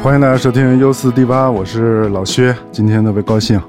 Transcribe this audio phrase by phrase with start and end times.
[0.00, 2.54] 欢迎大家收听 U 四 D 八，我是老薛。
[2.70, 3.60] 今天特别高兴，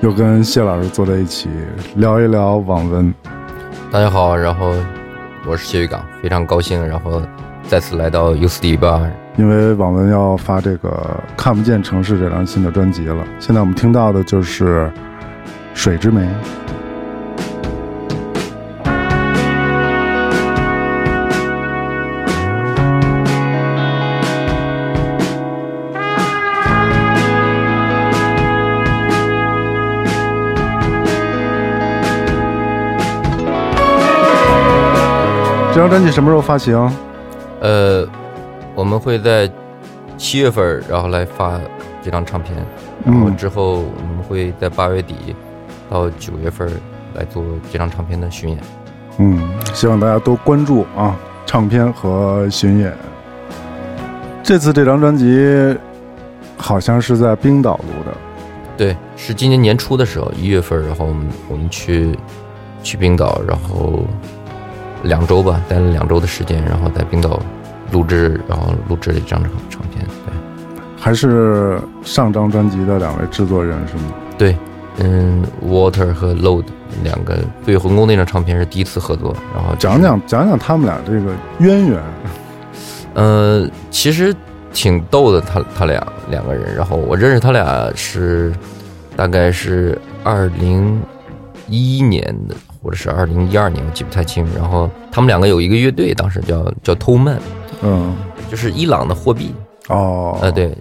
[0.00, 1.48] 又跟谢老师坐在一起
[1.96, 3.12] 聊一聊网文。
[3.90, 4.72] 大家好，然后
[5.48, 7.20] 我是谢玉岗，非常高兴，然后
[7.64, 9.02] 再次来到 U 四 D 八。
[9.36, 10.88] 因为网文要发这个
[11.36, 14.86] 《看不见城市》这张新的专辑了，现在我们听到的就是
[15.74, 16.20] 《水之梅》。
[35.78, 36.90] 这张专辑什么时候发行？
[37.60, 38.04] 呃，
[38.74, 39.48] 我们会在
[40.16, 41.52] 七月份，然后来发
[42.02, 42.56] 这张唱片，
[43.06, 45.36] 然后嗯之后我们会在八月底
[45.88, 46.68] 到九月份
[47.14, 48.58] 来做这张唱片的巡演。
[49.18, 49.40] 嗯，
[49.72, 51.14] 希望大家多关注啊，
[51.46, 52.92] 唱片和巡演。
[54.42, 55.78] 这次这张专辑
[56.56, 58.16] 好像是在冰岛录的，
[58.76, 62.18] 对，是今年年初的时候，一月份，然后我们我们去
[62.82, 64.02] 去冰岛，然后
[65.02, 67.40] 两周吧，待了两周的时间，然后在冰岛
[67.92, 70.04] 录制，然后录制了一张唱唱片。
[70.26, 70.34] 对。
[71.00, 74.12] 还是上张专辑的两位制作人是吗？
[74.36, 74.56] 对，
[74.98, 76.64] 嗯，Water 和 Load
[77.04, 82.02] 两个对魂宫那张唱片是第一次合作，然后讲，讲讲讲他们俩这个渊源。
[83.14, 84.34] 呃，其实
[84.72, 88.52] 挺逗的，他他俩两个人，然后我认识他俩是
[89.14, 91.00] 大概是二零
[91.68, 94.46] 一一年的，或者是二零一二年，我记不太清。
[94.56, 97.38] 然后他们两个有一个乐队，当时叫叫偷曼，
[97.82, 98.16] 嗯，
[98.50, 99.54] 就是伊朗的货币，
[99.88, 100.76] 哦，呃，，对，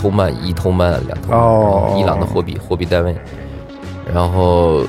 [0.00, 1.96] 偷曼一偷曼两偷曼，哦。
[1.98, 3.14] 伊朗的货币货币单位，
[4.12, 4.82] 然后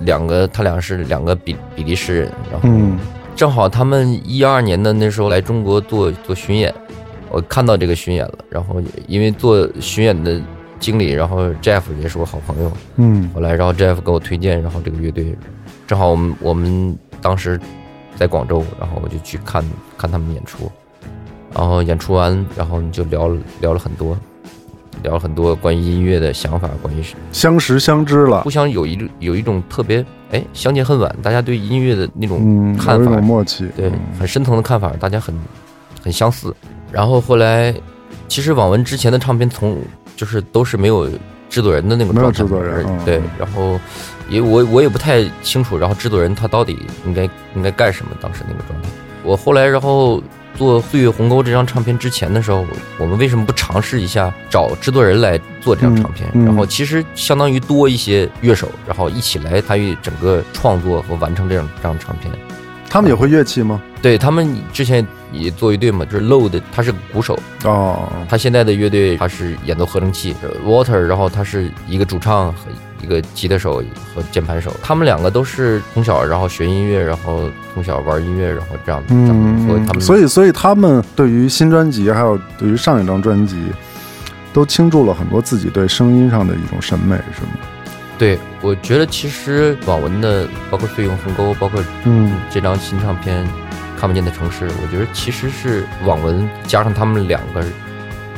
[0.00, 2.98] 两个他俩是两个比比利时人，然后嗯。
[3.36, 6.74] 正好他们一二年的那时候来中国做做巡演，
[7.30, 10.40] 我看到这个巡演了，然后因为做巡演的
[10.78, 13.30] 经理，然后 Jeff 也是我好朋友，嗯。
[13.34, 15.36] 后来然后 Jeff 给我推荐，然后这个乐队，
[15.86, 17.58] 正好我们我们当时
[18.16, 19.64] 在广州，然后我就去看
[19.96, 20.70] 看他们演出，
[21.54, 24.18] 然后演出完，然后你就聊了聊了很多，
[25.02, 27.02] 聊了很多关于音乐的想法，关于
[27.32, 28.42] 相识相知了。
[28.42, 35.34] 互，相有一有一种特别哎相见恨晚，大家对音乐的那种嗯，看法有默契，对嗯，很深层的看法，大家很
[36.02, 36.54] 很相似。
[36.90, 37.74] 然后后来，
[38.28, 39.76] 其实网文之前的唱片从
[40.18, 41.08] 就是都是没有
[41.48, 43.22] 制作人的那种没有状态，制作人嗯对。
[43.38, 43.78] 然后
[44.28, 47.22] 也我我也不太清楚，然后制作人他到底应该
[47.54, 48.88] 应该干什么，当时那个状态。
[49.22, 50.20] 我后来然后
[50.56, 52.66] 做《岁月鸿沟》这张唱片之前的时候，
[52.98, 56.28] 我们为什么不尝试一下找制作人来做这张唱片？
[56.34, 62.32] 嗯嗯然后其实相当于多一些乐手，然后一起来参与整个创作和完成这张这张唱片。
[62.90, 63.80] 他们也会乐器吗？
[64.00, 72.58] 对他们之前也做乐队嘛，就是 Load，他是鼓手，哦，他现在的乐队他是演奏合成器呃，Water，然后他是一个主唱和
[73.02, 73.82] 一个吉他手
[74.14, 83.56] 和键盘手，他们两个都是从小然后学音乐，然后从小玩音乐，然后这样这样所以他嗯，们所以所以他们对于新专辑还有对于上一张专辑，
[84.52, 87.48] 都倾注了很多自己对声音上的一种审美，是吗？
[88.18, 92.32] 对我觉得其实网文的包括《岁月鸿沟》，包括嗯。
[92.50, 93.46] 这张新唱片
[93.96, 97.64] 《看不见的城市》，我觉得其实是网文加上他们两个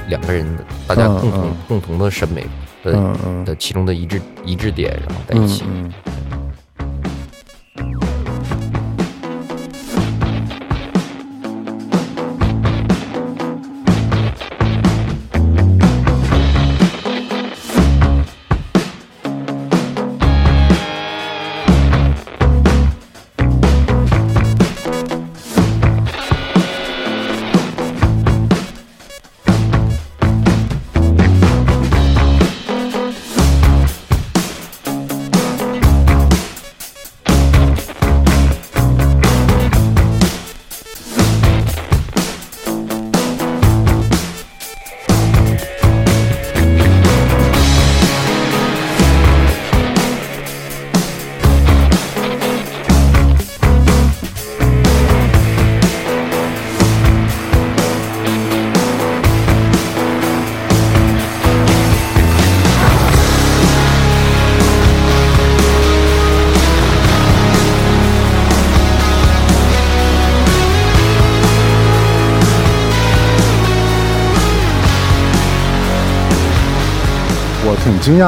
[0.08, 1.56] 两个人的大家嗯共同、嗯。
[1.66, 2.46] 共同的审美
[2.84, 2.92] 的、
[3.44, 5.64] 的其中的一致一致点，然后在一起。
[5.66, 5.92] 嗯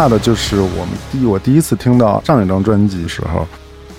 [0.03, 3.47] 讶的就是我们第我第一次听到上一张专辑的时候，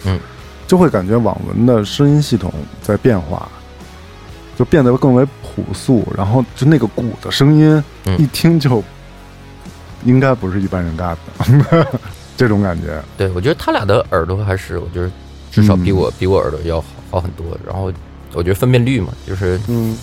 [0.06, 0.20] 嗯，
[0.68, 2.52] 就会感觉网文的声音系统
[2.82, 3.48] 在变化，
[4.58, 8.84] 就变得更为朴素，然后就那个鼓的声音，嗯一听就
[10.04, 11.16] 应该不是一般人干
[11.72, 11.88] 的，
[12.36, 13.02] 这种感觉。
[13.18, 15.10] 对，我觉得他俩的耳朵还是，我觉得
[15.52, 17.46] 至少比嗯我、比我耳朵要好好很多。
[17.66, 17.92] 然后
[18.34, 19.96] 我觉得分辨率嘛，就是嗯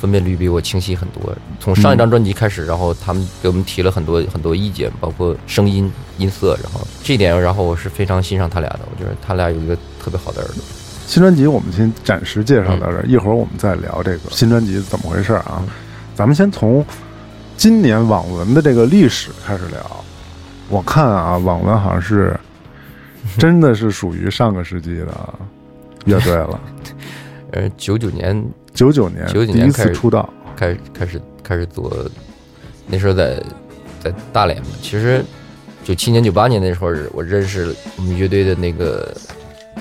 [0.00, 1.34] 分辨率比我清晰很多。
[1.58, 8.80] 从上一张专辑开始，然后他们给我们提了很多很多意见，包括声音、音色，然后这一点，然后我是非常欣赏他俩的。
[8.90, 10.62] 我觉得他俩有一个特别好的耳朵。
[11.06, 15.64] 新专辑我们先暂时介绍到这儿，一会儿我们再聊这个新专辑怎么回事儿啊。
[16.14, 16.84] 咱们先从
[17.56, 20.04] 今年网文的这个历史开始聊。
[20.68, 22.38] 我看啊，网文好像是
[23.38, 25.34] 真的是属于上个世纪的
[26.04, 26.60] 乐队了。
[27.52, 31.92] 呃，九九年九九年99第一年开始次出道，开始开始开始做，
[32.86, 33.42] 那时候在
[34.00, 34.68] 在大连嘛。
[34.80, 35.24] 其实
[35.84, 39.14] 九七年、九八年那时候，我认识我们乐队的那个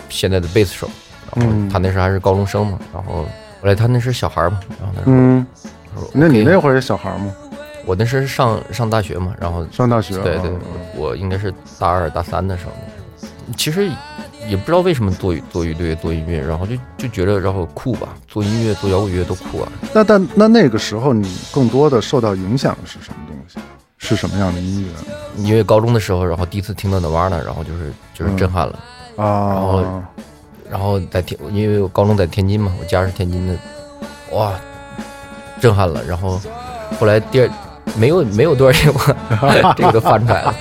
[0.10, 0.90] 现在的贝斯手，
[1.36, 3.24] 然后嗯他那时候还是高中生嘛，然后
[3.62, 5.46] 后来他那是小孩嘛，然后他说嗯，
[5.94, 7.34] 他说那你 OK 那会儿也小孩吗？
[7.86, 10.16] 我那是上上大学嘛，然后上大学？
[10.22, 10.60] 对对嗯，
[10.96, 12.72] 我应该是大二大三的时候，
[13.56, 13.90] 其实
[14.48, 23.60] 也不知道为什么做做乐队做音乐，然后就就觉得然后酷吧，做音乐做摇滚乐都酷啊，那但那那个时候你更多的受到影响的是什么东西？
[24.00, 28.80] 是什么样的音乐因为高中的时候，然后第一次听到 Nirvana，然后就是就是震撼了。
[29.18, 29.54] 啊？
[29.54, 30.04] 然后
[30.70, 33.58] 然后在天，因为我高中在天津嘛，我家是天津的，
[34.34, 34.54] 哇，
[35.60, 36.04] 震撼了。
[36.06, 36.40] 然后
[37.00, 37.50] 后来第二
[37.98, 40.56] 没有没有多少天，我 这个都翻出来了。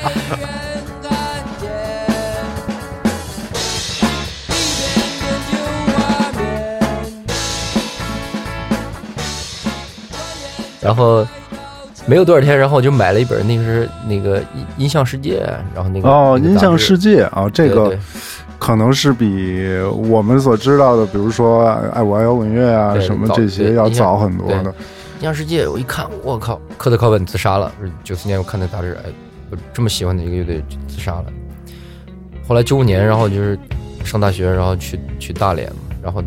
[10.87, 11.27] 然后
[12.07, 15.43] 没有多少天，然后我就买了一本，那个是那个音音像世界，
[15.75, 17.99] 然后那个哦，那个音像世界啊，这个对对
[18.59, 19.69] 可能是比
[20.09, 24.73] 我们所知道的，比如说爱我爱摇滚乐啊什么这些要早很多的。
[25.19, 27.73] 音像世界，我一看，我靠，科特·考本自杀了。
[28.05, 29.11] 九四年我看那杂志，哎，
[29.51, 31.25] 我这么喜欢的一个乐队就自杀了。
[32.47, 33.59] 后来九五年，然后就是
[34.05, 36.23] 上大学，然后去去大连嘛，然后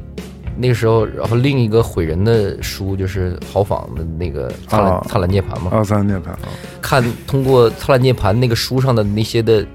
[0.62, 6.50] 那个时候，然后另一个毁人的书就是豪仿的那个《灿烂、啊灿烂涅槃》嘛，啊，灿烂涅槃啊，
[6.82, 9.66] 看通过《灿烂涅槃》那个书上的那些的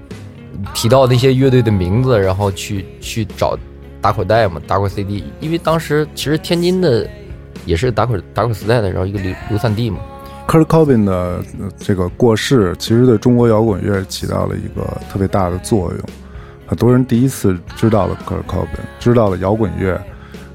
[0.73, 3.57] 提到那些乐队的名字，然后去去找
[3.99, 7.07] 打口袋嘛，打口 CD，因为当时其实天津的
[7.65, 9.97] 也是打口打口磁带的，然后一个流流散地嘛。
[10.47, 11.13] Kurt Cobain 的
[11.59, 15.99] 呃这个过世，其实对中国摇滚乐起到了一个特别大的作用。
[16.67, 19.99] 很多人第一次知道了 Kurt Cobain，知道了摇滚乐，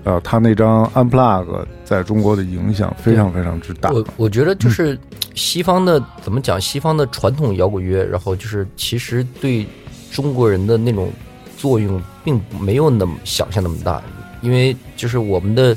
[0.05, 3.91] 呃，他那张 Unplug 在中国的影响非常非常之大。
[3.91, 4.99] 我我觉得就是
[5.35, 6.61] 西方的、怎么讲？
[6.61, 9.67] 西方的传统摇滚乐，然后就是其实对
[10.11, 11.11] 中国人的那种
[11.57, 14.03] 作用，并没有那么想象那么大，
[14.41, 15.77] 因为就是我们的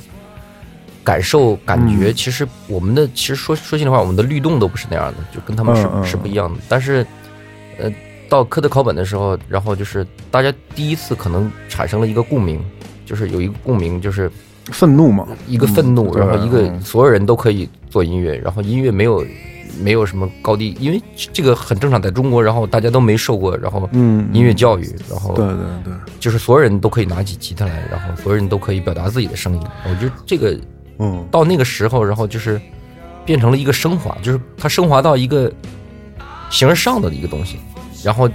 [1.03, 6.60] 感受、感觉，嗯其实我们的其实说说心里话，我们的律动都不是那样的，就跟他们是、是不一样的。
[6.70, 7.06] 但是，
[7.77, 7.92] 呃，
[8.30, 12.60] 到科特考本的时候，然后就是大家第一次可能产生了一个共鸣，
[13.05, 14.31] 就是有一个共鸣，就是。
[14.72, 19.22] 愤怒嘛，一个愤怒，嗯然后一个所有人都可以做音乐，然后音乐没有
[19.81, 21.01] 没有什么高低，因为
[21.33, 29.62] 这个很正常，在中国，然后大家都没受过，然后嗯，音乐教育，然后对对对，就是所有人都可以拿起吉他来，然后所有人都可以表达自己的声音。
[29.83, 30.57] 我觉得这个
[31.00, 32.57] 嗯到那个时候，然后就是
[33.25, 35.51] 变成了一个升华，就是它升华到一个
[36.50, 37.57] 形而上的一个东西，
[38.01, 38.29] 然后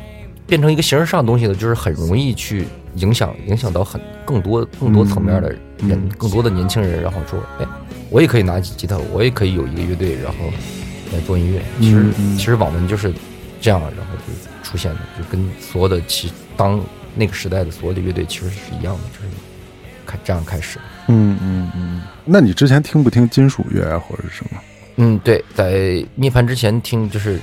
[0.46, 7.66] 变成一个形而上的东西呢，就是很容易去影响影响到很更多更多层面的人，嗯更多的年轻人，然后说，哎，
[8.10, 10.38] 我也可以拿起吉他，我也可以有一个乐队，然后
[11.12, 11.62] 来做音乐。
[11.80, 13.12] 其实、其实网文就是
[13.60, 16.80] 这样，然后就出现的，就跟所有的其当
[17.14, 19.28] 那个时代的所有的乐队其实是一样的，就是
[20.06, 20.78] 开这样开始。
[21.08, 22.02] 嗯嗯嗯。
[22.24, 24.60] 那你之前听不听金属乐啊，或者是什么？
[24.96, 27.38] 嗯，对，在涅槃之前听就是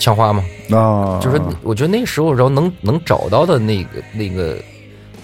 [0.00, 4.58] 枪花嘛，啊，就是我觉得那个时候，然后能能找到的那个那个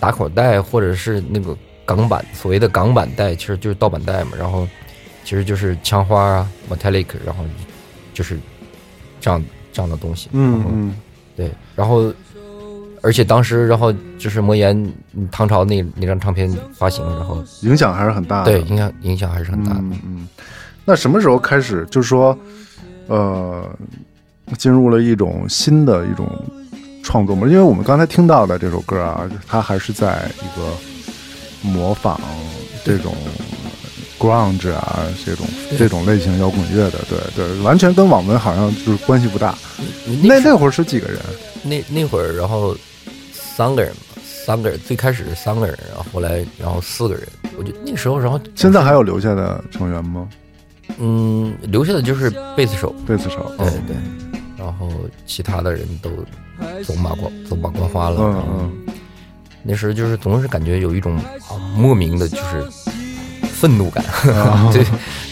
[0.05, 1.57] 打口袋，或者是那个
[1.87, 4.33] 港版所谓的港版带，其实就是盗版带嘛。
[4.39, 4.69] 然后
[5.25, 7.43] 其实就是枪花啊，Metallic，然后
[8.13, 8.39] 就是
[9.19, 9.43] 这样
[9.73, 10.29] 这样的东西。
[10.33, 10.95] 嗯嗯
[11.35, 12.13] 对，然后
[13.01, 14.77] 而且当时，然后就是魔岩
[15.15, 18.53] 嗯唐朝那那张唱片发行，然后影响还是很大的。
[18.53, 19.81] 对影响影响还是很大的。
[19.81, 20.29] 嗯嗯。
[20.85, 22.39] 那什么时候开始，就是说，
[23.07, 23.67] 呃，
[24.59, 26.29] 进入了一种新的一种
[27.05, 27.53] 创作模式？
[27.53, 30.73] 因为我们刚才听到的这首歌啊，它还是在一个
[31.63, 32.21] 模仿
[32.85, 33.15] 这种
[34.19, 35.47] grunge 啊这种
[35.79, 39.55] 这种类型摇滚乐的，对对，完全跟网文好像就是关系不大。
[40.23, 41.21] 那那会儿是几个人？
[41.63, 42.77] 那那会儿，然后
[43.33, 47.27] 三个人嘛，三个人，最开始是三个人，然后后来然后四个人。
[47.57, 50.29] 我觉得那时候，然后现在还有留下的成员吗？
[50.99, 53.97] 嗯，留下的就是贝斯手，贝斯手，对对，
[54.59, 54.91] 然后
[55.25, 56.11] 其他的人都
[56.85, 58.17] 走马观走马观花了。
[58.21, 58.95] 嗯嗯，
[59.63, 61.19] 那时候就是总是感觉有一种
[61.77, 62.65] 莫名的，就是
[63.53, 64.05] 愤怒感，
[64.73, 64.85] 对，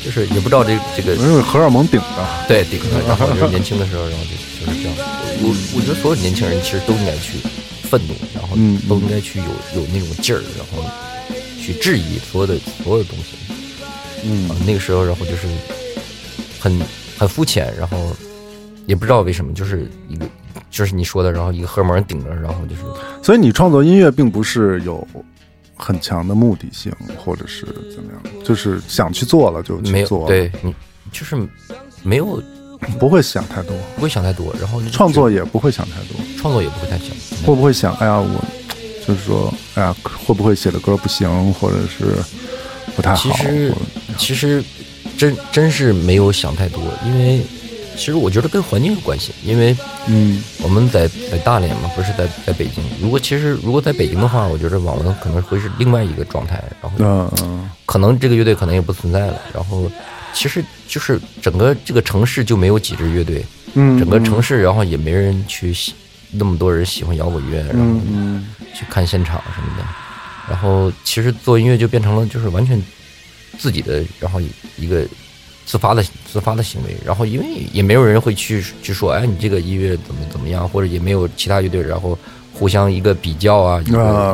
[0.04, 4.30] 就是也不知道这这个因为荷尔蒙顶着，对顶着，然后就是年轻的时候，然后就
[4.66, 4.96] 就是这样。
[5.44, 7.38] 我我觉得所有年轻人其实都应该去
[7.82, 10.82] 愤怒，然后嗯都应该去有有那种劲儿，然后
[11.60, 13.36] 去质疑所有的所有的东西。
[14.24, 15.48] 嗯啊，那个时候，然后就是
[16.60, 16.80] 很
[17.18, 18.14] 很肤浅，然后
[18.86, 20.24] 也不知道为什么，就是一个
[20.70, 22.82] 就是你说的，然后一个荷尔蒙顶着，然后就是
[23.22, 25.06] 所以你创作音乐并不是有
[25.76, 30.74] 很强的目的性，或者是怎么样，就是想去做了就去做，，对你
[31.10, 31.36] 就是
[32.02, 32.42] 没有
[32.98, 37.08] 不会想太多，不会想太多，然后创作也不会想太多，创作也不会太想，
[37.44, 38.44] 会不会想，哎呀，我
[39.06, 39.94] 就是说，哎呀，
[40.24, 42.16] 会不会写的歌不行，或者是
[42.94, 43.30] 不太好？
[43.30, 43.74] 其实
[44.16, 44.64] 其实
[45.16, 47.42] 真真是没有想太多，因为
[47.96, 52.82] 其实我觉得跟环境有关系，因为嗯我们在在大连嘛，不是在在北京。
[53.00, 59.40] 如果其实如果在北京的话，我觉得网文可能会是另外一个状态，然后嗯嗯可能这个乐队可能也不存在了。
[59.54, 59.90] 然后
[60.32, 63.44] 其实就是整个这个城市就没有几支乐队，
[63.74, 65.94] 嗯，整个城市然后也没人去喜
[66.30, 68.00] 那么多人喜欢摇滚乐，然后
[68.74, 69.84] 去看现场什么的。
[70.48, 72.82] 然后其实做音乐就变成了就是完全
[73.58, 74.40] 自己的，然后
[74.76, 75.06] 一个
[75.64, 76.96] 自发的自发的行为。
[77.04, 82.18] 然后因为也没有人会去去说，哎，你这个音乐怎么怎么样，或者也没有其他乐队，然后
[82.52, 83.82] 互相一个比较啊，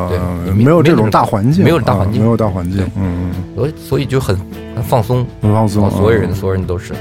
[0.08, 4.36] 对，，没有这种大环境，没有大环境啊没有大环境，嗯，嗯所以所以就很
[4.74, 6.92] 很放松，很放松所有人嗯所有人都是。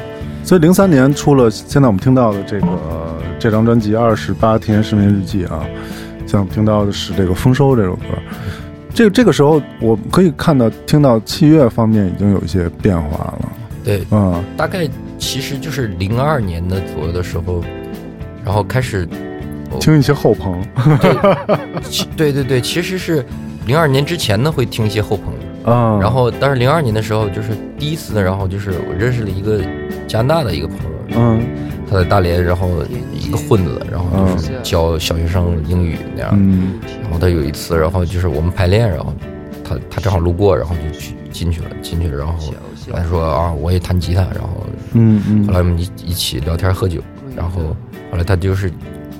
[0.44, 2.68] 所以零三年出了现在我们听到的这个
[3.38, 5.66] 这张专辑《二十八天失眠日记》啊，
[6.26, 8.04] 像听到的是这个《丰收》这首歌。
[8.94, 13.52] 这个这个时候，我可以看到听到器乐方面已经有一些变化了，
[13.88, 14.44] 对，嗯。
[14.58, 17.64] 大概其实就是零二年的左右的时候，
[18.44, 19.08] 然后开始
[19.80, 20.62] 听一些后朋，
[21.90, 23.26] 其对对对，其实是
[23.66, 29.62] 零二年之前呢会听一些后朋，啊，然后但是零二年的时候就是第一次呢，然后就是我认识了一个
[30.08, 31.42] 加拿大的一个朋友，嗯。
[31.90, 32.68] 他在大连，然后
[33.14, 36.82] 一个混子，然后就是教小学生英语那样，嗯。
[37.02, 39.14] 然后他有一次，然后就是我们排练，然后
[39.64, 42.34] 他他正好路过，然后就去进去了，进去了，然后
[42.94, 45.48] 他说啊我也弹吉他，然后嗯嗯。
[45.48, 47.02] 后来我们一一起聊天喝酒，
[47.36, 47.76] 然后
[48.12, 48.72] 后来他就是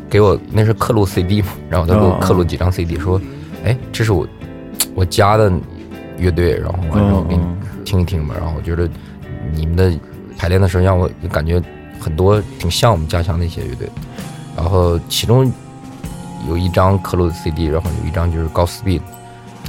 [0.10, 3.20] 给我那是刻录 CD 嘛，然后他给我刻录几张 CD，说，
[3.66, 4.28] 哎，这是我
[4.96, 5.52] 我家的
[6.18, 7.44] 乐队，然后完之后给你
[7.84, 8.90] 听一听吧，然后我觉得
[9.54, 9.92] 你们的
[10.38, 11.62] 排练的时候让我感觉
[12.00, 13.90] 很多挺像我们家乡的一些乐队，
[14.56, 15.52] 然后其中
[16.48, 19.02] 有一张刻录的 CD，然后有一张就是 Godspeed，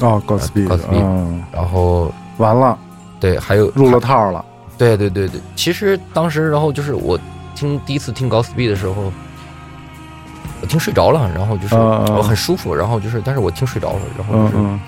[0.00, 2.78] 哦，Godspeed，Godspeed 嗯，然后完了，
[3.20, 4.44] 对还有入了套了，
[4.76, 7.18] 对对对对，其实当时，然后就是我
[7.54, 9.12] 听第一次听高 speed 的时候，
[10.60, 14.78] 我听睡着了，然后就是我很舒服，然后就是，但是我听睡着了，然后就是，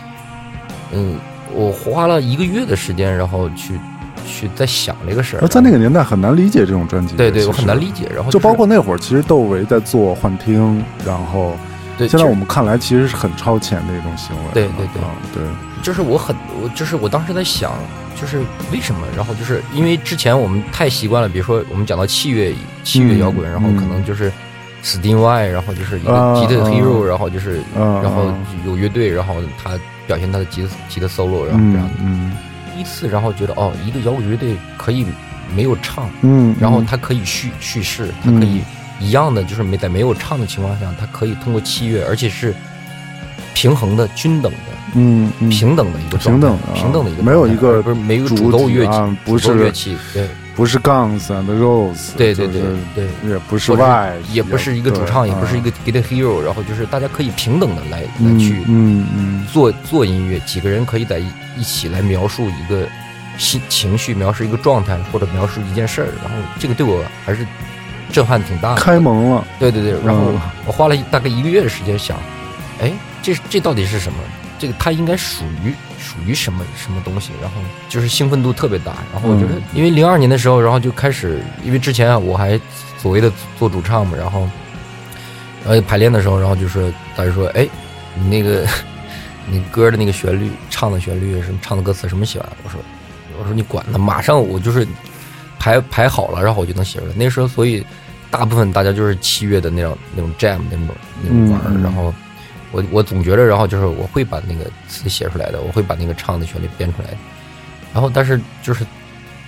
[0.93, 1.17] 嗯。
[1.53, 3.77] 我花了一个月的时间，然后去
[4.25, 11.57] 去在想这个事儿而，在那个年代很难理解这种专辑，对对，我很难理解，然后就是包括那会儿，其实窦唯在做幻听，然后
[12.01, 14.43] 对，现在我们看来其实是很超前的一种行为。
[14.55, 15.43] 对对对啊对，
[15.83, 17.73] 就是我很我就是我当时在想，
[18.21, 18.39] 就是
[18.73, 19.07] 为什么？
[19.17, 24.33] 然后就是因为之前我们太习惯了，比如说我们讲到器乐器乐摇滚，嗯然后可能就是
[24.83, 32.33] Steam Y，然后就是一个啊吉他啊 hero，然后就是嗯然后嗯有乐队，然后他表现他的吉他吉他 solo，然后这样嗯嗯
[32.75, 35.05] 第一次，然后觉得哦，一个摇滚乐队可以
[35.55, 38.63] 没有唱，嗯，然后嗯它可以叙叙事，它可以
[39.01, 42.55] 一样的，就是没在没有唱的情况下，它可以通过器乐，而且是
[43.55, 44.59] 平衡的、均等的、
[44.95, 53.07] 嗯嗯平等的一个平等的啊平等的一个，没有一个不是没有主主奏乐器啊，不是乐器，对不是 Guns and Roses，对对对就是对。
[53.27, 61.27] 也不是 Y，也不是一个主唱，也不是一个 guitar hero，然后就是大家可以平等的来来嗯去嗯嗯做做音乐，几个人可以在一
[61.57, 62.87] 一起来描述一个
[63.39, 66.09] 心情绪，描述一个状态，或者描述一件事儿。
[66.23, 67.47] 然后这个对我还是
[68.11, 68.81] 震撼挺大的。
[68.81, 72.17] 开蒙了，对对对，然后嗯我花了大概一个月的时间想，
[72.81, 74.19] 哎，这这到底是什么？
[74.59, 77.31] 这个它应该属于属于什么什么东西？
[77.41, 77.57] 然后
[77.89, 78.93] 就是兴奋度特别大。
[79.11, 82.61] 然后我觉得嗯，因为零二年的时候，然后就开始，因为之前啊我还
[82.99, 84.47] 所谓的做主唱嘛，然后
[85.65, 87.67] 呃排练的时候，然后就是大家说，哎，
[88.15, 88.67] 你那个
[89.49, 92.49] 你歌的那个旋律，唱的旋律什么，唱的歌词什么写完？
[92.63, 92.79] 我说
[93.39, 94.87] 我说你管他，马上我就是
[95.59, 97.13] 排排好了，然后我就能写出来。
[97.17, 97.83] 那时候所以
[98.31, 100.89] 大部分大家就是七月的那种那种 jam 那种
[101.23, 102.15] 那种玩儿，然后
[102.73, 107.11] 我我总觉得，然后就是我会把那个词写出来的，我会把那个唱的旋律编出来。
[107.11, 107.17] 的，
[107.93, 108.87] 然后但是就是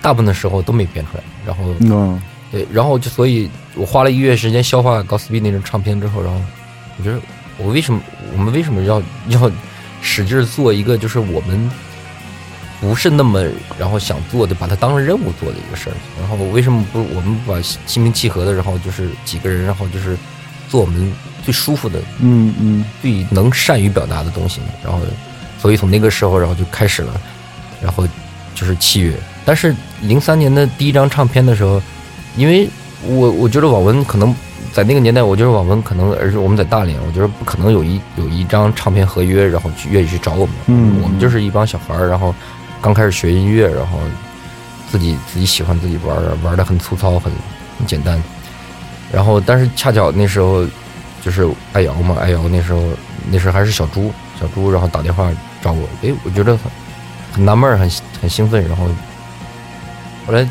[0.00, 2.20] 大部分的时候都没编出来，然后嗯。
[2.50, 6.38] 对，然后就所以，我花了一个月时间消化高斯比那张唱片之后，然后
[6.98, 7.18] 我觉得
[7.56, 7.98] 我为什么
[8.30, 9.50] 我们为什么要要
[10.02, 11.70] 使劲做一个就是我们
[12.82, 13.40] 不是那么
[13.78, 15.94] 然后想做的，把它当成任务做的一个事儿？
[16.18, 20.16] 然后我为什么不我们把心平气和的，然后就是几个人，然后就是
[20.68, 21.12] 做我们
[21.44, 24.66] 最舒服的、嗯嗯最能善于表达的东西呢？
[24.82, 24.98] 然后，
[25.60, 27.20] 所以从那个时候，然后就开始了，
[27.80, 28.04] 然后
[28.52, 29.14] 就是契约。
[29.44, 31.80] 但是零三年的第一张唱片的时候，
[32.36, 32.68] 因为
[33.06, 34.34] 我我觉得网文可能
[34.72, 40.54] 在那个年代，我觉得网文可能，而且我们在大连，我觉得不可能有一有一张唱片合约，然后去愿意去找我们。
[40.66, 42.34] 嗯我们就是一帮小孩儿，然后
[42.82, 44.00] 刚开始学音乐，然后
[44.90, 47.32] 自己自己喜欢自己玩，玩的很粗糙，很
[47.78, 48.22] 很简单。
[49.12, 50.66] 然后，但是恰巧那时候
[51.24, 52.82] 就是爱瑶嘛，爱瑶那时候
[53.30, 55.30] 那时候还是小猪，小猪，然后打电话
[55.62, 56.70] 找我，哎，我觉得很
[57.32, 58.86] 很纳闷，很很兴奋，然后
[60.26, 60.46] 后来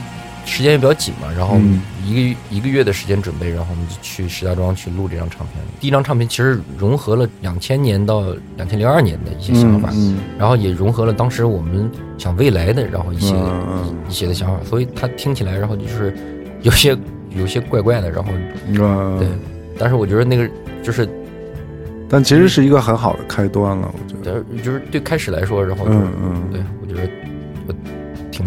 [0.46, 1.82] 时间也比较紧嘛，然后嗯。
[2.04, 5.64] 一个一个月的时间准备，然后我们就去石家庄去录这张唱片。
[5.80, 8.26] 第一张唱片其实融合了两千年到
[8.58, 13.36] 两千零二年的一些想法，嗯然后也融合了当时我们想未来的，然后一些、
[14.10, 16.18] 一些的想法，所以它听起来，然后就是
[16.64, 16.98] 有些
[17.38, 18.32] 有些怪怪的，然后
[18.68, 19.27] 嗯，对，
[19.77, 20.50] 但是我觉得那个
[20.82, 21.08] 就是
[22.10, 24.40] 但其实是一个很好的开端了，我觉得。
[24.40, 26.44] 呃就是对开始来说，然后就、嗯嗯。
[26.51, 27.08] 对我觉得
[27.68, 27.74] 我
[28.32, 28.44] 挺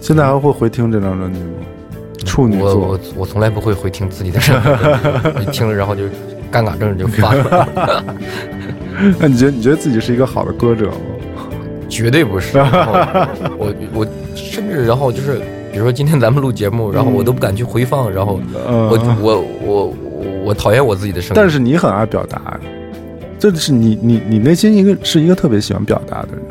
[0.00, 1.46] 现在还会回听这张专辑吗？
[2.24, 6.02] 处女座我我我从来不会回听自己的声音，一听了然后就
[6.52, 8.04] 尴尬症就发出来了，
[9.18, 10.96] 那你觉得你觉得自己是一个好的歌者吗？
[11.88, 12.58] 绝对不是。
[12.58, 15.38] 我我甚至然后就是
[15.72, 19.94] 比如说今天咱们录节目，然后我都不敢去回放，然后呃，我我我我
[20.46, 22.58] 我讨厌我自己的声音，但是你很爱表达，
[23.38, 26.42] 这是你你你内心一个是一个特别喜欢表达的人。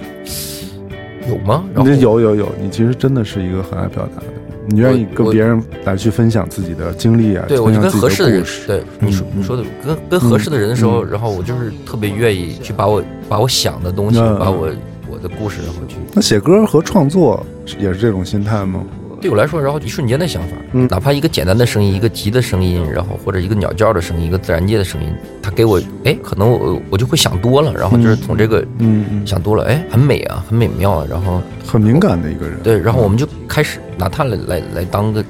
[1.28, 1.64] 有吗？
[1.74, 8.44] 然后你有有有，你其实真的是一个很爱表达的人，你愿意跟别人来去分享自己的经历啊，对，我就跟合适的人。
[8.66, 14.70] 对你说嗯你说的跟跟合适的人的时候，嗯然后我就是特别愿意去把我把我想的东西，嗯把我
[15.10, 17.46] 我的故事，然后去那写歌和创作
[17.80, 18.82] 也是这种心态吗？
[19.20, 20.88] 对我来说，然后一瞬间的想法，嗯。
[20.90, 32.60] 哪怕一个简单的声音，一个急的声音，然后或者一个鸟叫的声音，一个自然界的声音，它给我，哎，可能我我就会想多了，然后就是从这个嗯嗯，想多了，哎，很美啊，很美妙啊，然后很敏感的一个人。
[32.64, 35.24] 对，然后我们就开始拿它来来来当个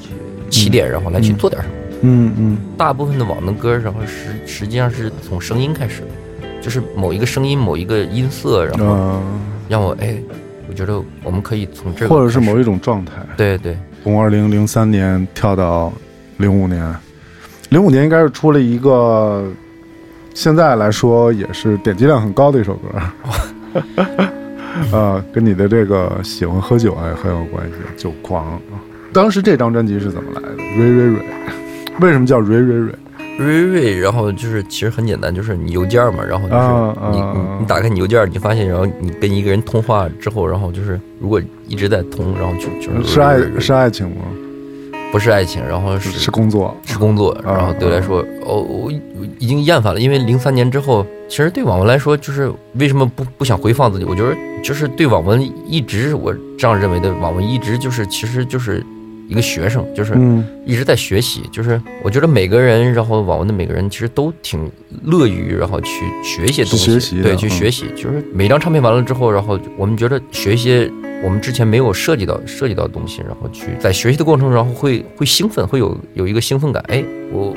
[0.50, 1.74] 起点，然后来去做点什么。
[2.02, 2.58] 嗯嗯。
[2.78, 6.08] 大部分的网文歌，然后实实际上是从声音开始的，
[6.62, 9.22] 就是某一个声音、某一个音色，然后呃，
[9.68, 10.16] 让我哎，
[10.70, 15.92] 我觉得我们可以从这个或者是某一种状态，对对从二零零三年跳到
[16.38, 16.96] 零五年，
[17.70, 19.50] 零五年应该是出了一个，
[20.34, 23.82] 现在来说也是点击量很高的一首歌，
[24.92, 28.60] 呃，跟你的这个喜欢喝酒还很有关系，酒狂。
[29.14, 30.56] 当时这张专辑是怎么来的？
[30.78, 31.26] 瑞瑞瑞，
[32.02, 32.94] 为什么叫瑞瑞瑞？
[33.38, 44.24] 瑞瑞，然后就是其实很简单，就是你邮件嘛，然后就是啊你啊你你打开你邮件，你发现，然后你跟一个人通话之后，然后就是如果一直在通，然后就就是是爱是爱情吗？
[45.10, 46.76] 不是爱情，然后是是工作。
[46.86, 48.92] 是工作，啊然后对我来说，哦，我我
[49.40, 54.04] 已经厌烦了，因为零三年之后，其实对网文来说，就是为什么不不想回放自己？
[54.04, 58.86] 我觉得就是对网文一直我这样认为的，网文一直就是其实就是
[59.28, 61.42] 一个学生，就是嗯一直在学习。
[61.52, 64.72] 就是我觉得每个人，然后网文的每个人其实都挺
[65.04, 65.90] 乐于然后去
[66.24, 67.86] 学一些东西，对，去嗯学习。
[67.96, 70.90] 就是每张唱片完了之后，然后我们觉得学一些
[71.24, 76.84] 我们之前没有涉及到涉及到的东西，然后去在学习的过程中，然后会会兴奋，会有有一个兴奋感。
[76.88, 77.54] 哎，我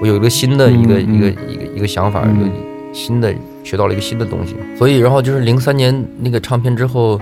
[0.00, 4.54] 我有一个新的一个、嗯一个一个一个想法，嗯有新的学到了一个新的东西。
[4.76, 7.20] 所以，然后就是零三年那个唱片之后，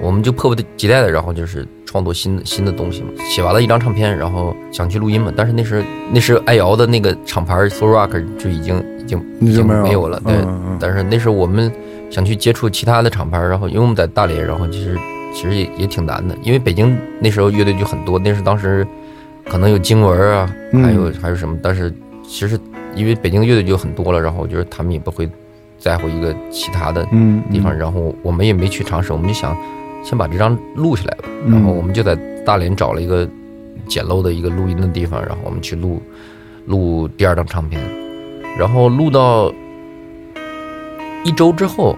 [0.00, 1.66] 我们就迫不及待的，然后就是
[1.96, 3.08] 创作新的新的东西嘛。
[3.24, 5.82] 写完了一张唱片，然后想去录音嘛，但是那时
[6.12, 10.34] 那时爱瑶的那个厂牌 Soul Rock 就已经已经已经没有了，对。
[10.34, 11.72] 嗯嗯但是那时候我们
[12.10, 14.98] 想去接触其他的厂牌，然后因为我们在大连，然后其实
[15.32, 18.86] 其实也也挺难的，因为北京那时候乐队就很多，那是当时
[19.48, 21.90] 可能有经文啊，嗯还有还有什么，但是
[22.28, 22.60] 其实
[22.94, 25.26] 因为北京乐队就很多了，然后我觉得他们也不会
[25.78, 29.56] 在乎一个其他的嗯地方，然后我们也没去尝试，我们就想
[30.08, 31.52] 先把这张录下来吧，嗯。
[31.52, 32.14] 然后我们就在
[32.44, 33.28] 大连找了一个
[33.88, 36.00] 简陋的一个录音的地方，然后我们去录
[36.66, 37.82] 录第二张唱片，
[38.56, 39.52] 然后录到
[41.24, 41.96] 一周之后，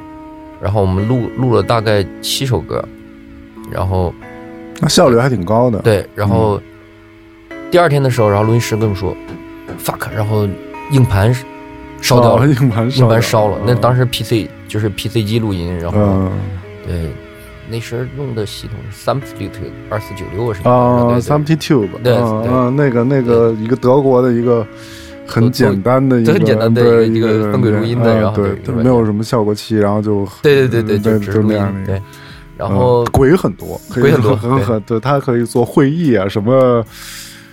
[0.60, 2.82] 然后我们录录了大概七首歌，
[3.70, 4.12] 然后
[4.80, 6.58] 那效率还挺高的。，对，然后
[7.70, 9.14] 第二天的时候，然后录音师跟我们说
[9.78, 10.48] fuck，然后
[10.92, 11.34] 硬盘
[12.00, 13.58] 烧掉了，哦硬盘硬盘烧了。
[13.66, 16.30] 那当时，时 PC 就是 PC 机录音，然后、嗯。
[16.86, 17.10] 对，
[17.70, 20.64] 那时用的系统是 Substitute 二四九六什么
[21.98, 22.52] 的，啊对对。
[22.52, 24.66] 啊，那个那个一个德国的一个
[25.26, 32.00] 很简单的一个很简单的一个分轨录音的啊然后对没有什么效果器，然后就对对对对，就就那样的
[32.56, 36.84] 然后嗯鬼很多， 鬼很多很很对，它可以做会议啊，什么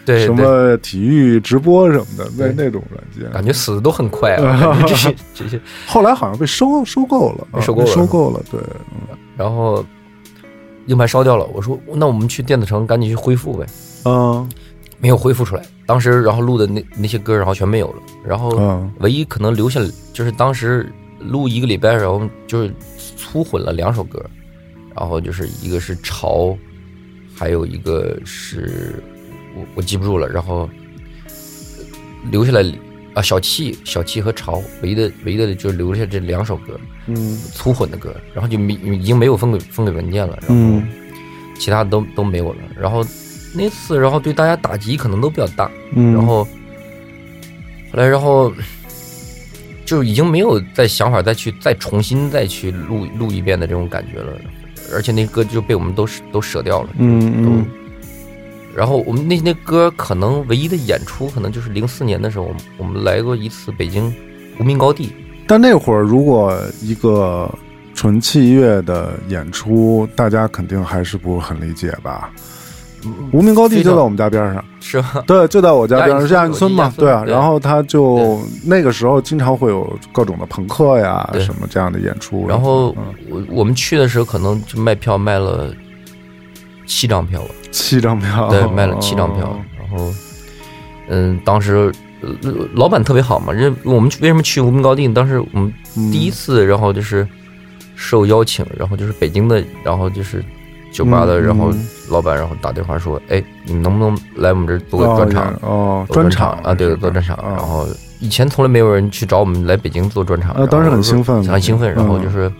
[0.06, 8.60] 对什么体育直播什么的，那那种软件，感觉死的都很快啊， 这些这些，后来好像被收收购了，啊被收购了收购了，对，
[9.38, 9.86] 然后
[10.88, 13.66] 硬盘烧掉了，我说那我们去电子城赶紧去恢复呗，
[14.06, 14.50] 嗯。
[14.98, 15.64] 没有恢复出来。
[15.86, 19.82] 当时然后录的那那些歌，然后全没有了，然后嗯唯一可能留下
[20.14, 22.74] 就是当时录一个礼拜，然后就是
[23.18, 24.26] 粗混了两首歌，
[24.96, 26.58] 然后就是一个是潮，
[27.36, 29.04] 还有一个是
[29.56, 30.68] 我我记不住了，然后
[32.32, 32.64] 留下来
[33.14, 40.88] 啊小气小气和潮，唯一的唯一的就留下这两首歌嗯粗混的歌，然后就没已经没有分给分给文件了，然后嗯。
[41.58, 43.02] 其他的都都没有了，然后
[43.54, 46.50] 那次然后对大家打击可能都比较大，嗯，然后后
[47.94, 48.52] 来，然后
[49.86, 54.34] 就已经没有再想法再去再重新再去录录一遍的这种感觉了，
[54.94, 56.90] 而且那歌就被我们都都舍掉了。
[56.98, 57.66] 嗯嗯，
[58.76, 64.14] 然后我们那那歌可能唯一的演出，可能就是零四年的时候，我们我们来过一次北京
[64.60, 65.14] 无名高地，
[65.48, 67.50] 但那会儿如果一个
[67.94, 72.32] 纯器乐的演出，大家肯定还是不是很理解吧？
[73.32, 75.24] 无名高地就在我们家边上，是吧？
[75.28, 77.24] 对，就在我家边上，是亚运村嘛，对啊。
[77.24, 85.72] 然后他就那个时候经常会有各种的朋克呀什么这样的演出，然后嗯我我们去的时候，可能就卖票卖了
[86.88, 87.50] 七张票吧。
[87.72, 90.12] 七张票，对，卖了七张票，然后，
[91.10, 91.92] 嗯，当时呃
[92.74, 95.08] 老板特别好嘛，认我们为什么去无名高地？
[95.08, 97.28] 当时我们嗯第一次，然后就是
[97.96, 100.44] 受邀请，然后就是北京的，然后就是
[100.92, 105.60] 酒吧的，嗯然后嗯老板然后打电话说，哎，你们能不能来我们这儿做个哦专场？
[105.62, 107.36] 哦，专场啊，对，做专场。
[107.38, 107.88] 啊然后
[108.22, 111.94] 以前从来没有人去找我们来北京做专场，啊当时很兴奋很兴奋。
[111.94, 112.52] 然后嗯就是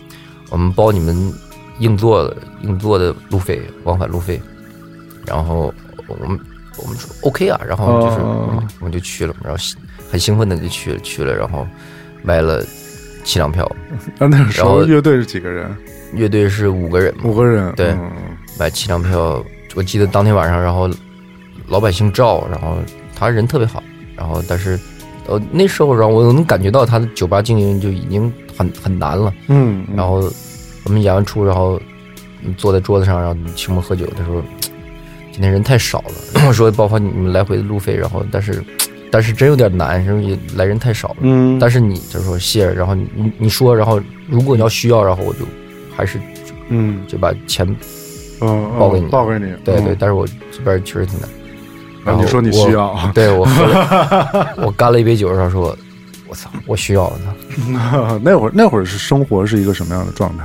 [0.50, 1.32] 我们包你们
[1.78, 4.40] 硬座的硬座的路费，往返路费。
[5.26, 5.72] 然后
[6.06, 6.38] 我们
[6.78, 9.58] 我们说 OK 啊，然后就是哦我们就去了，然后
[10.10, 11.66] 很兴奋的就去了去了，然后
[12.22, 12.64] 买了
[13.24, 13.64] 七张票，
[14.18, 15.74] 啊， 那个时候乐队是几个人？
[16.12, 18.10] 乐队是五个人嘛，五个人，对嗯。
[18.58, 20.88] 买七张票，我记得当天晚上，然后
[21.66, 22.78] 老板姓赵，然后
[23.14, 23.82] 他人特别好，
[24.16, 24.78] 然后但是
[25.26, 29.30] 呃那时候让我能感觉到他的酒吧经营就已经很很难了。
[29.48, 29.96] 嗯，嗯。
[29.96, 30.30] 然后
[30.84, 31.78] 我们演完出，然后
[32.42, 34.42] 嗯坐在桌子上，然后请我们喝酒，他说
[35.36, 36.14] 今天人太少了，
[36.48, 38.64] 我说包括你们来回的路费，然后但是
[39.10, 41.16] 但是真有点难，因为来人太少了。
[41.20, 45.40] 嗯，但是你就说谢，然后你你你说，然后如果你要需要，然后我就
[45.94, 46.18] 还是
[46.70, 47.68] 嗯就把钱
[48.40, 51.28] 嗯报给你报给你，对对，嗯但是我这边确实挺难。
[52.02, 55.76] 然后你说你需要，对我喝了， 我干了一杯酒，然后说，
[56.28, 58.18] 我操，我需要它。
[58.24, 60.44] 那会儿那会儿是生活是一个什么样的状态？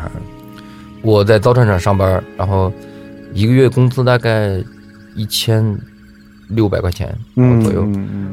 [1.02, 2.70] 我在造船厂上班，然后
[3.34, 4.62] 一个月工资大概
[5.16, 5.78] 一千
[6.50, 7.88] 六百块钱嗯左右。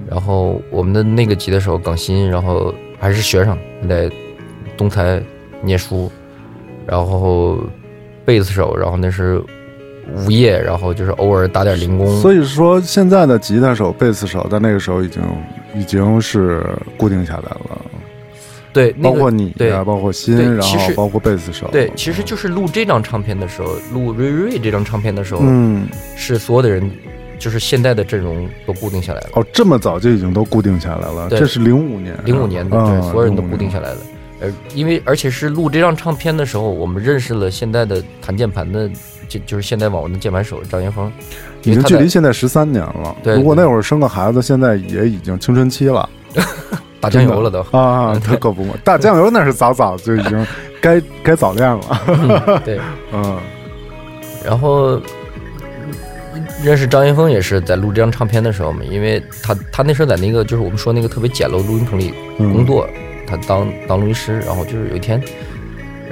[0.08, 4.10] 然后我们的那个吉他手耿鑫，然后还是学生，在
[4.76, 5.22] 东财
[5.62, 6.10] 念书，
[6.86, 7.58] 然后
[8.24, 9.42] 贝斯手，然后那是
[10.16, 12.06] 无业，然后就是偶尔打点零工。
[12.20, 15.22] 所以说，现在的吉他手、贝斯手在那个时候已经
[15.74, 16.64] 已经是
[16.96, 17.82] 固定下来了，
[18.72, 26.90] 对，那个包括你对啊，包括新，然后包括贝斯手，对，其实就是录这张唱片的时候，录瑞瑞这张唱片的时候，嗯，是所有的人，
[27.38, 29.30] 就是现在的阵容都固定下来了。
[29.34, 33.98] 哦，这么早就已经都固定下来了，对这是零五年，零五年的，啊对，所有人都固定下来了。
[34.40, 38.88] 呃，因为而且是录这张唱片的时候，我们认识了现在的弹键盘的，
[39.28, 41.10] 就就是现代网文的键盘手张元峰，
[41.64, 43.16] 已经距离现在十三年了。
[43.22, 46.08] 对如果那会儿生个孩子，现在也已经青春期了
[47.00, 47.60] 打酱油了都。
[47.76, 48.12] 啊！
[48.14, 50.46] 对 他可不嘛，打酱油那是早早就已经
[50.80, 51.80] 该该早恋了。
[52.08, 52.80] 嗯对，
[53.12, 53.38] 嗯
[54.44, 54.92] 然后
[56.34, 62.86] 嗯认识张云峰也是在录这张唱片的时候嘛，因为他他那时候在那个就是我们说那个特别简陋录音棚里嗯工作，
[63.26, 65.22] 他当当录音师，然后就是有一天，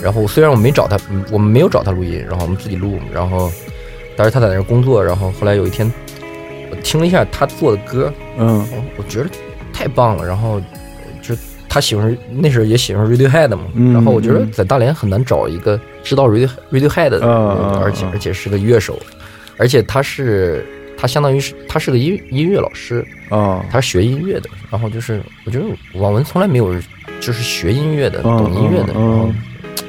[0.03, 3.51] 然后虽然我没找他，嗯我们没有找他录音，然后我们自己录，然后
[4.17, 5.91] 但是他在那工作，然后后来有一天，
[6.71, 9.27] 我听了一下他做的歌，嗯哦我觉得
[9.77, 10.59] 太棒了，然后
[11.21, 11.35] 就
[11.69, 18.99] 他他喜欢那时候也喜欢 Radiohead 嘛，嗯然后我觉得在大连很难找一个知道 Radio Radiohead 的而且而且是个乐手，
[19.59, 20.65] 而且他是
[20.97, 25.67] 他相当于是他是个音音乐老师，啊，他是学音乐的，然后就是我觉得
[26.01, 26.75] 网文从来没有
[27.21, 29.33] 就是学音乐的、嗯懂音乐的，嗯然后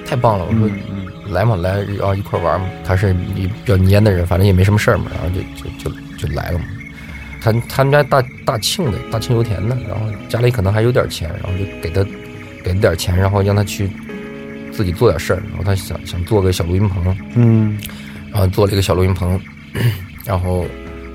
[0.05, 0.69] 太棒了，我说
[1.33, 2.67] 来嘛来，然后一块玩嘛。
[2.83, 6.65] 他是一比较蔫的人，反正也没什么事儿嘛，然后就就就就来了嘛。
[7.51, 12.03] 他他们家大大庆的，大庆油田的，然后家里可能还有点钱，然后就给他
[12.63, 13.89] 给他点钱，然后让他去
[14.71, 17.77] 自己做点事儿，然后他想想做个小录音棚，嗯。
[18.31, 19.39] 然后做了一个小录音棚，
[20.25, 20.65] 然后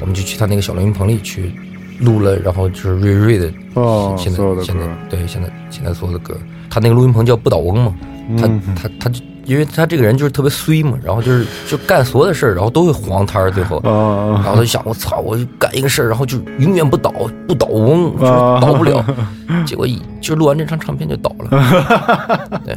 [0.01, 1.53] 我们就去他那个小录音棚里去
[2.01, 4.91] 录了，然后就是瑞瑞的哦现在现在歌。
[5.11, 6.41] 对现在现在所有的歌，
[6.71, 7.95] 他那个录音棚叫不倒翁嘛，
[8.39, 8.63] 他嗯。
[8.75, 13.81] 他他就因为他这个人就是特别衰嘛，然后就是就干所有的事儿，然后都会黄摊儿，最后。
[13.85, 17.13] 然啊后他就想，我操，我就干一个事儿，然后就永远不倒，
[17.47, 19.05] 不倒翁，就倒不了。
[19.67, 21.49] 结果一就录完这张唱片就倒了。
[22.65, 22.75] 对，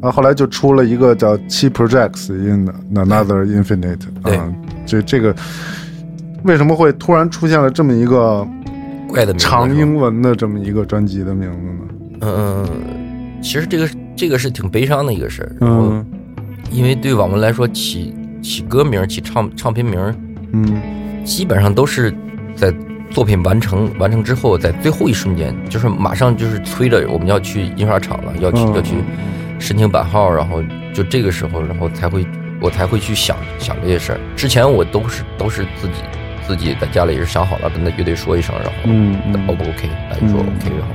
[0.00, 4.52] 然，后后来就出了一个叫《七 Projects in Another Infinite》对啊，
[4.86, 5.34] 这这个
[6.42, 8.46] 为什么会突然出现了这么一个
[9.08, 12.20] 怪的长英文的这么一个专辑的名字呢？
[12.22, 12.66] 嗯，
[13.42, 13.88] 其实这个
[14.20, 15.56] 这个是挺悲伤的一个事儿。
[15.58, 16.06] 然后嗯
[16.70, 19.98] 因为对网文来说，起起歌名、起唱唱片名，
[20.52, 20.82] 嗯
[21.24, 22.14] 基本上都是
[22.54, 22.70] 在
[23.10, 28.94] 作品完成完成之后，在最后一瞬间，就是马上就是催着我们要去印刷厂了，要去、嗯要去
[29.58, 32.26] 申请版号，然后就这个时候，然后才会
[32.60, 34.20] 我才会去想想这些事儿。
[34.36, 35.94] 之前我都是都是自己
[36.46, 40.94] 自己在家里是想好了，跟那乐队说一声，然后嗯嗯 O 不 OK，大家说嗯 OK，然后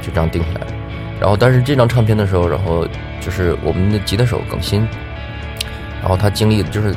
[0.00, 0.77] 就就这样定下来了。
[1.20, 2.86] 然后，但是这张唱片的时候，然后
[3.20, 4.86] 就是我们的吉他手耿鑫，
[6.00, 6.94] 然后他经历的就是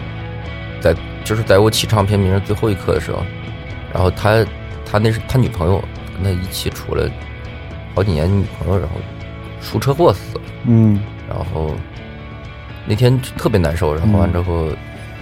[0.79, 3.23] 在就是在我起唱片名最后一刻的时候，
[3.93, 4.45] 然后他
[4.85, 5.83] 他那是他女朋友
[6.15, 7.09] 跟他一起处了
[7.95, 8.95] 好几年女朋友，然后
[9.61, 10.99] 出车祸死了，嗯。
[11.29, 11.73] 然后
[12.85, 14.67] 那天特别难受，然后完之后，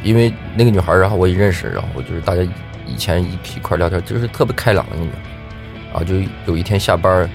[0.04, 2.42] 因为那个女孩儿，然后我也认识，然后就是大家
[2.88, 5.28] 以前一一块聊天，就是特别开朗的那个女孩儿，
[5.92, 6.16] 然后就
[6.48, 7.30] 有一天下班儿，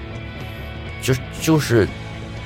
[1.05, 1.87] 就是就是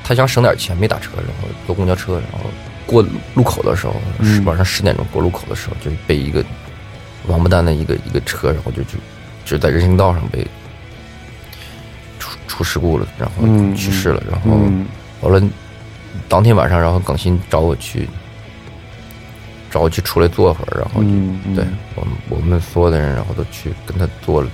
[0.03, 2.49] 他想省点钱，没打车，然后坐公交车，然后
[2.85, 3.01] 过
[3.33, 4.43] 路口的时候，嗯。
[4.43, 6.43] 晚上十点钟过路口的时候，就被一个
[7.27, 8.97] 王八蛋的一个一个车，然后就就
[9.45, 10.45] 就在人行道上被
[12.19, 14.51] 出出事故了，然后嗯去世了，然后。
[14.51, 14.85] 嗯
[15.21, 15.49] 完了，
[16.29, 18.07] 当天晚上，然后耿鑫找我去，
[19.69, 21.55] 找我去出来坐会儿，然后就、嗯嗯。
[21.55, 24.49] 对我们我们所有的人，然后都去跟他坐了，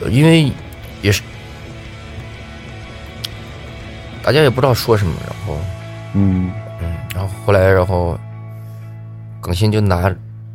[0.00, 0.52] 呃因为
[1.02, 1.22] 也是
[4.22, 5.58] 大家也不知道说什么，然后
[6.14, 6.50] 嗯。
[6.82, 8.18] 嗯，然后后来，然后
[9.40, 10.10] 耿鑫就拿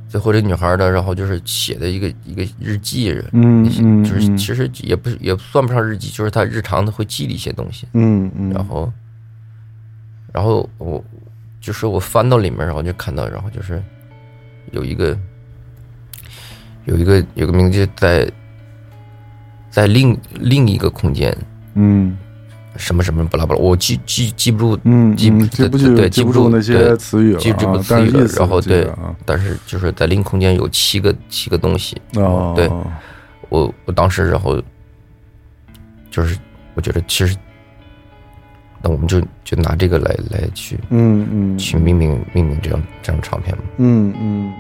[0.10, 4.38] 最后这女孩的，然后就是写的一个一个日记，嗯嗯就是嗯。
[4.38, 7.88] 其实也不是也算不上日记，就是他日常的会记的一些东西。
[7.94, 8.92] 嗯嗯，然后，
[10.34, 11.04] 然后我
[11.62, 13.82] 就是我翻到里面，然后就看到，然后就是
[14.72, 15.16] 有一个
[16.86, 18.28] 有一个有个名字在
[19.70, 21.36] 在另另一个空间，
[21.76, 22.18] 嗯
[22.78, 28.88] 什么什么巴拉巴拉，我记记记不住，嗯记嗯记不对对记不住住那些对词语了记不住啊词语了然后对
[29.26, 32.70] 但是就是在零空间有七个七个东西，哦对
[33.50, 34.62] 我我当时然后
[36.10, 36.38] 就是
[36.74, 37.36] 我觉得其实。
[38.88, 43.64] 那我们就就拿这个来来去嗯嗯去命名命名这张这张唱片嘛。
[43.78, 44.54] 嗯嗯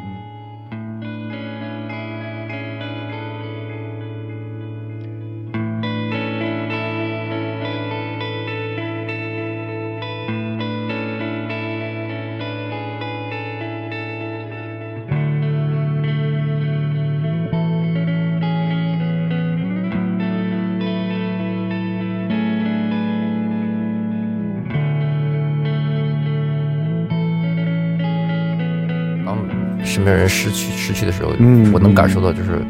[30.06, 32.62] 边人失去失去的时候，嗯我能感受到就是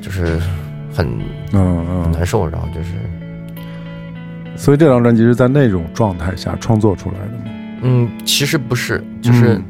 [0.00, 0.38] 就是
[0.92, 1.06] 很
[1.52, 2.90] 嗯嗯，难受，然后就是
[4.56, 7.44] 所以这张专辑是在那种状态下创作出来的吗？
[7.82, 9.62] 嗯，其实不是，就是、嗯。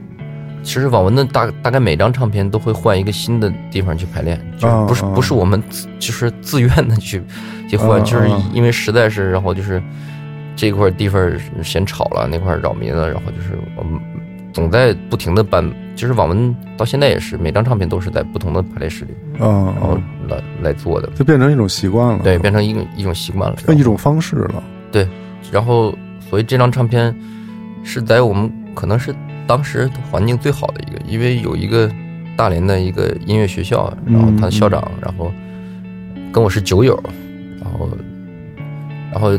[0.62, 5.12] 其实网文的大大概每张唱片都会换一个新的地方去排练，就是不是、啊。
[5.14, 7.22] 不是我们自就是自愿的去
[7.66, 8.42] 去换，啊就是啊。
[8.52, 9.82] 因为实在是，然后就是
[10.54, 13.98] 这块地方嫌吵了，那块扰民了，然后就是我们
[14.52, 15.64] 总在不停的搬，
[16.00, 24.62] 就是网文到现在也是每张唱片都是在不同的排练室里，啊然后啊，来来做的，就变成一种习惯了，对，变成一种一种习惯了，变一种方式了。
[24.90, 25.06] 对。
[25.52, 25.94] 然后，
[26.30, 27.14] 所以这张唱片
[27.82, 29.14] 是在我们可能是
[29.46, 31.90] 当时环境最好的一个，因为有一个
[32.36, 35.30] 大连的一个音乐学校，然后他的校长，然后
[36.32, 36.98] 跟我是酒友，
[37.60, 37.88] 然后
[39.12, 39.36] 然后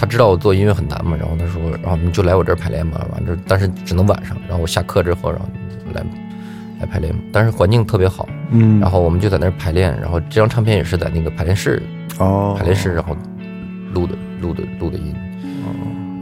[0.00, 5.46] 他知道我做音乐很难嘛，然后他说，然后你就来我这儿排练吧，完这但是只能晚上，然后我下课之后，然后
[5.92, 6.02] 来
[6.80, 11.82] 来排练，但是环境特别好，嗯，然后我们就在那儿排练，然后这张唱片也是在那个排练室
[12.18, 13.14] 哦，排练室，然后
[13.92, 15.68] 录的录的录的音，哦。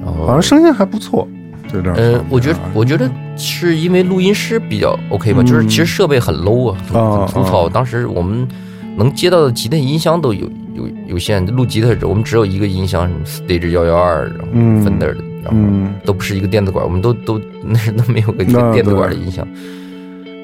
[0.05, 1.29] 然后好像声音还不错，
[1.71, 5.47] 这张呃唱片，我觉得啊我觉得是因为录音师比较 OK 吧，嗯。
[5.47, 7.67] 就是其实设备很 low 啊，很粗糙。
[7.67, 8.49] 啊当时我们
[8.97, 19.47] 能接到的几台音箱都有有有限，录吉他我们只有一个音箱，Stage 幺幺二，然后嗯 Fender 的，然后嗯都不是一个电子管，我们都都那是都没有个电子管的音箱，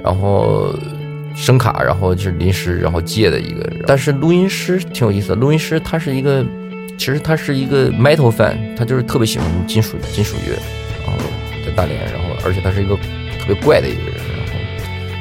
[0.03, 0.75] 然后
[1.37, 6.45] 声卡，然后就是临时然后借的一个，但是录音师挺有意思的，录音师他是一个，
[6.99, 10.59] 其实他是一个 metal fan，他就是特别喜欢金属金属乐，
[11.05, 11.19] 然后
[11.65, 14.53] 在大连，然后而且他是一个特别怪的一个人，然后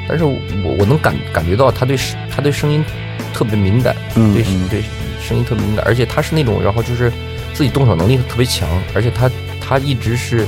[0.08, 1.96] 但是我我能感感觉到他对
[2.30, 2.84] 他对声音
[3.32, 4.82] 特别敏感，对对
[5.24, 7.10] 声音特别敏感，而且他是那种，然后就是
[7.52, 10.46] 自己动手能力特别强，而且他他一直是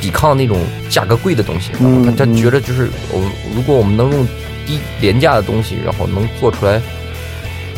[0.00, 0.58] 抵抗那种
[0.90, 2.34] 价格贵的东西，然后他他嗯。
[2.34, 3.22] 嗯觉得就是我
[3.54, 4.26] 如果我们能用
[4.66, 6.80] 低廉价的东西，然后能做出来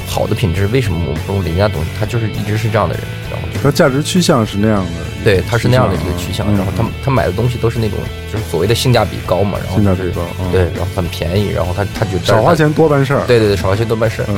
[0.07, 1.91] 好的品质，为什么我们不用廉价的东西？
[1.99, 4.91] 他就是一直是这样的人，然后就是他价值趋向是那样的，
[5.25, 6.57] 对他是那样的一个趋向，嗯。
[6.57, 7.97] 然后他他买的东西都是那种
[8.33, 10.51] 就是所谓的性价比高嘛，性价比高，嗯。
[10.51, 14.35] 对，然后很便宜，然后他他觉得少花，钱多办事儿，对对对，少花钱多办事，嗯。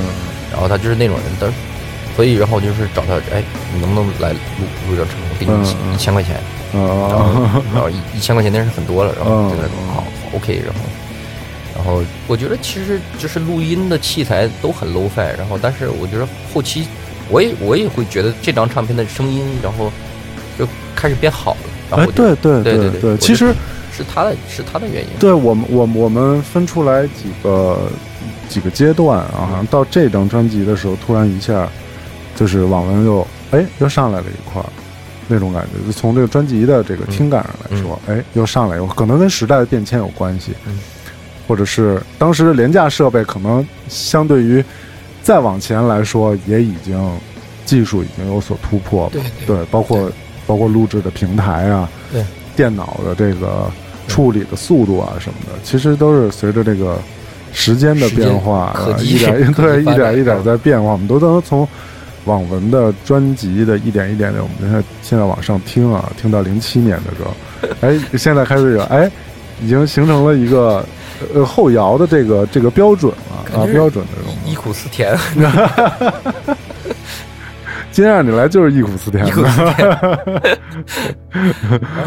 [0.52, 1.56] 然后他就是那种人，但是
[2.16, 3.42] 所以然后就是找他，哎，
[3.74, 4.38] 你能不能来录
[4.88, 5.14] 录这场？
[5.30, 6.36] 我给你一千块钱，
[6.72, 9.50] 然后啊，然后一一千块钱那是很多了，然后嗯。
[9.50, 10.80] 就在说好好 OK，然后
[11.74, 16.86] 然后我觉得其实就是录音的器材都很 low fi，然后但是我觉得后期
[17.28, 19.90] 我也我也会觉得这张唱片的声音，然后
[20.58, 23.54] 就开始变好了，然后对对对对对，其实
[23.90, 27.78] 是他的是他的原因，对我们我我们分出来几个
[28.48, 31.68] 几个阶段啊，好像到这张专辑的时候，突然一下
[32.36, 34.68] 就是网文又哎又上来了一块儿。
[35.28, 40.78] 那种感觉，就从这个专辑的这个听感上来说，哎，又上来，有可能跟时代的变迁有关系，嗯
[41.48, 44.62] 或者是当时的廉价设备可能相对于
[45.22, 47.00] 再往前来说，也已经
[47.64, 49.10] 技术已经有所突破了。
[49.12, 50.10] 对对，包括
[50.46, 52.22] 包括录制的平台啊，对，
[52.54, 53.70] 电脑的这个
[54.08, 56.98] 处理的速度啊什么的，其实都是随着这个
[57.52, 61.66] 时间的变化，一点 对一点一点在变化，我们都能从
[62.24, 67.34] 网文的专辑的一点一点的，我们现在现在往上听啊，听到零七年的时候，
[67.80, 69.10] 哎，现在开始有哎，
[69.60, 70.84] 已经形成了一个
[71.34, 74.32] 呃后摇的这个这个标准了啊，标准的这种。
[74.46, 75.16] 忆苦思甜，
[77.90, 79.26] 今天让你来就是忆苦思甜。
[79.26, 79.98] 忆苦，思甜，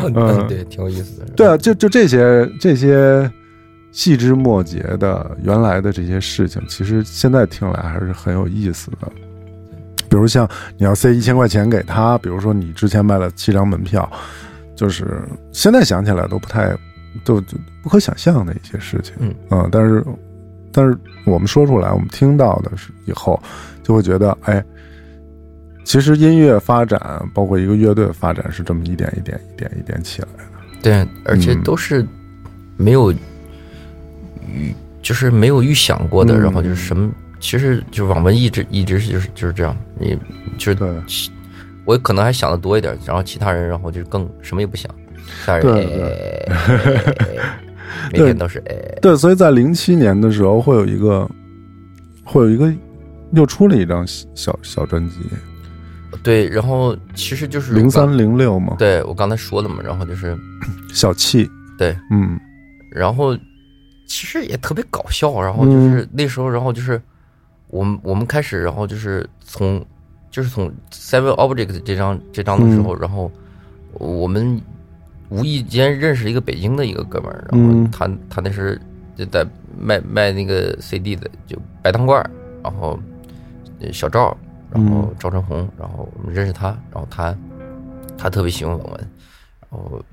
[0.03, 3.29] 嗯嗯，对，挺有意思的，对啊，就就这些这些
[3.91, 9.11] 细枝末节的原来的这些事情，其实现在听来还是很有意思的。
[10.15, 14.09] 比如像你要塞一千块钱给他，比如说你之前卖了七张门票，
[14.73, 16.73] 就是现在想起来都不太
[17.25, 19.13] 都就不可想象的一些事情。
[19.49, 20.05] 嗯但是
[20.71, 23.37] 但是我们说出来，我们听到的是以后
[23.83, 24.63] 就会觉得，哎，
[25.83, 26.97] 其实音乐发展，
[27.33, 30.43] 包括一个乐队发展，是这么一点一点一点一点起来的。
[30.81, 32.07] 对，而且嗯都是
[32.77, 40.17] 没有预，就是没有预想过的，嗯然后就是什么，其实就是网文一直一直是就是就是这样，你
[40.57, 40.89] 就是对。
[41.85, 44.89] 我可能还想的多一点，然后其他人然后就更什么也不想，
[45.61, 47.15] 对哎哎。
[47.19, 47.59] 哎
[48.11, 51.29] 每天都是 哎，对，所以在零七年的时候，会有一个，
[52.23, 52.71] 会有一个，
[53.31, 55.15] 又出了一张小小小专辑，
[56.21, 60.37] 对，然后其实就是零三零六嘛，对我刚才说的嘛，然后就是
[60.93, 62.39] 小气，对，嗯。
[62.91, 63.35] 然后
[64.07, 67.01] 其实也特别搞笑，然后就是那时候，然后就是
[67.67, 69.83] 我们我们开始，然后就是从
[70.31, 73.31] 就是从 Seven Object 这张这张的时候，然后
[73.93, 74.61] 我们
[75.29, 77.89] 无意间认识一个北京的一个哥们儿，然后嗯。
[77.91, 78.79] 他他那是
[79.15, 79.45] 就在
[79.77, 82.29] 卖卖那个 CD 的，就白糖罐儿，
[82.63, 82.99] 然后
[83.79, 84.37] 呃小赵，
[84.71, 85.15] 然后嗯。
[85.19, 87.35] 赵春红，然后我们认识他，然后他
[88.17, 89.09] 他特别喜欢网文，
[89.61, 90.03] 然后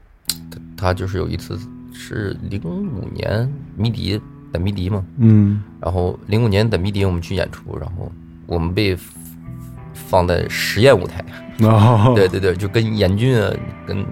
[0.51, 1.59] 他他就是有一次
[1.93, 4.21] 是零五年迷笛
[4.53, 5.63] 在迷笛嘛，嗯。
[5.81, 8.11] 然后零五年等迷笛我们去演出，然后
[8.47, 8.97] 我们被
[9.95, 11.25] 放在实验舞台，
[11.59, 13.51] 然后 对对对，就跟严俊啊，
[13.87, 14.05] 跟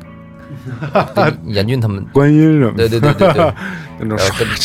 [1.15, 3.55] 跟严俊他们，观音什么的，对对对对对，
[4.01, 4.57] 那种然后跟跟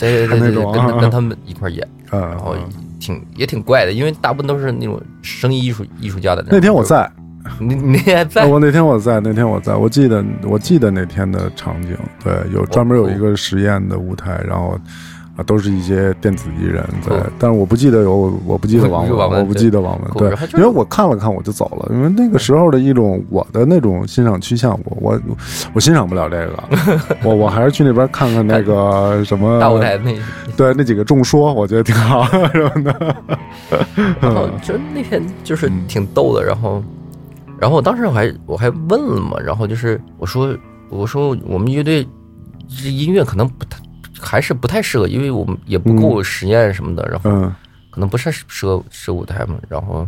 [0.00, 2.56] 对对对对，跟他跟他们一块演，啊然后
[3.00, 6.48] 挺也挺怪的，因为大部分都是那种声音艺术艺术家的那。
[6.52, 7.10] 那天我，在，
[7.60, 8.46] 你你也在啊？
[8.46, 14.78] 我那天我在，那天我在，我记得我记得那天的场景，对，有专门有一个实验的舞台，然后
[15.36, 25.20] 啊，都是一些电子艺人在酷，但是我不记得有，我不记得王文，我不记得王文，对因为我看了看我就走了，因为那个时候的一种我的那种欣赏趋向，我我
[25.72, 26.64] 我欣赏不了这个，
[27.24, 30.12] 我我还是去那边看看那个什么大舞台那，
[30.56, 32.24] 对那几个众说，我觉得挺好
[32.54, 33.16] 什么的，
[34.20, 36.80] 然后就那天就是挺逗的，然后，
[37.60, 40.56] 然后我当时我还我还问了嘛，然后就是我说
[40.90, 42.06] 我说我们乐队
[42.68, 43.78] 这音乐可能不太
[44.20, 47.54] 还是不太适合，因为我们也不够实验什么的，然后嗯
[47.90, 50.06] 可能不太适合适合舞台嘛，然后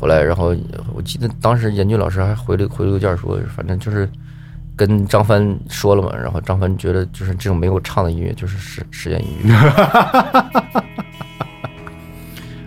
[0.00, 0.54] 后来然后
[0.94, 4.08] 我记得当时严俊老师还回了回了个件说，反正就是
[4.74, 9.54] 跟张帆说了嘛，然后张帆觉得就是这种没有唱的音乐就是实实验音乐。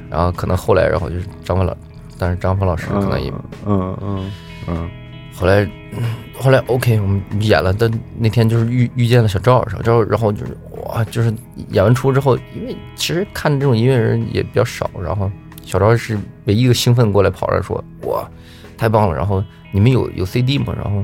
[0.09, 1.75] 然后可能后来，然后就是张帆老，
[2.21, 3.33] 但是张峰老师可能也
[3.65, 4.31] 嗯嗯
[4.67, 4.89] 嗯
[5.33, 5.67] 后来，
[6.37, 10.55] 后来 OK，我们演了，但那天就是遇遇见了小赵，小赵，然后就是
[10.85, 11.33] 哇，就是
[11.69, 15.31] 演完出之后，因为其实看这种音乐人也比较少，然后
[15.63, 16.15] 小赵是
[16.45, 18.29] 唯一一个兴奋过来跑来说哇，
[18.77, 20.75] 太棒了，然后你们有有 CD 吗？
[20.77, 21.03] 然后，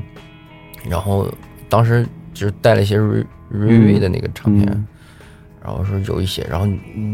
[0.88, 1.28] 然后
[1.68, 4.68] 当时就是带了一些瑞瑞瑞的那个唱片。
[4.70, 4.86] 嗯
[5.68, 6.66] 然后说有一些，然后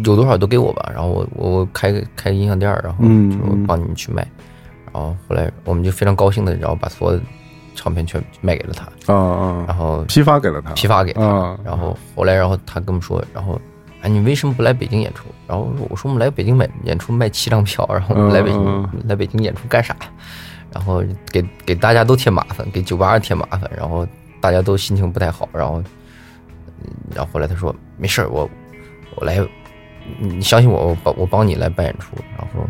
[0.05, 4.27] 有多少都给我吧，然后我我我开个开个音像店儿，然后嗯就帮你们去卖，
[4.93, 7.25] 然后后来我们就非常高兴的，然后把所有的
[7.75, 13.61] 唱片全卖给了他，啊啊，然后批发给了他，批发给他，啊，然后后来然后他跟我们说，然后
[14.03, 15.25] 哎你为什么不来北京演出？
[15.49, 19.97] 然后我说我们来北京买演出卖七张票，然后我们来北京、嗯来北京演出干啥？
[20.73, 24.07] 然后给给大家都添麻烦，给酒吧添麻烦，然后
[24.41, 25.85] 大家都心情不太好，然后嗯
[27.15, 28.49] 然后后来他说没事儿，我
[29.17, 29.39] 我来，
[30.19, 32.17] 你你相信我，我帮我帮你来办演出。
[32.37, 32.69] 然后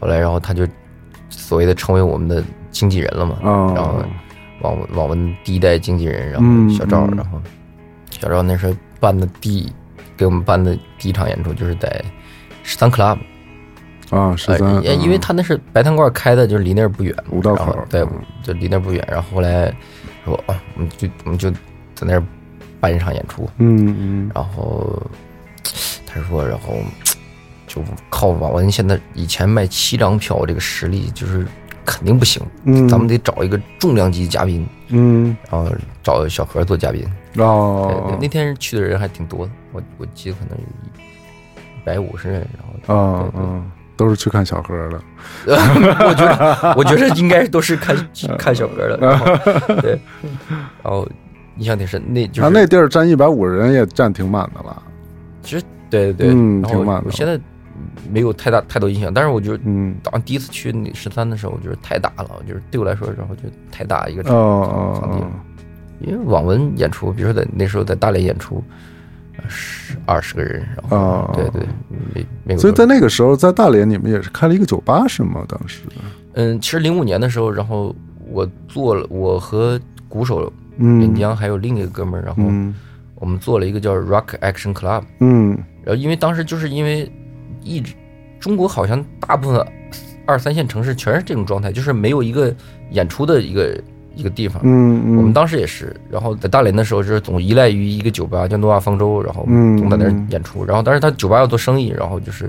[0.00, 0.66] 后来然后他就
[1.28, 4.02] 所谓的成为我们的经纪人了嘛，啊，然后
[4.60, 7.40] 网文网文第一代经纪人，然后嗯小赵，嗯然后
[8.10, 9.72] 小赵那时候办的第
[10.16, 12.04] 给我们办的第一场演出就是在
[12.62, 13.18] 十三 club，
[14.10, 18.10] 啊，十呃三，，因因为他那是白汤罐开的，就是离那儿不远，五道口然后对嗯，
[18.42, 19.04] 就离那儿不远。
[19.10, 19.72] 然后后来
[20.24, 22.22] 说啊，我们就我们就在那儿
[22.80, 24.30] 办一场演出，嗯嗯。
[24.34, 25.00] 然后
[26.06, 26.74] 他说，然后
[27.66, 31.46] 就靠网文现在以前卖七张票这个实力，就是
[31.84, 35.36] 肯定不行，嗯，咱们得找一个重量级嘉宾，嗯。
[35.50, 35.70] 然后
[36.02, 37.04] 找小何做嘉宾。
[37.36, 38.06] 哦。
[38.08, 45.00] 对，那天去的人还挺多的，我我记得可能有一百五十人，然后啊嗯，都是去看小何的，
[46.06, 47.96] 我觉得，我觉得应该都是看
[48.38, 48.96] 看小何的，
[49.80, 49.98] 对，
[50.82, 51.08] 然后
[51.58, 54.82] 印象挺深，那就是、啊，那地儿站一百五十人也站挺满的了，
[55.42, 57.38] 其实对对对，嗯挺满的我现在
[58.10, 65.30] 没有太大太多印象，但是我觉得嗯，当第一次去那十三的时候，我觉得太大了，就是对我来说，然后就太大一个哦场哦哦场地了，
[66.00, 68.62] 因为网文演出，比如说在那时候在大连演出，
[69.48, 71.30] 十二十个人，然后、哦。
[71.34, 71.62] 对对，
[72.14, 75.44] 没没有所以在那个时候，在大连你们也是开了一个酒吧是吗？
[75.48, 75.82] 当时，
[76.34, 77.94] 嗯，其实零五年的时候，然后
[78.30, 82.74] 我做了，我和鼓手嗯，尹江还有另一个哥们儿，然后嗯
[83.16, 87.10] 我们做了一个叫 Rock Action Club，嗯然后因为当时就是因为
[87.62, 87.92] 一直
[88.38, 89.66] 中国好像大部分
[90.24, 92.54] 二三线城市全是这种状态，就是没有一个
[92.90, 93.82] 演出的一个
[94.14, 94.60] 一个地方。
[94.64, 100.64] 嗯嗯，我们当时也是，然后在大连的时候，就是总依赖于一个酒吧叫诺亚方舟，然后嗯总在那儿嗯演出。
[100.64, 102.48] 然后，但是他酒吧要做生意，然后就是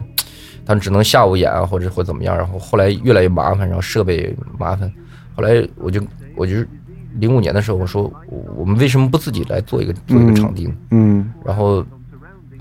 [0.66, 2.38] 他们只能下午演啊，或者或怎么样。
[2.38, 4.92] 然后后来越来越麻烦，然后设备麻烦。
[5.36, 6.02] 后来我就
[6.36, 6.68] 我就是
[7.16, 10.74] 零五年的时候，我说我我们为什么不自己来做一个做一个场地呢？
[10.92, 11.86] 嗯然后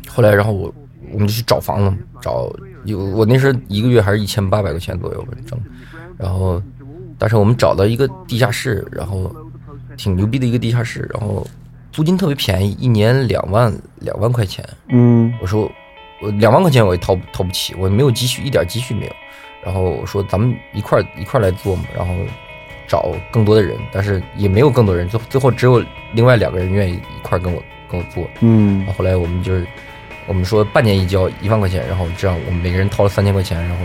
[0.09, 0.73] 后来，然后我
[1.13, 2.51] 我们就去找房子，找
[2.85, 5.59] 有我那时候一个月还是一千八百块钱左右吧挣，
[6.17, 6.63] 然后
[7.19, 9.31] 但是我们找到一个地下室，然后
[9.97, 11.47] 挺牛逼的一个地下室，然后
[11.93, 14.65] 租金特别便宜，一年两万两万块钱。
[14.89, 15.71] 嗯我说
[16.23, 19.13] 我两万块钱我也掏掏不起，我没有积蓄，一点积蓄没有。
[19.65, 22.15] 然后我说咱们一块一块来做嘛，然后
[22.89, 28.29] 找更多的人，但是也没有更多人，最最后只有另外两个人愿意一块儿跟我跟我做。
[28.41, 29.67] 嗯后后来我们就是，
[30.27, 33.85] 我们说半年一交一万块钱，然后这样我们每个人掏了三千块钱，然后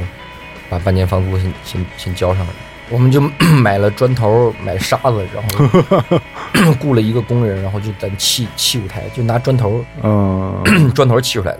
[0.70, 2.54] 把半年房租先先先交上来。
[2.89, 3.22] 我们就
[3.62, 5.43] 买了砖头，买沙子，然
[6.66, 11.60] 后雇了一个工人，然后就咱砌砌舞台，就拿砖头嗯 砖头砌出来的。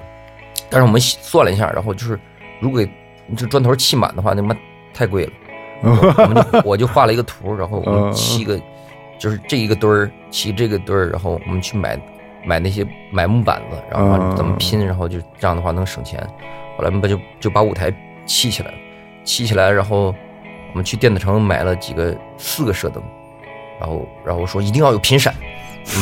[0.70, 2.20] 但是我们算了一下，然后就是
[2.60, 2.90] 如果给
[3.38, 4.56] 这砖头砌满的话，那妈
[4.94, 5.32] 太贵了。
[5.84, 8.60] 我我们就我就画了一个图，然后我们七个，
[9.20, 12.00] 就是这一个堆儿砌这个堆儿，然后我们去买
[12.46, 16.20] 买那些买木板子，然后怎么拼，然后就这样的话能省钱。
[16.78, 17.94] 后来我们把就就把舞台
[18.26, 18.78] 砌起来了，
[19.24, 20.16] 砌起来，然后
[20.72, 23.04] 我们去电子城买了几个四个射灯，
[23.80, 25.34] 然后然后说一定要有频闪，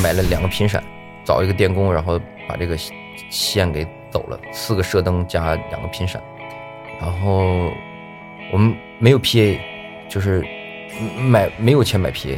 [0.02, 0.82] 买了两个频闪，
[1.26, 2.78] 找一个电工，然后把这个
[3.30, 6.22] 线给走了，四个射灯加两个频闪，
[7.00, 7.70] 然后
[8.54, 9.60] 我们没有 PA，
[10.12, 10.46] 就是
[11.18, 12.36] 买没有钱买 PA，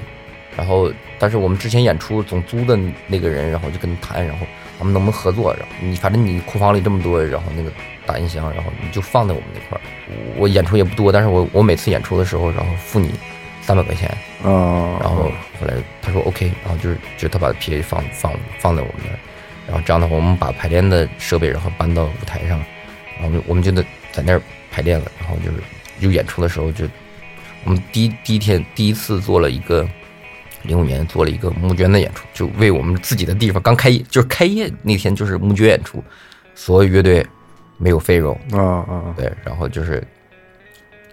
[0.55, 4.45] 然后但是我们之前演出总租的那个人，然后就跟他谈，然后
[4.77, 5.51] 我们能不能合作？
[5.55, 7.71] 然后你反正你库房里这么多，然后那个
[8.05, 9.81] 打印箱，然后你就放在我们那块儿。
[10.37, 13.09] 我演出也不多，但是我我每次演出的时候，然后付你
[13.61, 14.07] 三百块钱，
[14.43, 19.17] 啊，然后后来他说 OK，然后就是就是他把 PA 放放放在我们那儿，
[19.67, 22.59] 然后这样的话，我们把排练的设备然后搬到舞台上，
[23.17, 25.57] 然后我们我们就得在那儿排练了，然后就是
[25.99, 26.85] 有演出的时候就
[27.65, 29.87] 我们第一第一天第一次做了一个
[30.63, 36.03] 零五年做了一个募捐的演出，就为我们自己的地方刚开业，就是开业那天就是募捐演出，
[36.55, 37.25] 所有乐队
[37.77, 40.01] 没有费用，啊啊，对，然后就是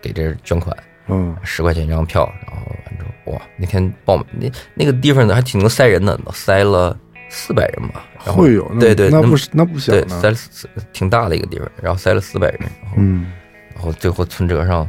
[0.00, 0.76] 给这捐款。
[1.12, 6.96] 嗯十块钱一张票，然后完之后，哇，那天爆满那那个地方呢还挺能塞人的，塞了
[7.28, 8.06] 四百人吧。
[8.24, 13.32] 然后会有，对对，那不是那不小对，塞，了四挺大的一个地方，然后塞了四百人，然后、嗯
[13.74, 14.88] 然后最后存折上，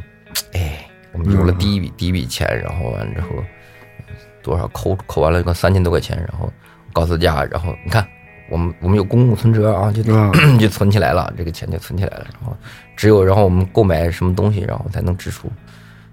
[0.52, 3.28] 哎，我们有了第一笔、第一笔钱，然后完之后
[4.42, 6.52] 多少扣扣完了个三千多块钱，然后
[6.92, 8.06] 告诉大家，然后你看
[8.50, 12.26] 我们我们有公共存折啊，就啊 就存起来了，这个钱就存起来了。
[12.32, 12.56] 然后
[12.96, 15.50] 只有然后我们购买什么东西，然后才能支出，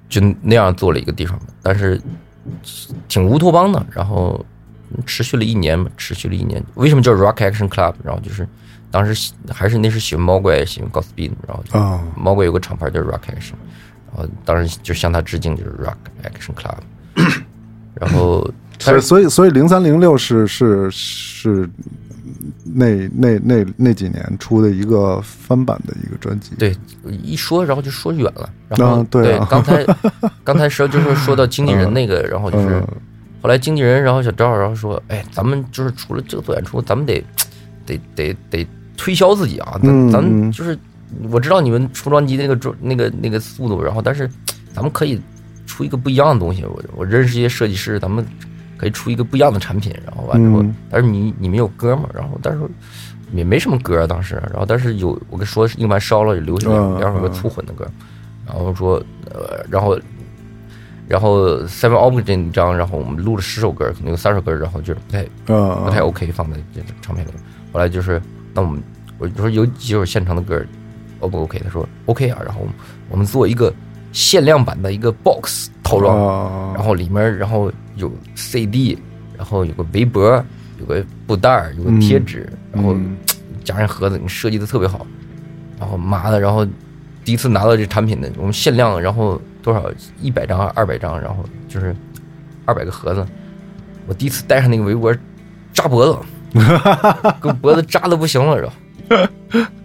[0.07, 1.99] 就那样做了一个地方，但是
[3.07, 3.85] 挺乌托邦的。
[3.91, 4.43] 然后
[5.05, 6.63] 持续了一年吧，持续了一年。
[6.75, 7.93] 为什么叫 Rock Action Club？
[8.03, 8.47] 然后就是
[8.89, 13.53] 当时还是那时喜欢猫怪，喜欢 Godspeed，然后就啊猫怪有个厂牌叫 Rock Action，
[14.45, 16.77] 当然就向他致敬，就是 Rock Action Club。
[17.99, 18.49] 然后
[18.79, 21.69] 所以所以所以零三零六是是是
[22.63, 26.73] 那那那那几年出的一个翻版的一个专辑，对，
[27.23, 28.49] 一说然后就说远了。
[28.69, 29.47] 然后、啊对啊。
[29.49, 29.85] 刚才
[30.43, 32.87] 刚才说就是说到经纪人那个，然后就是、嗯。
[33.41, 37.23] 后来经纪人，然后小赵，然后说，哎，咱们就是除了这个做演出，咱们得
[37.85, 38.67] 得得得
[38.97, 40.11] 推销自己啊，咱、嗯。
[40.11, 40.77] 咱嗯就是
[41.31, 44.29] 我知道你们出专辑那个专那个那个速度，然后但是
[44.73, 45.19] 咱们可以
[45.65, 46.63] 出一个不一样的东西。
[46.65, 48.25] 我我认识一些设计师，咱们
[48.77, 49.93] 可以出一个不一样的产品。
[50.05, 52.09] 然后完之后，嗯但是你你们有歌吗？
[52.13, 52.61] 然后但是
[53.33, 57.87] 也没什么歌、啊、当时，然后但是有我跟说硬盘烧了，留下嗯两两首歌嗯粗混的歌，
[58.45, 59.01] 然后说
[59.31, 59.99] 呃，然后
[61.07, 67.31] 然后 Seven Object 这一张，然后我们录了十首歌，可能有三首歌，然后就是不太啊不太 OK 放在这个唱片里。
[67.71, 68.21] 后来就是，
[68.53, 68.81] 那我们
[69.17, 70.59] 我就说有几首现成的歌
[71.19, 71.59] ，O 不 OK？
[71.63, 72.67] 他说 OK 啊，然后
[73.09, 73.73] 我们做一个
[74.11, 78.97] 限量版的一个 box 套装，啊然后里面然后有 CD，
[79.37, 80.21] 然后有个围脖，
[80.79, 83.17] 有个布袋儿，有个贴纸，然后嗯。
[83.61, 85.05] 加上盒子，你设计的特别好，
[85.79, 86.65] 然后妈的，然后
[87.23, 89.91] 第一次拿到这产品的，我们限量，然后多少？
[90.19, 91.95] 一百张、二百张，然后就是
[92.65, 93.23] 二百个盒子，
[94.07, 95.13] 我第一次戴上那个围脖，
[95.71, 96.17] 扎脖子，
[97.39, 98.75] 给我脖子扎的不行了，然后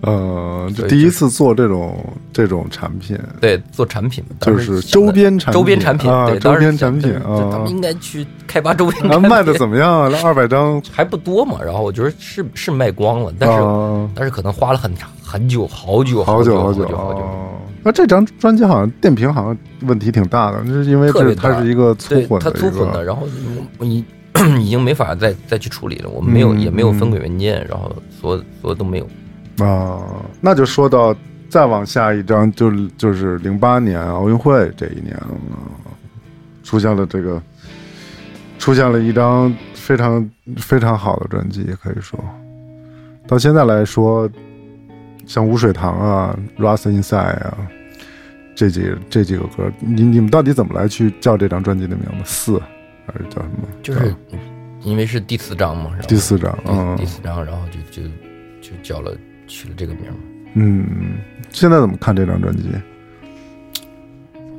[0.02, 1.96] 呃， 对第一次做这种
[2.32, 10.08] 这种产品，对做产品嘛，当时就是周边产品周边产品，啊对，周边产品对对他们啊应该去开发周边啊，产品，卖的怎么样啊？
[10.10, 17.20] 那二百张，还不多嘛，然后我觉得是是卖光了，但是、啊但是可能花了很长很久，好久好久好久久好久。
[17.20, 17.50] 哦
[17.86, 23.26] 那这张专辑好像电瓶好像问题挺大的，就是因为这它是一个粗混的它，粗混的，然后
[23.78, 24.02] 你
[24.60, 29.08] 已经没法再再去处理了，我们没有、嗯也没有分轨文件，然后所有所有都没有。
[29.64, 30.02] 啊，
[30.40, 31.14] 那就说到
[31.48, 35.36] 再往下一张，就就是零八年奥运会这一年，嗯
[36.64, 37.40] 出现了这个，
[38.58, 42.18] 出现了一张非常非常好的专辑，可以说，
[43.28, 44.28] 到现在来说，
[45.26, 47.56] 像无水塘啊、Rust Inside 啊，
[48.56, 52.24] 这几这几个歌，你你们到底怎么来去叫这张专辑的名字？
[52.24, 52.62] 四
[53.06, 53.68] 还是叫什么？
[53.82, 54.14] 就是
[54.82, 58.08] 因为是第四章嘛，然后第四张，嗯第第四章，然后就就
[58.60, 60.18] 就叫了取了这个名嘛。
[60.54, 61.18] 嗯，
[61.50, 62.64] 现在怎么看这张专辑？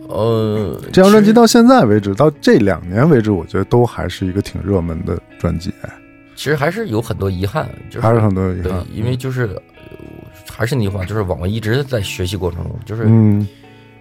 [0.07, 5.89] 呃，这张专辑到现在为止，到这两年为止，我觉得都还是一个挺热门的专辑，哎
[6.35, 9.61] 其实还是有很多遗憾，就是还是很多遗憾。，因为就是呃
[10.51, 13.47] 还是那句话，就是我们一直在学习过程中，就是、嗯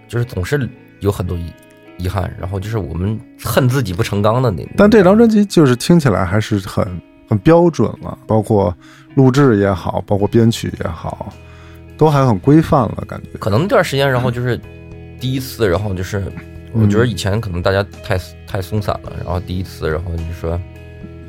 [0.07, 0.69] 就是总是
[0.99, 1.37] 有很多
[1.97, 4.67] 遗遗憾，然后就是我们恨自己不成钢的那。
[4.77, 6.85] 但这张专辑就是听起来还是很
[7.27, 8.75] 很标准了，包括
[9.15, 11.31] 录制也好，包括编曲也好，
[11.97, 13.29] 都还很规范了，感觉。
[13.39, 14.59] 可能那段时间，然后就是
[15.19, 16.23] 第一次，然后就是
[16.73, 20.59] 我觉得以前可能大家太太松散了，然后第一次，然后就说我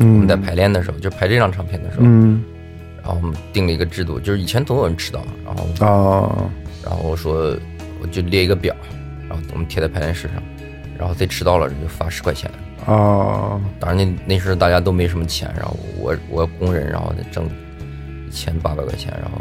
[0.01, 2.45] 嗯，们在排练的时候，就排这张唱片的时候，嗯
[3.03, 6.51] 然后我们定了一个制度，就是以前总有人迟到，然后啊
[6.85, 7.57] 然后我说
[8.03, 8.75] 我就列一个表，
[9.29, 10.43] 然后我们贴在排练室上，
[10.99, 12.51] 然后再迟到了就罚十块钱。
[12.87, 17.49] 啊当然那那时候大家都没什么钱，然后我我工人，然后挣
[18.29, 19.39] 一千八百块钱，然后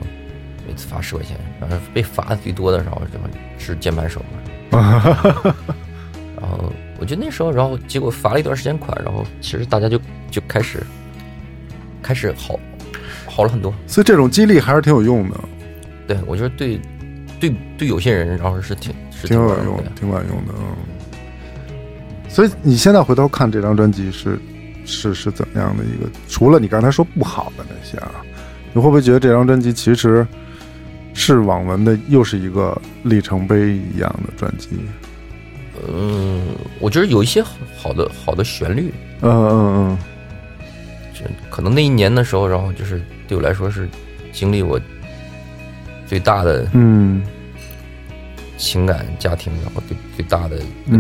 [0.68, 3.20] 每次罚十块钱，然后被罚的最多的时候就
[3.64, 4.40] 是键盘手嘛。
[6.42, 10.00] 然后我觉得那时候，然后结果罚了一段时间款，然后其实大家就
[10.32, 10.82] 就开始
[12.02, 12.60] 开始好
[13.28, 13.72] 好了很多。
[13.86, 15.40] 所以这种激励还是挺有用的，
[16.08, 16.80] 对我觉得对
[17.40, 19.92] 对对有些人，然后是挺是挺有管用的，。
[19.96, 20.54] 挺管用的。
[20.58, 20.95] 嗯。
[22.28, 24.40] 所以你现在回头看这张专辑是
[24.86, 26.10] 是是怎么样的一个？
[26.28, 28.12] 除了你刚才说不好的那些啊，
[28.74, 30.26] 你会不会觉得这张专辑其实
[31.14, 34.70] 是网文的又是一个里程碑一样的专辑？
[35.94, 36.42] 嗯，
[36.80, 37.44] 我觉得有一些
[37.78, 39.98] 好的好的旋律，嗯嗯
[41.14, 43.88] 就可能那一年的时候，然后就是对我来说是
[44.32, 44.80] 经历我
[46.06, 47.22] 最大的嗯
[48.58, 50.58] 情感、家庭，然后最最大的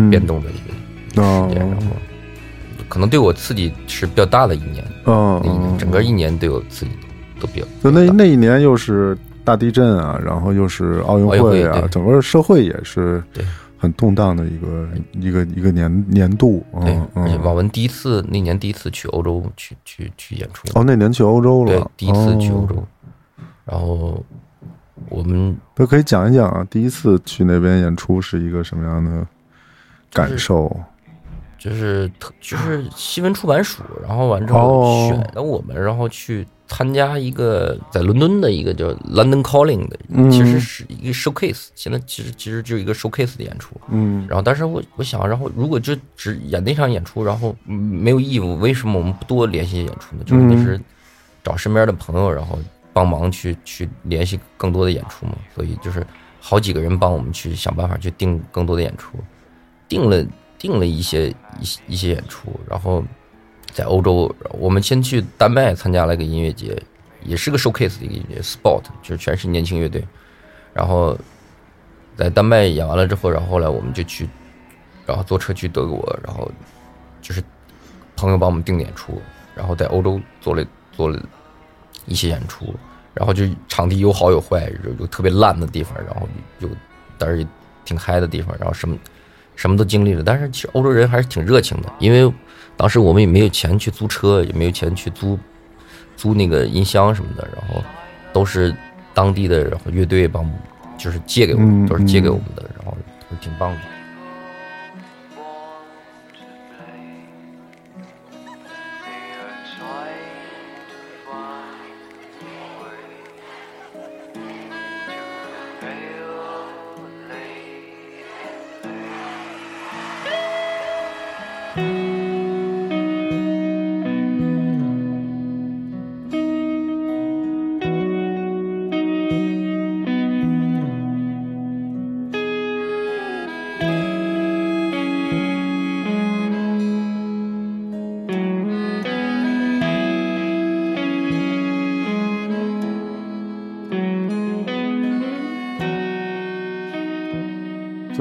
[0.09, 0.75] 变动的一个嗯
[1.15, 1.85] 哦时间，然后
[2.87, 6.91] 可能对我刺激是比较大的一年，嗯那一年嗯，整个一年对我刺激
[7.39, 7.67] 都比较。
[7.83, 13.43] 就那那一年又是大地震啊，然后又是奥运会啊，会整个社会也是对
[13.77, 16.65] 很动荡的一个一个一个年年度。
[16.71, 17.23] 啊嗯，嗯。
[17.23, 22.87] 而且网文第一次那年第一次去欧洲去去去演出，哦，那年去欧洲了，对，第一次去欧哦洲，
[23.65, 24.23] 然后
[25.09, 29.25] 我们都可以讲一讲啊，第一次去那边演出是一个什么样的
[30.13, 30.67] 感受？
[30.69, 30.83] 就是
[32.19, 43.75] 特就是新闻出版署，然后完之后哦选了我们，然后去参加一个在伦敦的一个叫 London Calling 的，嗯其实是一个 showcase，现在其实其实就是一个 showcase 的演出。
[43.89, 50.23] 嗯然后，但是我我想，然后如果就只演那场演出，然后嗯没有义务，为什么我们不多联系演出呢？
[50.25, 50.79] 就是那是
[51.43, 52.57] 找身边的朋友，然后
[52.93, 55.33] 帮忙去去联系更多的演出嘛。
[55.53, 56.05] 所以就是
[56.39, 59.17] 好几个人帮我们去想办法去定更多的演出，
[59.87, 60.25] 定了
[60.65, 63.03] 定了一些一些一些演出，然后
[63.71, 66.81] 在欧洲，我们先去丹麦参加了一个音乐节，
[67.23, 70.03] 也是个 showcase 的一个音乐 spot，就是全是年轻乐队，
[70.73, 71.15] 然后
[72.17, 74.27] 在丹麦演完了之后，然后后来我们就去，
[75.05, 76.51] 然后坐车去德国，然后
[77.21, 77.43] 就是
[78.15, 79.21] 朋友帮我们订演出，
[79.55, 81.21] 然后在欧洲做了做了
[82.07, 82.73] 一些演出，
[83.13, 86.27] 然后就场地有好有坏，有有特别烂的地方，然后
[86.59, 86.69] 有
[87.17, 87.45] 但是
[87.83, 88.97] 挺嗨的地方，然后什么
[89.55, 90.23] 什么都经历了。
[90.23, 92.31] 但是其实欧洲人还是挺热情的，因为
[92.77, 95.37] 当时我们也没有钱去租车，也没有钱去租
[96.15, 97.83] 租那个音箱什么的，然后
[98.33, 98.75] 都是
[99.13, 100.49] 当地的然后乐队帮
[100.97, 102.97] 就是借给我们，嗯都是借给嗯我们的，然后
[103.39, 103.77] 挺棒的。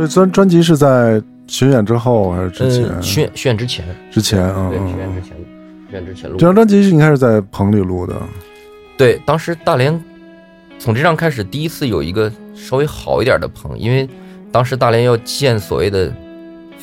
[0.06, 2.84] 所以专专辑是在巡演之后还是之前？
[2.88, 5.36] 嗯，巡演巡演之前，之前啊，对，嗯巡演之嗯前，
[5.90, 6.46] 巡演之前录这。
[6.46, 8.14] 张专辑是应该是在棚里录的。
[8.96, 10.02] 对，当时大连
[10.78, 14.08] 从这张开始第一次有一个稍微好一点的棚，因为
[14.52, 16.12] 当时大连要建所谓的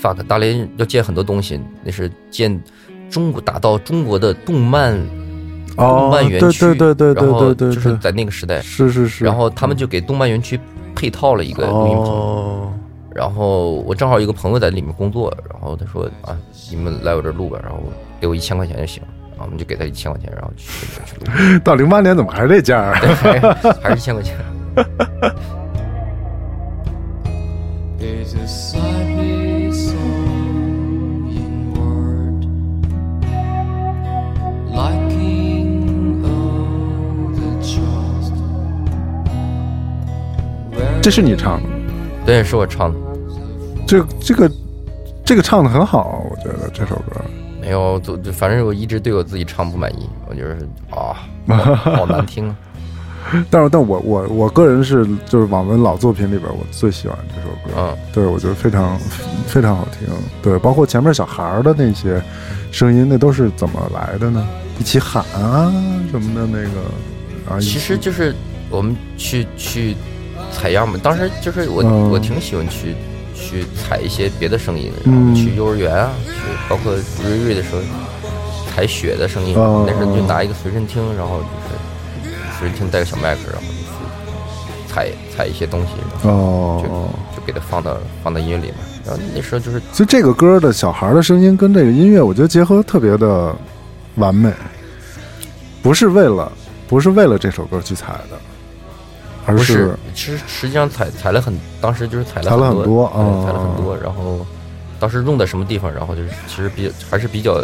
[0.02, 2.62] fuck，大连要建很多东西，那是建
[3.10, 4.94] 中国打造中国的动漫
[5.76, 9.24] 动哦漫，园区，对对对对然后对对对，就是在那个时代，是是是。
[9.24, 10.60] 然后他们就给动漫园区
[10.94, 12.80] 配套了一个录音棚。
[13.12, 16.38] 哦，然后我正好一个朋友在里面工作，然后他说啊，
[16.70, 17.78] 你们来我这录吧，然后
[18.20, 22.95] 给我一千块钱就行，然后我们就给他一千块钱，然后去去录， 到零八年怎么还是这价儿？
[23.22, 23.39] 对，
[23.82, 24.36] 还是一千块钱。
[41.03, 41.70] 这是你唱的，
[42.26, 43.00] 对，是我唱的，
[43.88, 44.52] 这这个
[45.26, 47.22] 这个唱的很好，我觉得这首歌。
[47.60, 50.56] 没有，就就反正我一直对我自己唱不满意，我觉得
[50.90, 51.16] 啊，
[51.48, 52.56] 好好难听啊。
[53.52, 58.98] 但是，但我我我个人是就是网文老作品里边我最喜欢这首歌，嗯，对我觉得非常
[59.46, 60.08] 非常好听，
[60.42, 62.20] 对，包括前面小孩儿的那些
[62.72, 64.46] 声音，那都是怎么来的呢？
[64.80, 65.72] 一起喊啊
[66.10, 68.34] 什么的那个啊，其实就是
[68.72, 69.96] 我们去去
[70.52, 72.10] 采样嘛，当时就是我、嗯。
[72.12, 72.95] 我挺喜欢去
[73.34, 76.32] 去采一些别的声音的，嗯然后去幼儿园啊，去
[76.70, 76.93] 包括
[77.24, 77.82] 瑞瑞的时候
[78.70, 79.86] 采雪的声音，哦。
[79.88, 81.45] 那时候就拿一个随身听，然后就
[82.30, 85.93] 是随身听带个小麦克，然后就去采采一些东西，
[86.24, 88.76] 然后就哦，就给它放到放到音乐里面。
[89.06, 93.56] 然后那时候就是其实这个歌的小孩的声音跟这个音乐，我觉得结合特别的
[94.16, 94.52] 完美，
[95.82, 96.52] 不是为了
[96.88, 98.38] 不是为了这首歌去采的，
[99.52, 104.45] 而不是，其实实际上采采了很，当时就是采了很很多对哦采了很多，然后
[104.99, 107.62] 当时用在什么地方，然后就是其实比还是比较，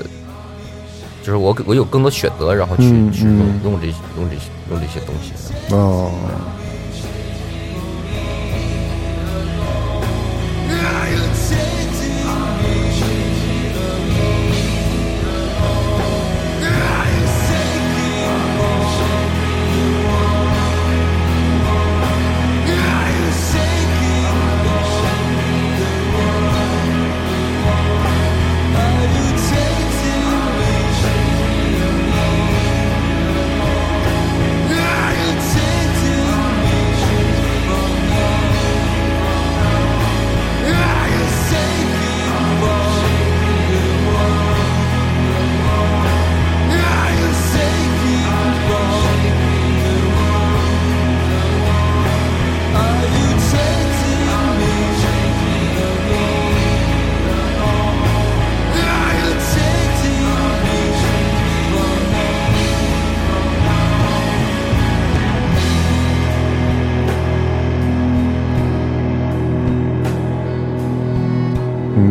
[1.24, 5.32] 就是我我有更多选择，然后去、嗯去用嗯用这些用这些用这些东西。
[5.74, 6.12] 哦。
[6.30, 6.67] 嗯，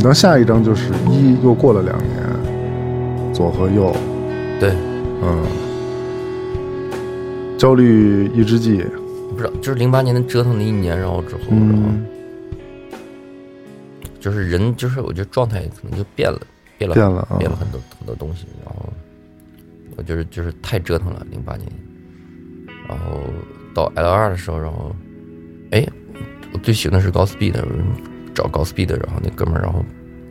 [0.07, 3.95] 到下一张就是一，又过了两年，左和右，
[4.61, 4.71] 对，
[5.23, 5.45] 嗯，
[7.59, 8.85] 焦虑抑制剂，
[9.31, 12.07] 不知道就是零八年的折腾了一年，然后之后，然后嗯，
[14.21, 16.41] 就是人就是我觉得状态可能就变了，
[16.79, 18.89] 变了变了啊变了很多很多东西，然后
[19.97, 21.67] 我就是就是太折腾了，零八年，
[22.89, 23.21] 然后
[23.75, 24.95] 到 L 二的时候，然后
[25.73, 25.87] 哎，
[26.53, 27.67] 我最喜欢的是高斯 B 的，
[28.37, 29.83] 找高斯 B 的，然后那哥们儿然后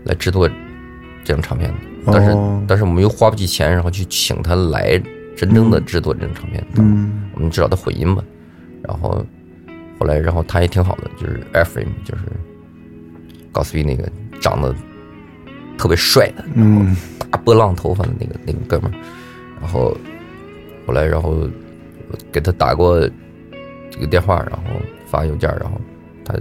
[0.04, 0.48] 来制作
[1.24, 1.76] 这张唱片的，
[2.14, 2.64] 但是、哦。
[2.68, 5.02] 但是我们又花不起钱，然后去请他来
[5.36, 7.24] 真正的制作这张唱片，嗯。
[7.34, 8.24] 我们至少他混音吧。
[8.84, 9.26] 然后
[10.00, 12.22] 后来，然后他也挺好的，就是 Airframe，就是
[13.52, 14.08] 高斯 B 那个
[14.40, 14.74] 长得
[15.78, 16.96] 特别帅的嗯。
[17.32, 18.96] 大波浪头发的那个那个哥们儿。
[19.60, 19.98] 然后
[20.86, 21.50] 后来，然后
[22.32, 23.00] 给他打过
[23.90, 24.64] 这个电话，然后
[25.08, 25.82] 发邮件，然后
[26.24, 26.36] 他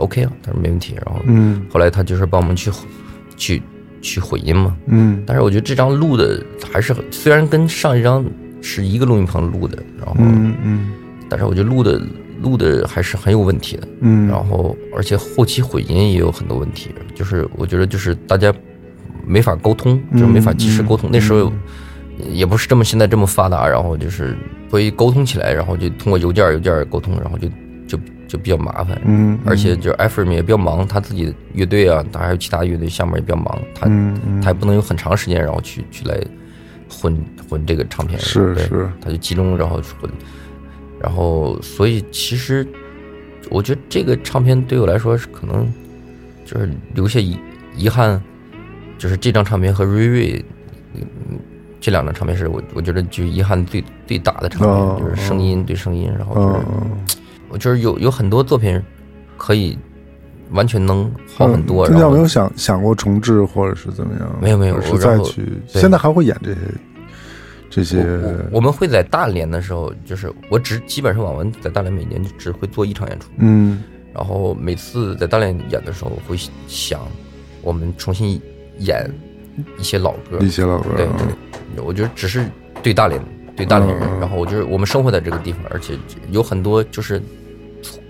[0.00, 0.94] OK 啊，他说没问题。
[1.04, 2.70] 然后嗯后来他就是帮我们去
[3.36, 3.62] 去
[4.02, 4.76] 去混音嘛。
[4.86, 6.42] 嗯但是我觉得这张录的
[6.72, 8.24] 还是很，虽然跟上一张
[8.60, 10.92] 是一个录音棚录的，然后，嗯嗯
[11.28, 12.00] 但是我觉得录的
[12.42, 13.88] 录的还是很有问题的。
[14.00, 18.52] 嗯，然后，而且后期混音也有很多问题，就是我觉得就是大家
[19.24, 21.08] 没法沟通，就是没法及时沟通。
[21.10, 21.52] 嗯那时候
[22.30, 24.36] 也不是这么现在这么发达，然后就是
[24.68, 27.48] 所以沟通起来，然后就通过邮件儿邮件儿沟通，然后就
[27.86, 27.98] 就
[28.30, 28.96] 就比较麻烦。
[29.04, 33.86] 嗯，而且就是 Ephraim 也比较忙，他自己的乐队啊，他还有其他乐队项目也比较忙，他
[34.40, 36.16] 他也不能有很长时间，然后去去来
[36.88, 37.18] 混
[37.48, 38.88] 混这个唱片，是是。
[39.00, 40.08] 他就集中然后去混，
[41.00, 42.64] 然后所以其实
[43.50, 45.68] 我觉得这个唱片对我来说是可能
[46.44, 47.36] 就是留下遗
[47.76, 48.22] 遗憾，
[48.96, 50.44] 就是这张唱片和瑞瑞，
[50.94, 51.02] 嗯，
[51.80, 57.19] 这两张唱片是我我觉得就遗憾最最大的唱片，哦就是声音对声音，然后就是、
[57.58, 58.80] 就是有有很多作品
[59.36, 59.78] 可以
[60.50, 64.38] 完全能好很多，你有没有想想过重置或者是怎么样？
[64.40, 65.42] 没有没有是我再去，
[65.72, 66.58] 对现在还会演这些
[67.70, 73.82] 这些我我我们会在大连的时候，就是我只基本上网文在大连每年就只会做一场演出，嗯
[74.12, 76.36] 然后每次在大连演的时候，我会
[76.66, 77.00] 想
[77.62, 78.40] 我们重新
[78.78, 79.08] 演
[79.78, 82.44] 一些老歌，一些老歌，对对，我觉得只是
[82.82, 83.22] 对大连
[83.64, 85.94] 对大连人，然后我就是我们生活在这个地方，而且
[86.30, 87.20] 有很多就是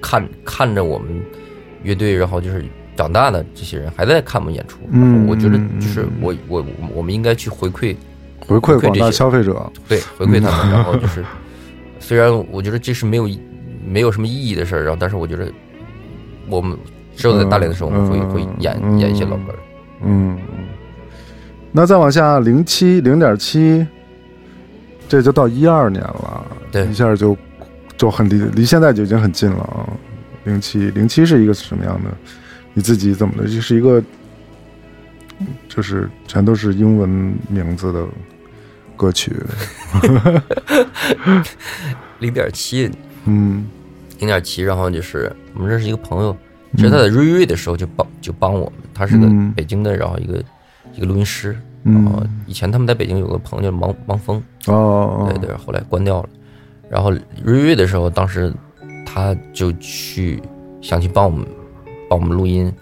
[0.00, 1.08] 看看着我们
[1.82, 2.64] 乐队，然后就是
[2.96, 7.96] 长大的这些人还在看我们演出，然嗯后我觉得嗯就是嗯我我我我们应该去回馈
[8.46, 11.24] 回馈广大回馈这些消费者，对，回馈他们，然后就是，
[11.98, 13.28] 虽然我觉得这是没有
[13.84, 15.50] 没有什么意义的事儿，然后但是我觉得
[16.48, 16.76] 我们
[17.16, 19.54] 只有在大连的时候，我们会嗯会演嗯演一些老歌。
[20.02, 20.38] 嗯，
[21.72, 23.86] 那再往下零七零点七，
[25.10, 27.36] 这就到一二年了，对一下就
[27.96, 29.82] 就很离离现在就已经很近了啊。
[30.44, 32.10] 零七零七是一个什么样的？
[32.74, 33.48] 你自己怎么的？
[33.48, 34.00] 就是一个，
[35.68, 37.08] 就是全都是英文
[37.48, 38.06] 名字的
[38.96, 39.34] 歌曲，
[42.20, 42.88] 零点七，
[43.24, 43.66] 嗯
[44.20, 46.36] 零点七，然后就是我们认识一个朋友，
[46.76, 50.40] 其实他在瑞瑞的时候就帮就帮我们，他是个嗯北京的，然后一个
[50.94, 56.28] 一个录音师，然后嗯，以前他们在北京有个朋友叫王王峰，哦，对对，后来关掉了。
[56.88, 57.10] 然后
[57.42, 58.52] 瑞瑞的时候，当时
[59.06, 60.42] 他就去
[60.82, 61.46] 想去帮我们
[62.08, 62.72] 帮我们录音，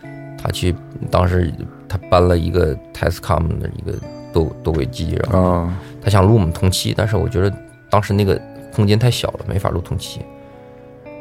[0.43, 0.75] 他去
[1.11, 1.53] 当时
[1.89, 3.99] 他搬了一个 Tascam 的一个
[4.33, 7.55] 多多轨机，然后啊，他想录我们同期，但是我觉得
[7.91, 8.41] 当时那个
[8.75, 10.21] 空间太小了，没法录同期。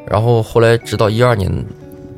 [0.08, 1.52] 然后后来直到一二年，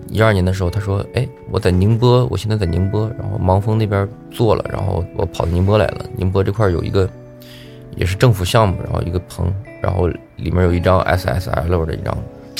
[0.10, 6.06] 一二年的时候，他说：“哎，我在宁波，我现在在宁波，然后盲峰那边做了，然后我跑到宁波来了。
[6.16, 7.08] 宁波这块儿有一个
[7.96, 12.18] 也是政府项目，然后一个棚，然后里面有一张 SSL 的一张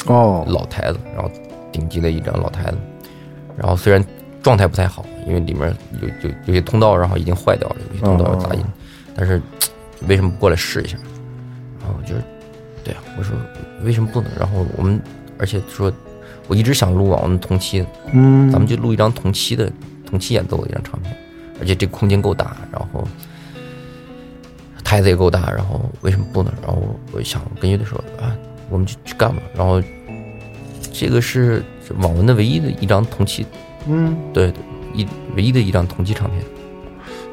[0.08, 1.32] 哦，老台子，然后
[1.72, 2.78] 顶级的一张老台子，
[3.58, 4.04] 然后虽然
[4.44, 8.64] 状态不太好，因为里面有有有些通道，然后已经坏掉了，有些通道有杂音，
[9.16, 9.42] 但是
[10.08, 10.98] 为什么不过来试一下？
[11.82, 12.22] 然后我就是，
[12.84, 13.36] 对啊，我说
[13.84, 14.30] 为什么不能？
[14.40, 15.02] 然后我们
[15.40, 15.92] 而且说，
[16.50, 19.72] 我一直想录我们同期，嗯，咱们就录一张同期的
[20.04, 21.16] 同期演奏的一张唱片，
[21.62, 23.08] 而且这个空间够大，然后
[24.84, 26.52] 台子也够大，然后为什么不呢？
[26.66, 26.82] 然后
[27.12, 28.36] 我想跟乐队说啊，
[28.68, 29.40] 我们就去干吧。
[29.56, 29.80] 然后
[30.92, 33.46] 这个是是网文的唯一的一张同期，
[33.88, 34.64] 嗯，对对，
[34.96, 36.42] 一唯一的一张同期唱片。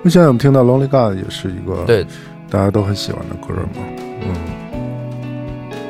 [0.02, 2.04] 那现在我们听到《Lonely God》也是一个对，
[2.50, 3.82] 大家都很喜欢的歌嘛，
[4.20, 4.34] 嗯，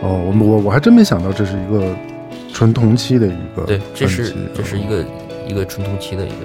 [0.02, 1.92] 哦，我我我还真没想到这是一个
[2.56, 5.04] 纯同期的一个对，这是这是一个
[5.46, 6.36] 一个纯同期的一个，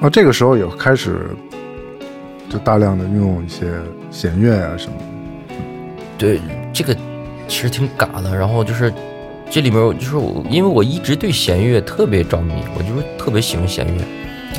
[0.00, 1.26] 啊，这个时候也开始
[2.48, 3.66] 就大量的运用一些
[4.10, 4.94] 弦乐啊什么，
[6.16, 6.40] 对，
[6.72, 6.96] 这个
[7.46, 8.34] 其实挺嘎的。
[8.34, 8.90] 然后就是
[9.50, 14.02] 这里面有就是我，因为我一直对弦乐特别着迷，我就是特别喜欢弦乐。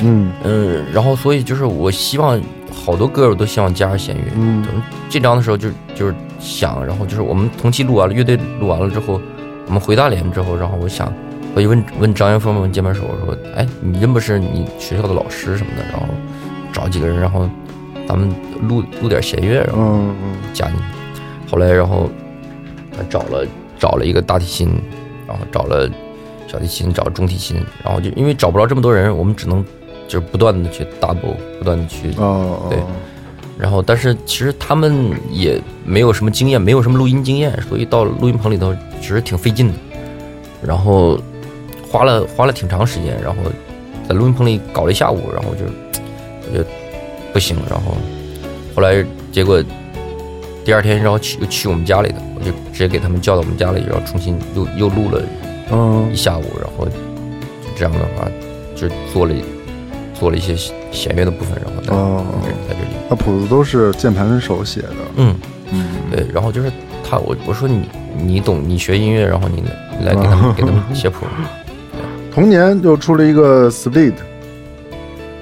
[0.00, 2.40] 嗯嗯，然后所以就是我希望
[2.72, 4.22] 好多歌我都希望加上弦乐。
[4.36, 9.20] 嗯嗯，这张的时候就就是想，然后就是我们同期录完了，乐队录完了之后，
[9.66, 11.12] 我们回大连之后，然后我想，
[11.54, 15.82] 我就问问张元峰问键盘手，我说，哎，你认不是你学校的老师什么的？
[15.90, 16.06] 然后
[16.72, 17.48] 找几个人，然后
[18.06, 18.32] 咱们
[18.68, 19.98] 录录点弦乐，然后
[20.52, 20.82] 加进去。
[21.50, 22.08] 后来，然后
[22.96, 23.46] 他找了
[23.78, 24.68] 找了一个大提琴，
[25.26, 25.88] 然后找了
[26.46, 29.64] 小提琴，找了中提琴，然后就因为找不着这么多人，我们只能
[30.06, 32.78] 就是不断的去 double，不断的去哦对
[33.58, 39.74] 然后，但是其实他们也没有什么经验，没有什么录音经验，所以到录音棚里头其实挺费劲的。
[40.62, 41.18] 然后
[41.90, 43.42] 花了花了挺长时间，然后
[44.08, 45.64] 在录音棚里搞了一下午，然后就
[46.50, 46.64] 我就
[47.32, 47.96] 不行，然后
[48.74, 49.62] 后来结果
[50.64, 55.22] 第二天，然后去又去我们家里的，我就直接给他们叫到我们家里，然后重新又又录了
[55.70, 56.92] 嗯一下午，然后就
[57.74, 58.28] 这样的话
[58.74, 59.34] 就做了
[60.12, 60.54] 做了一些
[60.92, 62.24] 弦乐的部分，然后在、哦
[62.68, 62.85] 在这里。
[63.08, 65.36] 那谱子都是键盘手写的，嗯，
[65.72, 66.70] 嗯对，然后就是
[67.08, 67.82] 他，我我说你
[68.16, 69.62] 你懂，你学音乐，然后你
[70.04, 71.26] 来给他们 给他们写谱。
[72.34, 74.12] 同年又出了一个 Split，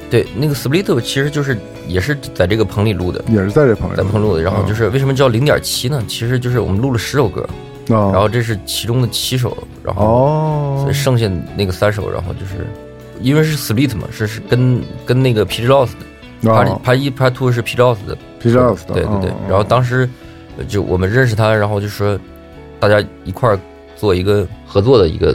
[0.08, 1.58] 对，那个 Split 其实就是
[1.88, 4.42] 也是在这个棚里录的，也是在这棚里在棚录的。
[4.42, 6.00] 然后就是为什么叫零点七呢？
[6.06, 7.44] 其实就是我们录了十首歌，
[7.88, 12.64] 哦，然后这是其中的七首，然后哦所以，剩下那个三首，然后就是
[13.20, 15.66] 因为是 Split 嘛，是是跟跟那个 P.
[15.66, 16.13] Loss 的哦
[16.45, 19.34] Part 一 Part Two 是 PLOST 的，PLOST 的对对对哦。
[19.49, 20.09] 然后当时
[20.59, 22.18] 呃就我们认识他，然后就说
[22.78, 23.59] 大家一块儿
[23.97, 25.34] 做一个合作的一个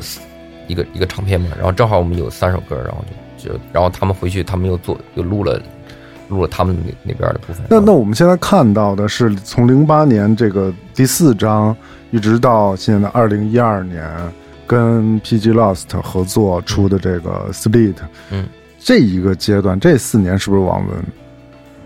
[0.68, 1.48] 一个一个唱片嘛。
[1.56, 3.04] 然后正好我们有三首歌，然后
[3.38, 5.62] 就就然后他们回去，他们又做又录了
[6.28, 7.66] 录了他们那那边的部分。
[7.70, 11.76] 那那我们现在看到的是从零八年这个第四章，
[12.12, 14.06] 一直到现在二零一二年，
[14.68, 17.96] 跟 PG Lost 合作出的这个 Split，
[18.30, 18.46] 嗯，
[18.80, 20.98] 这一个阶段，这四年是不是网文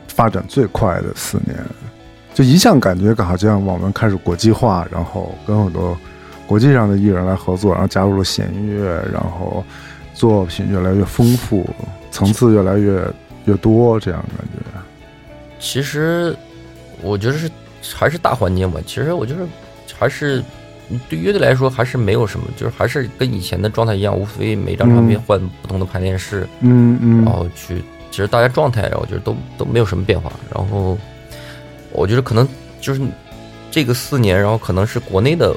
[0.08, 1.58] 发展最快的四年？
[2.34, 5.96] 就一向感觉好像网文开始国际化，然后跟很多
[6.48, 9.64] 国际上的艺人来合作，然后加入了弦乐，然后
[10.14, 11.68] 作品越来越丰富，
[12.10, 13.04] 层次越来越
[13.46, 14.80] 越多，这样感觉。
[15.60, 16.36] 其实
[17.02, 17.50] 我觉得是
[17.94, 18.80] 还是大环境吧。
[18.86, 19.46] 其实我觉得
[19.98, 20.44] 还是
[21.10, 30.32] 对乐队来说还是没有什么，就是还是跟以前的状态一样，无非每张唱片嗯换不同的排练室，嗯嗯，然后去，其实大家状态，我觉得都都没有什么变化。
[30.54, 30.98] 然后
[31.92, 32.48] 我觉得可能
[32.82, 33.02] 就是
[33.72, 35.56] 这个四年，然后可能是国内的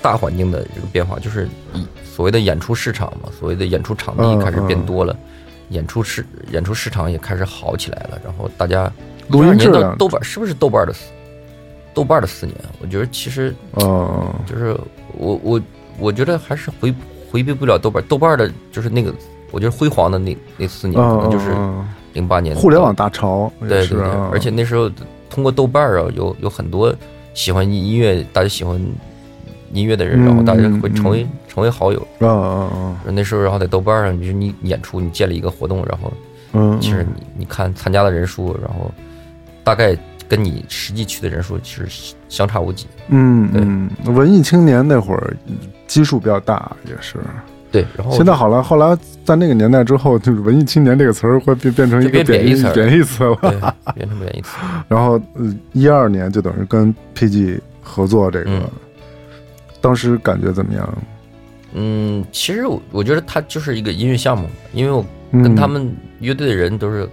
[0.00, 5.16] 大环境的这个变化，就是以所谓的演出市场嘛，所谓的演出场地嗯开始变嗯多了，
[5.70, 8.20] 演出市演出市场也开始好起来了。
[8.24, 8.92] 然后大家
[9.28, 11.04] 录音质量豆瓣是不是豆瓣的四
[11.94, 12.56] 豆瓣的四年？
[12.80, 14.76] 我觉得其实嗯，就是
[15.16, 15.60] 我我
[15.98, 16.94] 我觉得还是回
[17.30, 19.12] 回避不了豆瓣，豆瓣的就是那个
[19.50, 24.90] 我觉得辉煌的那那四年，可嗯能就是嗯零八年互联网大潮，对对对而且那时候
[25.30, 26.94] 通过豆瓣啊，有有很多
[27.34, 28.80] 喜欢音乐，大家喜欢
[29.72, 32.00] 音乐的人，嗯然后大家会嗯成为成为好友。
[32.20, 36.12] 啊啊啊，那时候，然后在豆瓣上，就是你演出，你建立一个活动，然后
[36.52, 38.90] 嗯，其实你你看参加的人数，然后
[39.64, 39.96] 大概
[40.32, 42.86] 跟你实际去的人数其实相差无几。
[43.08, 45.36] 嗯对嗯，文艺青年那会儿
[45.86, 47.18] 基数比较大，也是。
[47.70, 53.74] 对，然后现在好了，后来在那个年代之后，就是文艺青年这个词儿会变变成一个贬义词贬义词了。
[53.94, 54.56] 变成贬义词。
[54.88, 58.62] 然后，呃，一二年就等于跟 PG 合作这个，嗯
[59.82, 60.98] 当时感觉怎么样？
[61.74, 67.06] 嗯，其实我我觉得它就是一个音乐项目，因为我嗯跟他们乐队的人都是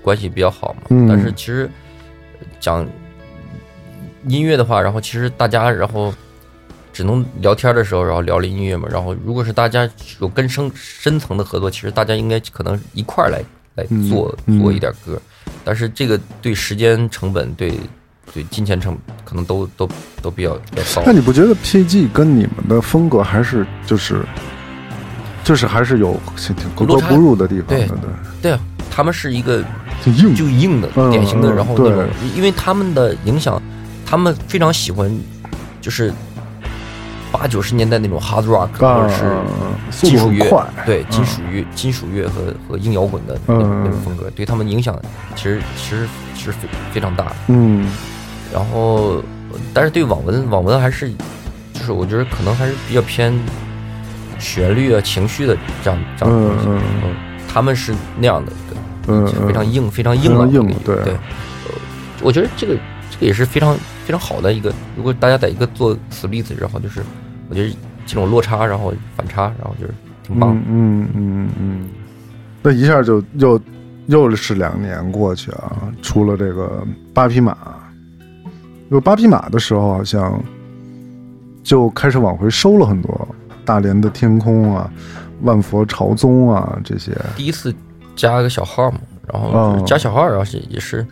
[0.00, 0.82] 关系比较好嘛。
[0.90, 1.70] 嗯但是其实呃
[2.60, 2.86] 讲
[4.26, 6.12] 音乐的话，然后其实大家然后
[6.92, 8.88] 只能聊天的时候，然后聊了音乐嘛。
[8.90, 9.88] 然后如果是大家
[10.20, 13.42] 有更深深层的合作，其实大家应该可能一块儿来
[13.74, 15.20] 来嗯做、嗯做一点歌。
[15.64, 17.72] 但是这个对时间成本、对
[18.32, 19.88] 对金钱成本可能都都
[20.22, 21.12] 都比较比较高那。
[21.12, 24.24] 你不觉得 PG 跟你们的风格还是就是
[25.44, 27.94] 就是还是有挺格格落差不入的地方对的？
[27.96, 27.98] 对，
[28.42, 29.62] 对啊，他们是一个
[30.04, 30.10] 就
[30.48, 33.60] 硬的、嗯典型的，嗯然后那种，因为他们的影响，
[34.04, 35.10] 他们非常喜欢，
[35.80, 36.12] 就是
[37.30, 39.36] 八九十年代那种 hard rock 或啊者是，
[39.90, 41.06] 速金属乐对嗯。
[41.10, 44.98] 金属乐、金属乐和和硬摇滚的那种风格，对他们影响
[45.34, 47.32] 其实其实其实非非常大。
[47.48, 47.86] 嗯。
[48.52, 49.22] 然后，
[49.74, 51.10] 但是对网文，网文还是
[51.74, 53.36] 就是我觉得可能还是比较偏
[54.38, 56.84] 旋律啊、情绪的这样这样的东西。
[57.52, 58.65] 他们是那样的，对。
[59.06, 61.72] 嗯，非常硬、非常硬朗的硬对对，呃，
[62.22, 62.74] 我觉得这个
[63.10, 64.72] 这个也是非常非常好的一个。
[64.96, 67.02] 如果大家在一个做 split，然后就是
[67.48, 67.76] 我觉得
[68.06, 70.56] 这种落差，然后反差，然后就是挺棒。
[70.56, 71.88] 嗯嗯嗯嗯，
[72.62, 73.60] 那一下就又
[74.06, 77.56] 又是两年过去啊，出了这个八匹马。
[78.88, 80.40] 有八匹马的时候，好像
[81.64, 83.28] 就开始往回收了很多
[83.64, 84.88] 大连的天空啊、
[85.42, 87.10] 万佛朝宗啊这些。
[87.36, 87.74] 第一次
[88.16, 88.98] 加个小号嘛，
[89.32, 91.06] 然后加小号，然后是也是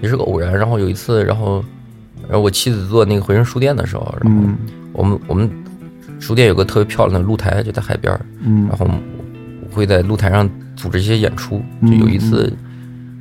[0.00, 0.56] 也是个偶然。
[0.56, 1.64] 然后有一次，然后
[2.28, 4.56] 然后我妻子做那个回声书店的时候，然后嗯
[4.92, 5.50] 我们我们
[6.20, 8.12] 书店有个特别漂亮的露台，就在海边
[8.68, 11.58] 然后我会在露台上组织一些演出。
[11.82, 12.52] 就嗯有一次，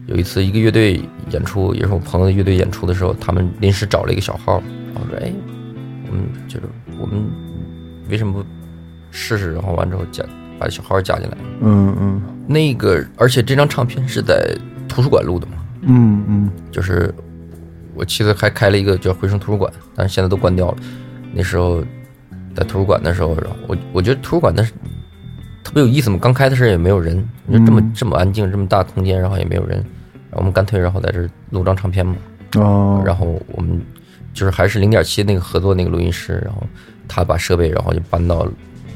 [0.07, 1.01] 有一次一个乐队
[1.31, 4.61] 演出，也是我朋友的乐队演出的时候，他们临时找了一个小号，
[4.93, 5.33] 然后说：“哎，
[6.09, 6.63] 我们就是
[6.99, 7.23] 我们
[8.09, 8.43] 为什么不
[9.11, 10.23] 试试？”然后完之后加
[10.59, 11.37] 把小号加进来。
[11.61, 14.55] 嗯嗯那个，而且这张唱片是在
[14.87, 16.49] 图书馆录的嘛，嗯嗯。
[16.71, 17.13] 就是
[17.93, 20.77] 我妻子还开了一个叫回声图书馆，但是现在都关掉了。
[21.33, 21.83] 那时候
[22.55, 24.63] 在图书馆的时候，然后我我觉得图书馆的
[25.63, 27.93] 特别有意思嘛，刚开的时候也没有人，你说这么嗯。
[27.95, 29.77] 这么安静，这么大空间，然后也没有人，
[30.29, 32.15] 然后我们干脆然后在这录张唱片嘛，
[32.57, 33.81] 哦，然后我们
[34.33, 36.61] 就是还是零点七那个合作那个录音师，然后
[37.07, 38.47] 他把设备然后就搬到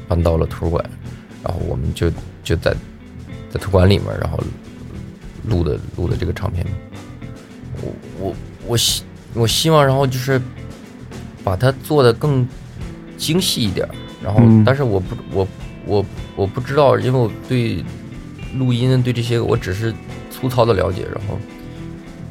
[0.06, 0.84] 搬到了图书馆，
[1.42, 2.10] 然后我们就
[2.44, 2.74] 就在
[3.50, 4.38] 在图书馆里面，然后
[5.46, 6.64] 录的录的这个唱片。
[7.82, 8.34] 我我
[8.66, 9.02] 我希
[9.34, 10.40] 我希望然后就是
[11.44, 12.46] 把它做的更
[13.16, 13.88] 精细一点，
[14.22, 15.48] 然后嗯但是我不我
[15.86, 17.84] 我我不知道，因为我对
[18.56, 19.92] 录音对这些我只是
[20.30, 21.38] 粗糙的了解，然后。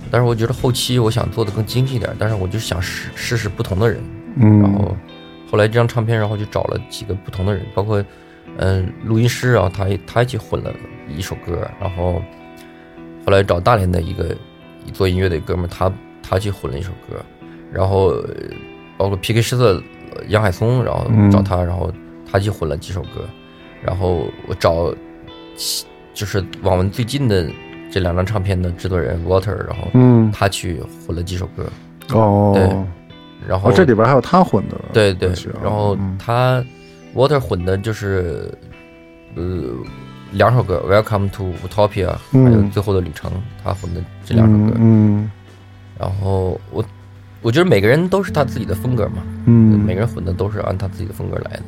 [0.09, 4.01] 但是我觉得后期我想做的更精细一点，但是我就想试试试不同的人，
[4.37, 4.95] 嗯，然后
[5.51, 8.01] 后来这张唱片，然后就找了几个不同的人，包括
[8.57, 10.71] 嗯录音师，然后他他一起混了
[11.09, 12.21] 一首歌，然后
[13.25, 14.35] 后来找大连的一个
[14.93, 15.91] 做音乐的一哥们儿，他
[16.21, 17.23] 他去混了一首歌，
[17.71, 18.29] 然后呃
[18.97, 19.81] 包括 PK 狮子
[20.15, 21.91] 呃杨海松，然后嗯找他，然后
[22.29, 23.27] 他去混了几首歌，
[23.83, 24.93] 然后我找
[26.13, 27.47] 就是网文最近的
[27.91, 30.31] 这两张唱片的制作人 Water，然后嗯。
[30.31, 31.69] 他去混了几首歌，
[32.13, 32.63] 哦，对
[33.47, 35.31] 然后哦，这里边还有他混的，对对
[35.63, 36.17] 然后嗯。
[36.17, 36.63] 他
[37.15, 38.51] Water 混的就是
[39.35, 39.43] 呃
[40.37, 43.29] 两首歌，《Welcome to Utopia》嗯还有《最后的旅程》，
[43.63, 44.75] 他混的这两首歌。
[44.79, 45.29] 嗯
[45.99, 46.85] 然后我
[47.41, 51.63] 我觉得每个人都是他自己的风格嘛，嗯每个人混的都是按他自己的风格来的。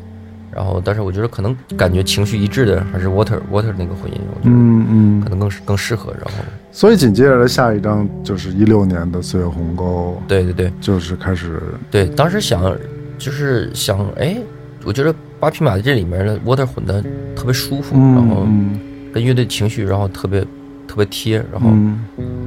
[0.52, 6.12] 然后，但是我觉得可能感觉情绪一致的还是 Water Water 那个混音，我觉得嗯嗯可能更适更适合。
[6.14, 11.62] 然后，所以紧接着的下一张就是一六年的《岁月鸿沟对对对》，就是开始
[11.92, 12.76] 对，当时想
[13.20, 14.38] 就是想，哎，
[14.84, 17.02] 我觉得八匹马这里面的 Water 混的
[17.36, 18.80] 特别舒服，然后嗯。
[19.12, 20.42] 跟乐队情绪，然后特别
[20.88, 22.00] 特别贴，然后嗯。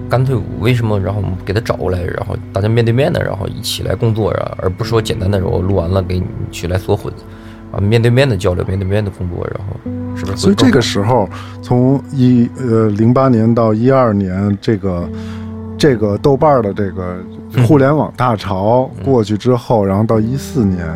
[0.09, 7.13] 干脆为什么，然后我们给他找过来，然后大家面对面的，然后一起来工作啊，而不是说简单的我录完了给你去来缩混，
[7.73, 10.37] 啊，面对面的交流，面对面的工作，然后是不是？
[10.37, 11.27] 所以这个时候，
[11.63, 15.09] 从一呃零八年到一二年，这个
[15.79, 17.17] 这个豆瓣儿的这个
[17.67, 20.87] 互联网大潮过去之后，然后到一四年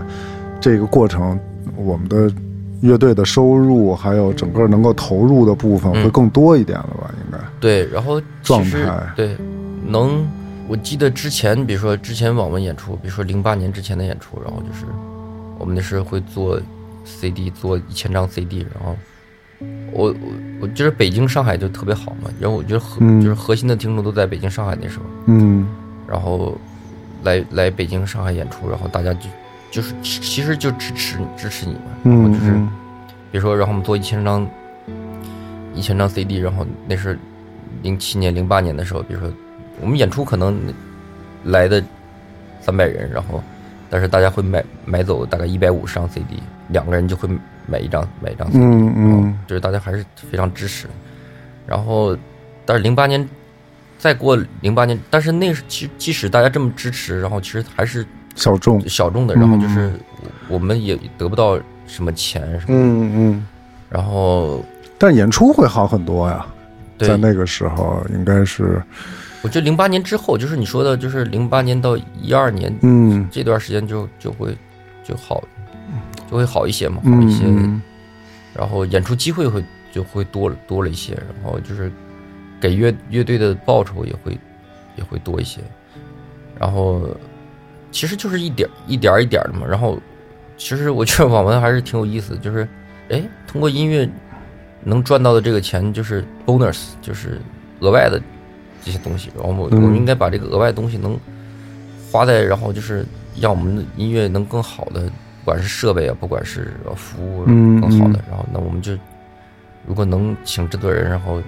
[0.61, 1.40] 这个过程，
[1.77, 2.31] 我们的
[2.83, 6.05] 乐队的收入还有整个能够投入的部分嗯。
[6.05, 7.14] 会更多一点了吧？
[7.24, 7.39] 应该？
[7.61, 9.01] 对，然后状态。
[9.14, 9.37] 对
[9.87, 10.27] 能
[10.68, 14.85] 我记得之前，比如说之前网文演出，比如说零八年之前的演出，然后就是
[15.59, 16.61] 我们那时候会做
[17.05, 18.97] CD，做一千张 CD，然后
[19.93, 20.16] 我我
[20.62, 23.22] 我觉得北京、上海就特别好嘛，然后我觉得核、嗯。
[23.22, 25.66] 就是核心的听众都在北京、上海那时候，嗯。
[26.09, 26.57] 然后
[27.22, 29.29] 来来北京、上海演出，然后大家就
[29.77, 32.51] 就是其实就支持支持你嘛，然后嗯就是。
[32.53, 32.68] 嗯
[33.33, 34.49] 比如说，然后我们做一千张，
[35.74, 37.18] 一千张 CD，然后那是
[37.83, 39.31] 零七年、零八年的时候，比如说
[39.79, 40.59] 我们演出可能
[41.45, 41.83] 来的
[42.62, 43.43] 三百人，然后
[43.91, 47.29] 但是大家会买买走大概一百五十张 CD，两个人就会
[47.66, 50.87] 买一张买一张 CD，嗯嗯就是大家还是非常支持。
[51.66, 52.16] 然后，
[52.64, 53.29] 但是零八年
[53.99, 58.07] 再过零八年，但是那是其即使大家这么支持，然后其实还是
[58.37, 59.93] 小众，小众的，然后就是
[60.49, 63.47] 我们也得不到什么钱什么的，嗯嗯，
[63.91, 64.64] 然后
[64.97, 66.47] 但演出会好很多呀，
[66.99, 68.80] 在那个时候应该是，
[69.43, 73.26] 我觉得零八年之后，就是你说的，就是零八年到一二年嗯。
[73.30, 74.57] 这段时间就就会
[75.03, 75.43] 就好，
[76.30, 77.80] 就会好一些嘛，好嗯一些，嗯。
[78.55, 79.62] 然后演出机会会
[79.93, 81.91] 就会多了多了一些，然后就是
[82.61, 84.39] 给乐乐队的报酬也会
[84.97, 85.61] 也会多一些，
[86.59, 87.07] 然后
[87.97, 89.99] 其实就是一点一点儿一点儿的嘛，然后
[90.59, 92.68] 其实我觉得网文还是挺有意思的，就是
[93.09, 94.07] 哎，通过音乐
[94.84, 97.40] 能赚到的这个钱就是 bonus，就是
[97.80, 98.20] 额外的
[98.84, 101.18] 这些东西，然后我嗯我们应该把这个额外的东西能
[102.12, 103.03] 花在，然后就是
[103.40, 105.01] 让我们的音乐能更好的，
[105.42, 108.92] 不管是设备啊，不管是呃服务嗯更好的嗯，然后那我们就
[109.86, 111.40] 如果能请制作人，然后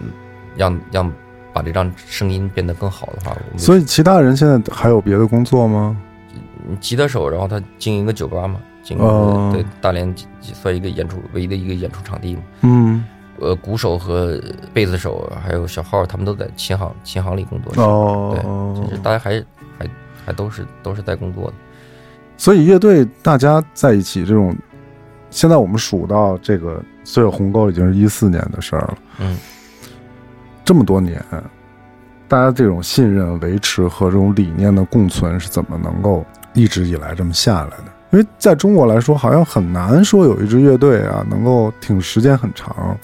[0.00, 0.12] 嗯
[0.56, 1.12] 让让
[1.56, 5.96] 把这张声音变得更好的话，我们所以其他人现在还有别的工作吗？
[6.82, 12.42] 吉他手，然后他经营一个酒吧嘛，经营个对大连算一个演出唯一的一个演出场地嘛。
[12.60, 13.02] 嗯
[13.40, 14.38] 呃，鼓手和
[14.74, 17.72] 贝斯手还有小号，他们都在琴行琴行里工作。
[17.74, 19.42] 对，哦就是大家还
[19.78, 19.88] 还
[20.26, 21.54] 还都是都是在工作的。
[22.36, 24.54] 所以乐队大家在一起这种，
[25.30, 29.38] 现在我们数到这个岁月鸿沟已经是一四年的事儿了，嗯，
[30.66, 31.24] 这么多年，
[32.26, 37.84] 大家这种信任维持和这种理念的共存是怎么能够一直以来这么下来的？
[38.10, 42.98] 因为在中国来说，好像很难说有一支乐队啊能够挺时间很长，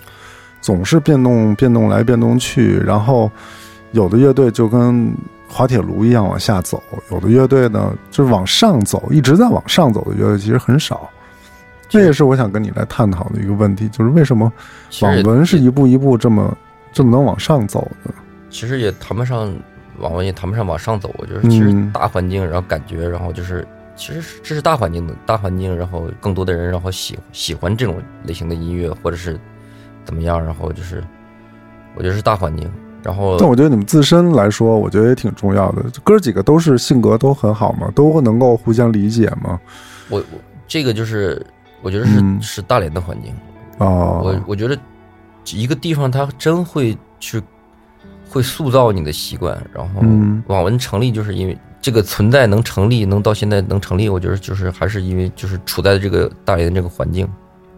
[0.61, 3.31] 总是变动变动来变动去，然后
[3.93, 5.15] 有的乐队就跟
[5.49, 6.83] 滑铁卢一样往下走，
[7.13, 11.09] 有的乐队呢就是往上走，一直在往上走的乐队其实很少。
[11.89, 14.53] 这也是我想跟你来探讨的一个问题，就是为什么
[15.03, 16.57] 网文是一步一步这么
[16.93, 18.13] 这么能往上走的？
[18.51, 19.53] 其实也谈不上
[19.99, 21.15] 网文，也谈不上往上走。
[21.19, 23.67] 我觉得其实嗯大环境，然后感觉，然后就是
[23.97, 29.39] 其实这是大环境的大环境，然后更多的人然后喜喜欢这种类型的音乐，或者是
[30.05, 31.03] 怎么样，然后就是
[31.97, 32.71] 我觉得是大环境。
[33.03, 35.83] 然后但我觉得你们自身来说，我觉得也挺重要的。
[36.05, 39.59] 哥几个都是性格都很好嘛，都能够互相理解嘛。
[40.09, 40.39] 我我
[40.69, 41.45] 这个就是
[41.81, 43.35] 我觉得是、嗯是大连的环境。
[43.79, 44.79] 哦，我我觉得
[45.47, 47.43] 一个地方它真会去
[48.29, 50.43] 会塑造你的习惯，然后嗯。
[50.47, 57.29] 网文成立就是因为这个存在能成立，能到现在能成立，我觉得就是还是因为就是处在这个大连的这个环境，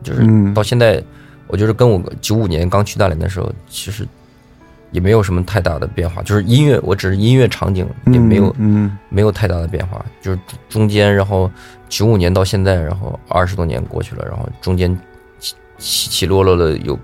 [0.02, 0.52] 就是嗯。
[0.54, 1.02] 到现在，
[1.46, 4.06] 我觉得跟我九五年刚去大连的时候，其实
[4.92, 8.96] 也没有什么太大的变化，就是音乐，我只是音乐场景也没有、嗯。
[9.08, 10.38] 没有太大的变化，就是
[10.68, 11.50] 中间，然后
[11.88, 14.96] 九五年到现在，然后二十多年过去了，然后中间
[15.38, 16.98] 起起起落落的有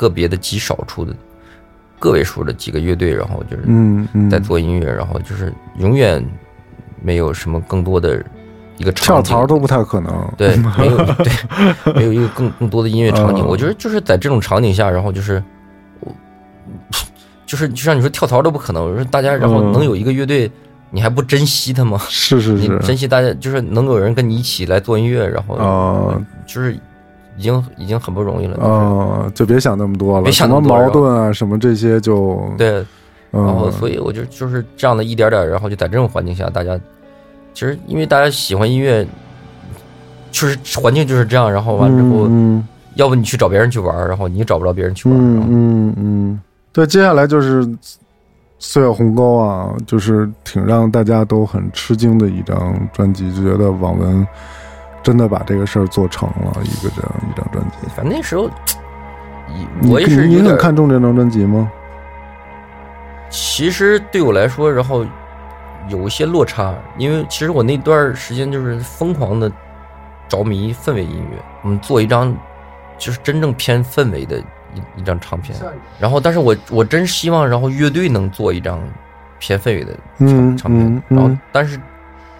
[0.00, 1.14] 个别的极少数的
[1.98, 6.24] 个位数的几个乐队，然后就是嗯嗯，在做音乐，然后就是永远
[7.02, 8.24] 没有什么更多的
[8.78, 10.32] 一个跳场景槽都不太可能。
[10.38, 13.44] 对， 没有对，没有一个更更多的音乐场景。
[13.44, 15.42] 嗯我觉得就是在这种场景下，然后就是
[16.00, 16.10] 我，
[17.44, 18.82] 就是就像你说跳槽都不可能。
[18.82, 20.50] 我说大家，然后嗯能有一个乐队，
[20.90, 22.00] 你还不珍惜他吗？
[22.00, 26.78] 你是是是，珍惜大家，就是能有人跟你一起来做音乐，然后啊就是
[27.36, 28.56] 已经已经很不容易了。
[28.56, 32.84] 就是啊，就别想那么多了，别想什么矛盾啊，什么这些就，对，
[33.32, 36.78] 嗯，然后所以我就就是这样的一点点，然后就在这种环境下，大家
[37.54, 39.06] 其实因为大家喜欢音乐，
[40.30, 42.26] 就是环境就是这样，然后完之后。
[42.28, 42.66] 嗯
[42.96, 46.40] 要不你去找别人去玩，然后你找不着别人去玩嗯嗯嗯，
[46.72, 47.64] 对，接下来就是
[48.58, 54.26] 《岁月鸿沟》啊，就是挺让大家都很吃惊的一张专辑，就觉得网文
[55.02, 57.88] 真的把这个事儿做成了一个这样一张专辑。
[57.94, 58.50] 反正那时候，
[59.48, 61.70] 你我也是你很有点，看重这张专辑吗？
[63.28, 65.06] 其实对我来说，然后
[65.88, 69.50] 有一些落差，因为其实我那段时间就是疯狂的
[70.28, 72.36] 着迷氛围音乐，我们做一张
[72.98, 74.38] 就是真正偏氛围的
[74.74, 75.56] 一一张唱片，
[75.98, 78.80] 然后但是我我真希望，然后乐队能做一张
[79.38, 81.80] 偏氛围的嗯唱唱片嗯，然后嗯但是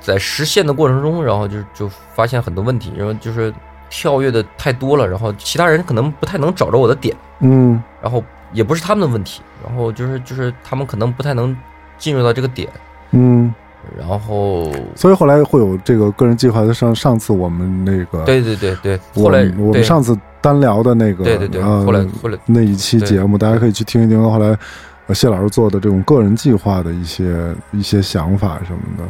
[0.01, 3.53] 在实现的过程中，然后就就发现很多问题，然后就是
[3.89, 7.83] 跳跃的太多了，然后其他人可能不太能找着我的点，嗯。
[8.03, 11.55] 然后也不是他们的问题，然后就是就是他们可能不太能
[11.99, 12.67] 进入到这个点，
[13.11, 13.55] 嗯，
[13.99, 24.19] 然后所以后来会有这个个人计划的上上次我们那个对对对对，我后来们我们上次单聊的那个对对对，呃后来后来那一期节目，大家可以去听一听。
[24.19, 24.59] 后来
[25.07, 29.05] 呃谢老师做的这种个人计划的一些一些想法什么的，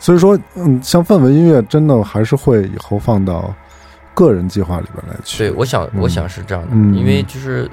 [0.00, 3.54] 所以说，嗯，像氛围音乐真的还是会以后放到
[4.14, 5.38] 个人计划里边来去。
[5.38, 7.70] 对，我想嗯我想是这样的，嗯因为就是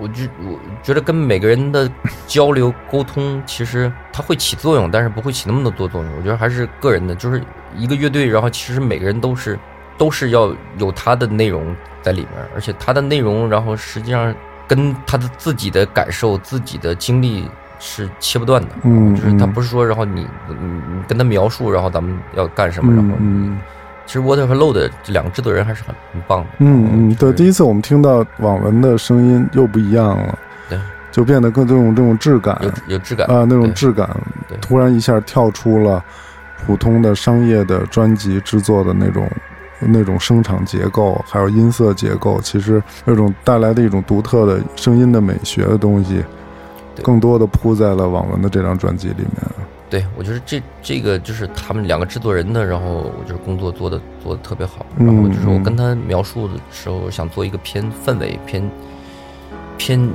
[0.00, 1.90] 我就我觉得跟每个人的
[2.26, 6.16] 交流沟通，其实它会起作用，但是不会起那么多作用。
[6.16, 7.42] 我觉得还是个人的，就是
[7.76, 9.58] 一个乐队，然后其实每个人都是
[9.98, 14.34] 都是要有他的内容在里面，而且他的内容，然后实际上
[14.68, 17.48] 跟他的自己的感受、自己的经历
[17.84, 18.68] 是切不断的。
[18.84, 23.16] 嗯就是他嗯不是说，然后你你你跟他描述，然后咱们要干什么，然后
[24.06, 26.50] 其实 Water 和 Low 的这两个制作人还是很很棒的。
[26.58, 30.38] 嗯嗯，对，第一一次我们听到网文的声音又不一样了，
[30.68, 30.78] 对，
[31.10, 34.08] 就变得更这种这种质感有有质感啊，那种质感
[34.48, 36.02] 对，突然一下跳出了
[36.66, 39.28] 普通的商业的专辑制作的那种
[39.80, 46.24] 那种声场结构，还有音色结构，其实那种带来的一种独特的声音的美学的东西，对
[47.02, 49.36] 更多的铺在了网文的这张专辑里面。
[49.88, 54.86] 对，我觉得这这个就是他们两个制作人的，然后我觉得工作做的做的特别好。
[54.96, 58.70] 嗯然后就是我嗯跟他描述的时候，想做一个偏氛围、偏
[59.76, 60.10] 偏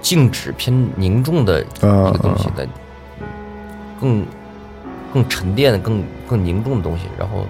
[0.00, 2.68] 静止、偏凝重的啊一个东西啊的，
[4.00, 4.26] 更
[5.14, 7.04] 更沉淀、更更凝重的东西。
[7.16, 7.46] 然后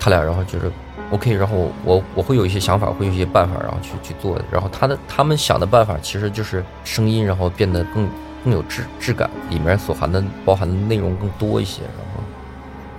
[0.00, 0.72] 他俩，然后觉得
[1.12, 4.44] OK，然后我我会有一些想法，会有一些办法，然后去去做的。
[4.50, 8.08] 然后他的他们想的办法，其实就是声音，然后变得更
[8.42, 11.82] 更有质质感，里面所含的包含的内容更多一些。
[11.82, 12.22] 然后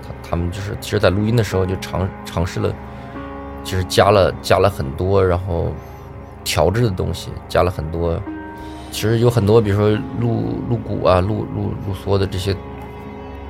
[0.02, 2.72] 他他们就是其实，在录音的时候就尝尝试了，
[3.64, 5.72] 就是加了加了很多，然后
[6.44, 8.18] 调制的东西，加了很多。
[8.92, 12.54] 其实有很多，比如说录录鼓啊、录录录嗦的这些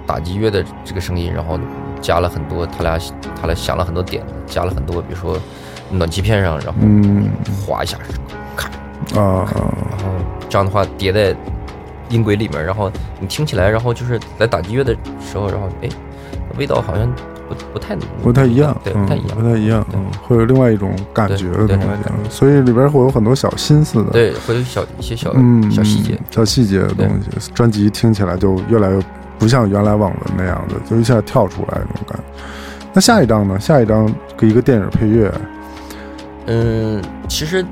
[0.07, 1.59] 打击乐的这个声音，然后
[2.01, 2.99] 加了很多，他俩
[3.41, 5.39] 他俩想了很多点，加了很多，比如说
[5.91, 7.29] 暖气片上，然后嗯。
[7.67, 7.97] 划一下，
[8.57, 8.69] 咔，
[9.19, 9.75] 啊啊。
[9.91, 10.15] 然后
[10.49, 11.35] 这样的话叠在
[12.11, 15.89] 音轨里面，然后你听起来，然后就是在打击乐的时候，然后哎，
[16.59, 17.11] 味道好像
[17.49, 28.99] 不不太不太一样，对，嗯不太一样不，太一样，嗯，会有另外一种感觉的东西，所以里边会有很多小心思的，对，会有小一些小嗯，小细节，小细节的东西，专辑听起来就越来越
[29.39, 32.25] 不像原来网文那样的，就一下跳出来那种感觉。
[32.93, 33.59] 那下一张呢？
[33.59, 35.33] 下一张给一个电影配乐，
[36.47, 37.65] 嗯，其实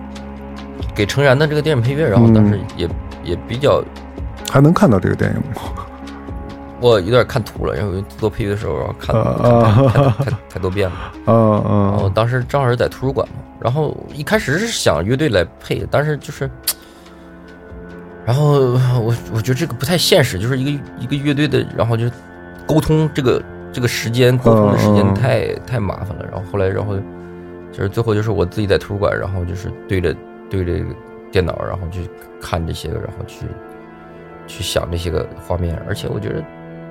[0.95, 2.89] 给程然的这个电影配乐，然后嗯当时也、
[3.23, 3.83] 也比较，
[4.51, 5.85] 还能看到这个电影吗？
[6.81, 10.97] 我有点看图了，然后做配乐的时候，然后看啊看太太多遍了。
[11.33, 16.51] 啊然后啊当时正好是在图书馆嘛，然后一开始是想乐队来配，但是就是，
[18.25, 18.61] 然后
[19.01, 22.09] 我我觉得这个不太现实，就是一个一个乐队的，然后就
[22.67, 23.43] 沟通这个
[23.73, 26.25] 这个时间沟通的时间太太麻烦了。
[26.31, 26.97] 然后后来，然后
[27.73, 30.15] 就是最后就是我自己在图书馆，然后就是对着
[30.49, 30.85] 对着
[31.31, 32.09] 电脑，然后去
[32.41, 33.47] 看这些个，然后去
[34.47, 36.45] 去想这些个画面，而且我觉得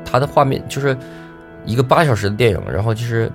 [0.04, 0.98] 他的画面就是
[1.66, 3.32] 一个八小时的电影，然后就是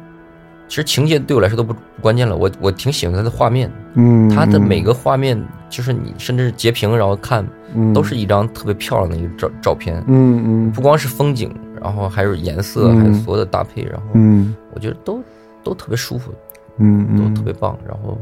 [0.68, 7.93] 其实情节对我来说都不不关键了，我我挺喜欢他的画面，嗯，他的每个画面就是你甚至截屏然后看，嗯。
[7.93, 10.73] 都是一张特别漂亮的一个照照片，嗯嗯。
[10.73, 13.01] 不光是风景，然后还有颜色，嗯。
[13.01, 14.55] 还有所有的搭配，然后嗯。
[14.75, 15.23] 我觉得都
[15.65, 16.33] 都特别舒服，
[16.79, 18.19] 嗯嗯，都特别棒，然后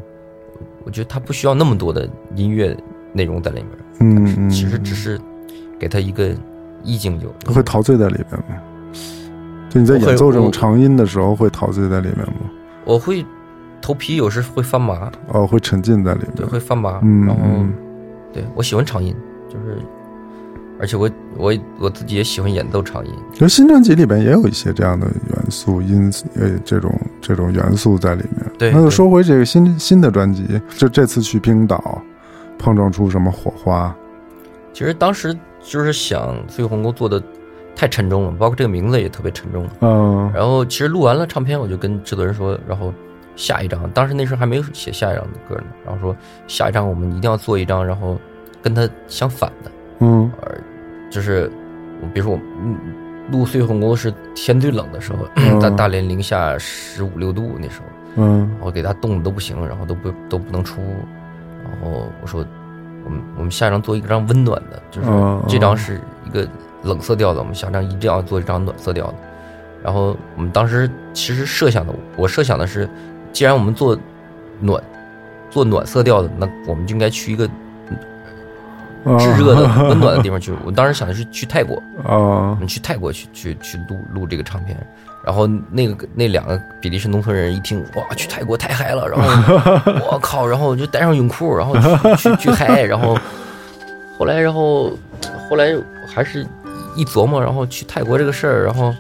[0.85, 2.77] 我觉得他不需要那么多的音乐
[3.13, 5.21] 内容在里面，嗯嗯，其实只是
[5.79, 6.35] 给他一个
[6.83, 7.29] 意境就。
[7.53, 8.63] 会陶醉在里面吗？
[9.69, 12.51] 就你在演奏这种长音的时候，会陶醉在里面吗？
[12.85, 13.27] 我会
[13.85, 16.31] 头皮有时会发麻，哦，会沉浸在里面。
[16.37, 17.75] 对，会发麻，嗯然后嗯。
[18.33, 19.15] 对我喜欢长音，
[19.47, 19.79] 就是
[20.81, 26.91] 而且我我我自己也喜欢演奏长音，其实新专辑里边也有一些这样的元素、音呃这种
[27.21, 28.51] 这种元素在里面。
[28.59, 32.01] 对对那就说回这个新新的专辑，就这次去冰岛，
[32.59, 33.95] 碰撞出什么火花？
[34.73, 37.23] 其实当时就是想碎红沟做的
[37.77, 39.69] 太沉重了，包括这个名字也特别沉重。
[39.81, 40.33] 嗯。
[40.35, 42.93] 然后其实录完了唱片，我就跟制作人说，然后
[43.37, 46.17] 下一张，当时那时候还没有写下一张的歌呢，然后说
[46.47, 48.19] 下一张我们一定要做一张，然后
[48.63, 49.71] 跟它相反的，
[50.01, 50.61] 嗯而
[51.11, 51.51] 就是
[52.13, 52.77] 比如说我嗯
[53.31, 57.87] 录碎红沟是天最冷的时候，嗯在大连零下十五六度那时候。
[58.17, 60.81] 嗯我给他冻的都不行，然后都不都不能出，
[61.65, 62.47] 然后我说
[63.05, 66.47] 我们我们下一张做一张温暖的，就是嗯这张是一个
[66.85, 69.15] 冷色调的，我们下一张一定要做一张暖色调的。
[69.83, 72.89] 然后我们当时其实设想的，我设想的是，
[73.35, 73.99] 既然我们做
[74.61, 74.83] 暖
[75.51, 77.47] 做暖色调的，那我们就应该去一个
[79.05, 79.19] 啊。
[79.19, 80.53] 炙热的、温暖的地方去。
[80.65, 82.51] 我当时想的是去泰国，啊。
[82.53, 84.75] 我们去泰国去去去录录这个唱片，
[85.25, 93.19] 然后那个那两个比利时农村人一听，哇，去泰国太嗨了，然后 我靠，然后就带上泳裤，然后去去去嗨，然后
[94.17, 94.93] 后来然后
[95.51, 96.47] 后来还是
[96.95, 98.95] 一琢磨，然后去泰国这个事儿，然后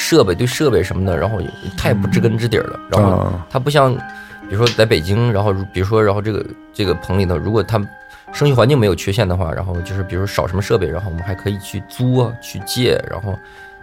[0.00, 3.46] 设备对设备什么的，然后也太不知根知底儿了，然后啊。
[3.50, 3.92] 它不像，
[4.48, 7.84] 比如说在北京，然后比如说，然后这个这个棚里头，如果它
[8.32, 13.36] 生育环境没有缺陷的话，然后就是比如少什么设备，然后我们还可以去租啊，去借，然后，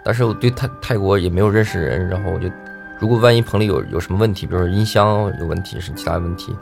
[0.06, 2.50] 但是我对泰泰国也没有认识人，然后我就，
[2.98, 6.56] 如果万一棚里有有什么问题，比如说音箱有问题，是其他问题，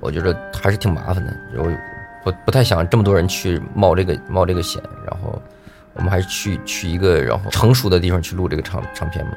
[0.00, 1.72] 我觉得还是挺麻烦的，我
[2.22, 5.40] 不不太想这么多人去冒这个冒这个险，然后
[5.94, 9.32] 我们还是去去一个然后成熟的地方去录这个唱唱片嘛。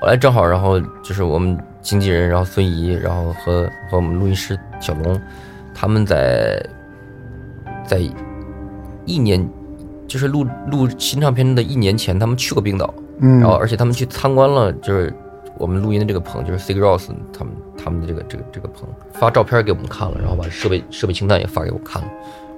[0.00, 5.20] 后来正好，然后就是我们经纪人，然后孙怡，然后和和我们录音师小龙，
[5.74, 6.64] 他们在
[7.84, 7.98] 在
[9.04, 9.48] 一年，
[10.06, 15.12] 就是录录新唱片的一年前，他们去过冰岛，嗯，然后而且他们去参观了，就是
[15.56, 22.08] 我们录音的这个棚，就是 Sig Ross 他们他们的这个这个这个棚，发照片给我们看了，然后把设备设备清单也发给我看了，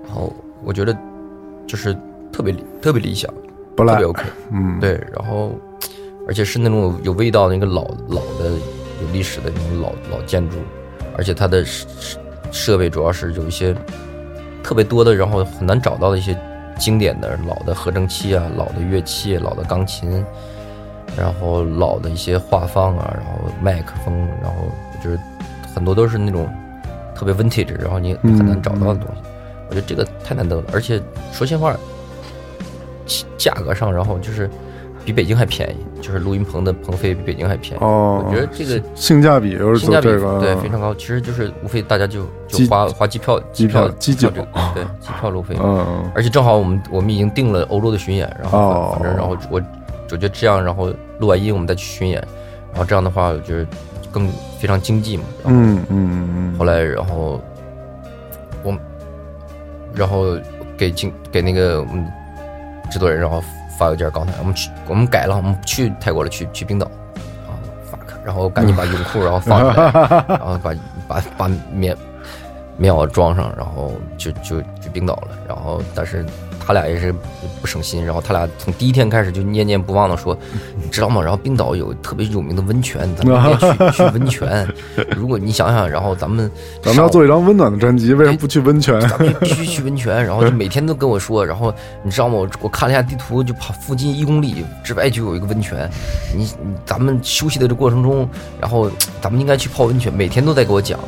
[0.04, 0.30] 然后
[0.62, 0.94] 我觉得
[1.66, 1.96] 就是
[2.32, 3.32] 特别特别理想，
[3.76, 3.94] 不赖。
[3.94, 5.52] 特别 OK，嗯，对，然后
[6.26, 8.50] 而且是那种有味道的那个老老的
[9.02, 10.58] 有历史的那种老老建筑，
[11.16, 11.86] 而且它的设
[12.52, 13.74] 设备主要是有一些
[14.62, 16.38] 特别多的，然后很难找到的一些
[16.78, 20.24] 经典的老的合成器啊、老的乐器、老的钢琴，
[21.16, 25.18] 然后老的一些画放啊，然后麦克风，然后我觉得
[25.74, 26.48] 很多都是那种
[27.14, 29.22] 特别 vintage，然后你很难找到的东西。
[29.68, 31.00] 我觉得这个太难得了，而且
[31.32, 31.78] 说心话，其
[33.36, 34.48] 价格上，然后就是
[35.04, 37.82] 比北京还便宜，就是录音棚的棚费比北京还便宜。
[37.82, 44.42] 哦，我觉得这个性价比又是性价比这个对非常高，其实就是无非大家就就花花机票机票票机票这
[44.74, 48.90] 对机票路费，嗯而且正好我们我们已经定了欧洲的巡演，然后哦。
[48.94, 49.60] 反正然后我
[50.10, 52.22] 我觉得这样，然后录完音我们再去巡演，
[52.72, 53.66] 然后这样的话我觉得
[54.12, 54.28] 更
[54.58, 55.24] 非常经济嘛。
[55.46, 56.58] 嗯嗯嗯。
[56.58, 57.40] 后来然后
[58.62, 58.80] 我们
[59.94, 60.36] 然后
[60.76, 62.04] 给经给那个我们
[62.90, 63.42] 制作人，然后
[63.78, 66.86] 发邮件告诉他我们去我们改了，我们不去泰国了，去去冰岛
[67.46, 67.56] 啊
[67.90, 69.92] fuck，然后赶紧把泳裤然后放出来，
[70.28, 70.74] 然后把
[71.08, 71.96] 把把棉
[72.76, 75.28] 棉袄装上，然后就就去冰岛了。
[75.48, 76.26] 然后但是
[76.70, 77.12] 他俩也是
[77.60, 80.38] 不省心，然后他俩从第一天开始就念念不忘的说，
[80.80, 81.20] 你知道吗？
[81.20, 84.68] 然后冰岛有特别有名的温泉，咱们应该去去温泉。
[85.16, 86.48] 如果你想想，然后咱们
[86.80, 89.00] 咱们要做一张温暖的专辑，为什么不去温泉？
[89.00, 91.74] 咱们必须去温泉，然后就每天都跟我说，然后
[92.04, 92.36] 你知道吗？
[92.36, 95.90] 我我看了一下地图，就跑附近一公里之外就有一个温泉，
[96.32, 98.28] 你你咱们休息的这过程中，
[98.60, 98.88] 然后
[99.20, 101.00] 咱们应该去泡温泉，每天都在给我讲。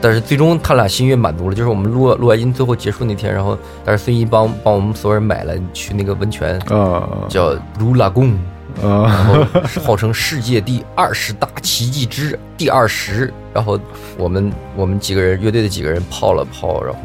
[0.00, 8.34] 但是最终他俩心愿满足了，就是我们录录完音最后结束那天，然后但是孙怡帮帮我们所有人买了去那个温泉，啊叫如拉贡，
[8.82, 13.32] 然啊后号称世界第二十大奇迹之第二十。
[13.52, 13.78] 然后
[14.16, 17.00] 我们我们几个人乐队的几个人泡了泡，然后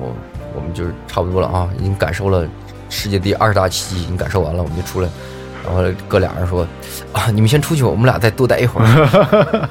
[0.56, 2.48] 我们就是差不多了啊，已经感受了
[2.90, 5.10] 世界第二十大奇迹，已经感受完了，我们就出来。
[5.66, 6.62] 然后哥俩人说
[7.12, 9.70] 啊，你们先出去，我们俩再多待一会儿。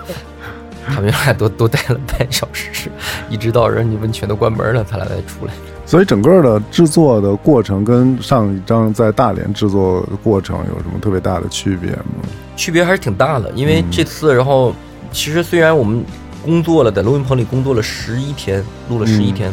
[0.86, 2.90] 他们俩多多待了半小时，
[3.30, 5.52] 一直到人家温泉都关门了，他俩才出来。
[5.86, 12.24] 所以整个的制作的过程跟上一张在大连制作的过程有什么特别大的区别吗？
[12.56, 14.74] 区别还是挺大的，因为这次，然后
[15.12, 16.02] 其实虽然我们
[16.42, 19.52] 工作了，在录音棚里工作了十一天，录了十一天，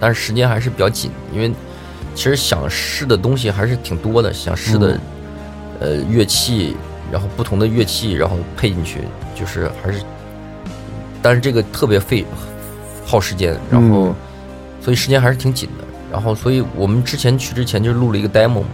[0.00, 1.52] 但是时间还是比较紧，因为
[2.14, 4.98] 其实想试的东西还是挺多的，想试的、
[5.80, 6.76] 呃乐器，
[7.12, 9.00] 然后不同的乐器，然后配进去，
[9.34, 10.00] 就是还是，
[11.24, 12.22] 但是这个特别费
[13.06, 14.14] 耗时间，然后、嗯
[14.84, 18.68] 所以时间还是挺紧的，然后所以我们之前去之前就录了一个 demo 嘛，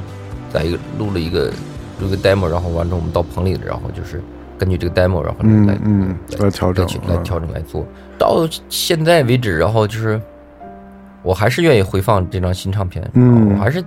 [0.53, 1.53] 在一个录了一个
[2.01, 4.21] 录一个 demo，然后完之后我们到棚里，然后就是
[4.59, 7.87] 根据这个 demo，然后嗯来嗯来来调整来嗯调整来做。
[8.19, 10.21] 到现在为止，然后就是
[11.23, 13.81] 我还是愿意回放这张新唱片，嗯我还是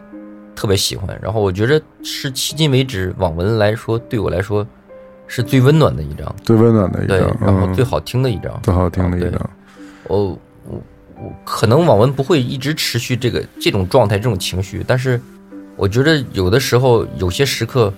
[0.55, 1.19] 特别喜欢。
[1.21, 4.65] 然后我觉得是迄今为止网文来说，对我来说
[5.35, 9.49] 是最温暖的一张，最温暖的一张，，嗯然后最好听的一张，最好听的一张，
[10.07, 10.39] 我我
[11.15, 15.19] 我可能网文不会一直持续这个这种状态、这种情绪，但是
[15.75, 17.91] 我觉得有的时候有些时刻，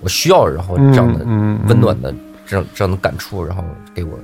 [0.00, 1.26] 我需要然后这样的
[1.68, 2.14] 温暖的
[2.46, 3.62] 这样这样的感触，然后
[3.94, 4.18] 给我，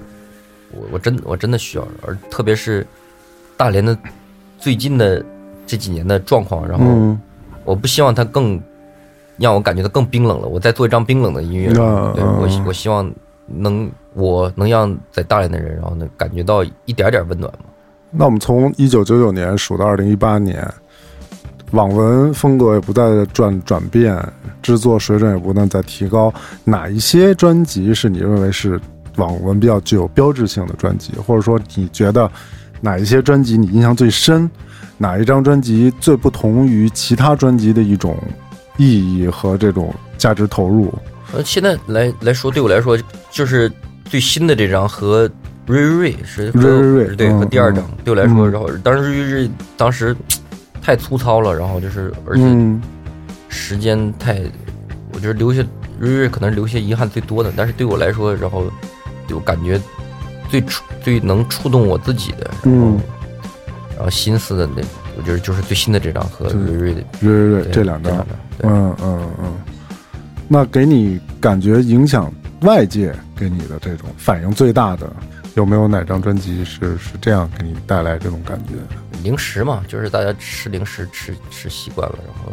[0.73, 2.87] 我我真我真的需要，而特别是
[3.59, 3.95] 大连的
[4.59, 5.23] 最近的
[5.67, 7.21] 这几年的状况，然后嗯。
[7.63, 8.59] 我不希望它更
[9.41, 10.47] 让我感觉到更冰冷了。
[10.47, 13.11] 我再做一张冰冷的音乐，啊对我我希望
[13.47, 17.65] 能我能让在大连的人，然后能感觉到一点点温暖嘛。
[18.11, 20.69] 那我们从一九九九年数到二零一八年，
[21.71, 24.17] 网文风格也不再转转变，
[24.61, 26.33] 制作水准也不断在提高。
[26.65, 28.81] 哪一些专辑是你认为是
[29.17, 32.31] 网文比较具有标志性的专辑，或者说你觉得
[32.81, 34.51] 哪一些专辑你印象最深？
[34.99, 38.17] 哪一张专辑最不同于其他专辑的一种
[38.81, 40.93] 意义和这种价值投入？
[41.33, 42.99] 呃，现在来来说，对我来说
[43.31, 43.71] 就是
[44.07, 45.31] 最新的这张和
[45.67, 50.17] 瑞瑞瑞是和瑞瑞瑞对嗯和第二张嗯对我来说，嗯然后当时瑞瑞瑞当时
[50.83, 52.81] 太粗糙了，然后就是而且嗯
[53.49, 54.41] 时间太，
[55.13, 55.63] 我觉得留下
[55.99, 58.65] 瑞瑞可能留下遗憾最多的，但是对我来说，然后
[59.29, 59.79] 对我感觉
[60.49, 63.01] 最触最能触动我自己的，然后、嗯
[63.95, 64.83] 然后心思的那，
[65.19, 68.35] 我觉得就是最新的这张和瑞瑞的瑞瑞瑞这两张，张，对。
[68.63, 69.55] 嗯嗯嗯，
[70.49, 72.33] 那给你感觉影响
[72.63, 75.11] 外界给你的这种反应最大的，
[75.55, 78.75] 有没有哪张专辑是是这样给你带来这种感觉？
[79.23, 82.53] 零食嘛，就是大家吃零食吃吃习惯了，然后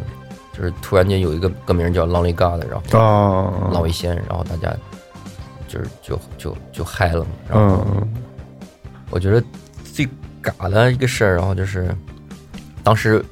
[0.56, 4.76] 就是突然间有一个歌名叫《Lonely God》，然后啊，浪味仙，然后大家
[5.66, 7.30] 就是就就就嗨了嘛。
[7.48, 8.06] 然后嗯
[9.10, 9.42] 我觉得
[9.94, 10.06] 最
[10.42, 11.88] 嘎的一个事儿，然后就是
[12.82, 13.24] 当时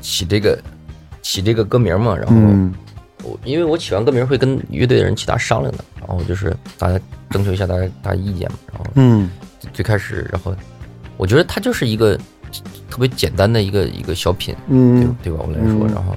[0.00, 0.58] 起这个
[1.22, 2.74] 起这个歌名嘛，然后嗯
[3.24, 7.00] 我因为我起完歌名会跟乐队的人其他商量的，然后就是大家
[7.30, 9.30] 征求一下大家大家意见嘛，然后嗯
[9.72, 10.54] 最开始，然后
[11.16, 12.18] 我觉得它就是一个
[12.90, 15.38] 特别简单的一个一个小品，对嗯对吧？
[15.46, 16.16] 我来说，嗯然后，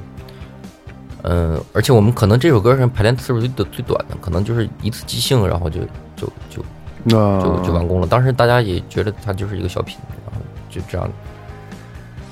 [1.22, 5.82] 嗯、而且我们可能这首歌上排练次数最短最短的，可能就是一次即兴，然后就
[6.15, 6.65] 就就
[7.07, 8.07] 就就完工了。
[8.07, 11.07] 当时大家也觉得它就是一个小品，然后就这样。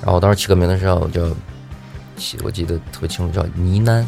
[0.02, 1.34] 然后当时起歌名的时候，我就
[2.16, 4.04] 起，我记得特别清楚，叫呢喃。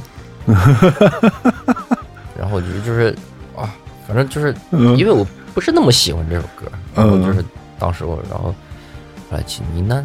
[2.38, 3.12] 然后就是
[3.56, 3.74] 啊，
[4.06, 7.44] 反正就是嗯因为我不是那么喜欢这首歌，然后嗯就是
[7.78, 8.54] 当时我，然后
[9.28, 10.04] 后来起呢喃，然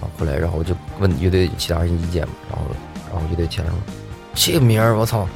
[0.00, 2.64] 后后来然后我就问乐队其他人意见嘛，然后
[3.12, 3.78] 然后乐队其他人说
[4.34, 5.28] 这个名儿我操，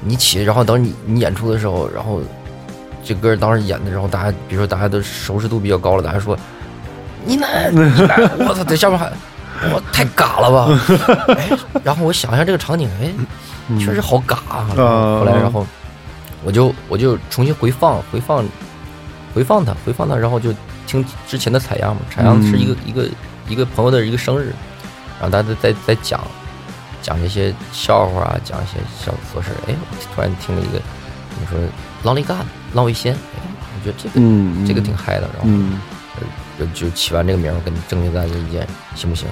[0.00, 2.20] 你起，然后等你你演出的时候，然后
[3.02, 6.36] 这歌当时演的，然后大家比如说大家的熟识度比较高了，大家说
[7.26, 9.12] 呢喃呢喃，我操，在下面喊。
[9.72, 10.68] 我太嘎了吧！
[11.36, 11.50] 哎，
[11.84, 14.74] 然后我想一下这个场景，哎，确实好嘎后
[15.20, 15.66] 后来，然后
[16.42, 18.44] 我就我就重新回放回放
[19.34, 20.52] 回放它回放它，然后就
[20.86, 22.02] 听之前的采样嘛。
[22.10, 23.08] 采样是一个、一个
[23.48, 24.52] 一个朋友的一个生日，
[25.20, 26.20] 然后大家在在讲
[27.00, 29.56] 讲一些笑话啊，讲一些小琐事儿。
[29.68, 30.80] 哎，我突然听了一个
[31.30, 31.58] 怎么说
[32.02, 32.38] 浪里干
[32.74, 33.40] 浪味仙，哎，
[33.78, 35.44] 我觉得这个、嗯这个挺嗨的，然后。
[35.44, 35.80] 嗯
[36.58, 39.26] 就就起完这个名跟征求大家意见，行不行？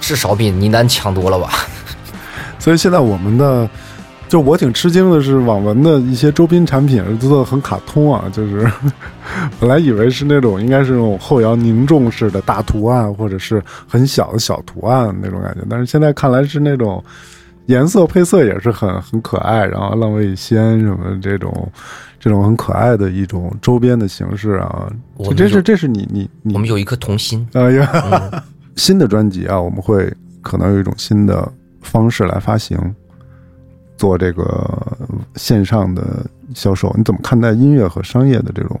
[0.00, 1.50] 至少比呢喃强多了吧？
[2.58, 3.68] 所以现在我们的。
[4.28, 8.70] 就我挺吃惊的是，网文的一些周边产品做的很卡通啊，就是
[9.58, 17.02] 本来以为是那种应该是那种后摇凝重式的大图案，或者是很小的小图案那种感觉，但是现在看来是那种
[17.64, 21.72] 颜色配色也是很很可爱，然后浪味仙什么这种
[22.20, 28.42] 这种很可爱的一种周边的形式啊，我们这是这是你你你我们有一颗童心，哎呀，嗯
[28.78, 30.10] 新的专辑啊，我们会
[30.40, 31.52] 可能有一种新的
[31.82, 32.78] 方式来发行，
[33.96, 34.96] 做这个
[35.34, 36.24] 线上的
[36.54, 36.94] 销售。
[36.96, 38.80] 你怎么看待音乐和商业的这种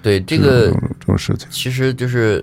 [0.00, 1.48] 对这个这种事情？
[1.50, 2.42] 其实就是，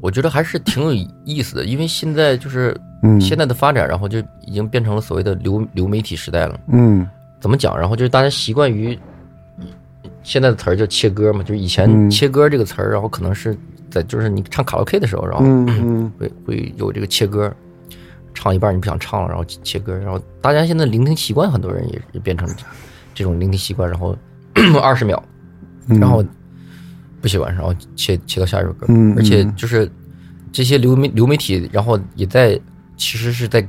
[0.00, 0.94] 我觉得还是挺有
[1.26, 6.58] 意思的，因为现在就是嗯，现在的发展，然后就已经变成了所谓的流流媒体时代了。
[6.68, 7.06] 嗯
[7.40, 7.76] 怎么讲？
[7.76, 8.98] 然后就是大家习惯于
[10.24, 11.68] 现在的词儿叫切歌嘛，就是以嗯。
[11.68, 13.56] 前切歌这个词儿，然后可能是
[13.90, 15.44] 在就是你唱卡拉 OK 的时候，然后
[16.18, 17.54] 会会有这个切歌，
[18.34, 22.48] 唱一半你不想唱了，然后切歌，然后大家现在聆听习惯，很多人也也变成
[23.14, 24.16] 这种聆听习惯，然后
[24.82, 25.22] 二十秒，
[25.88, 26.24] 嗯，然后
[27.20, 29.90] 不喜欢，然后切切到下一首歌，嗯而且嗯就是
[30.50, 32.58] 这些流媒流媒体，然后也在
[32.96, 33.66] 其实是在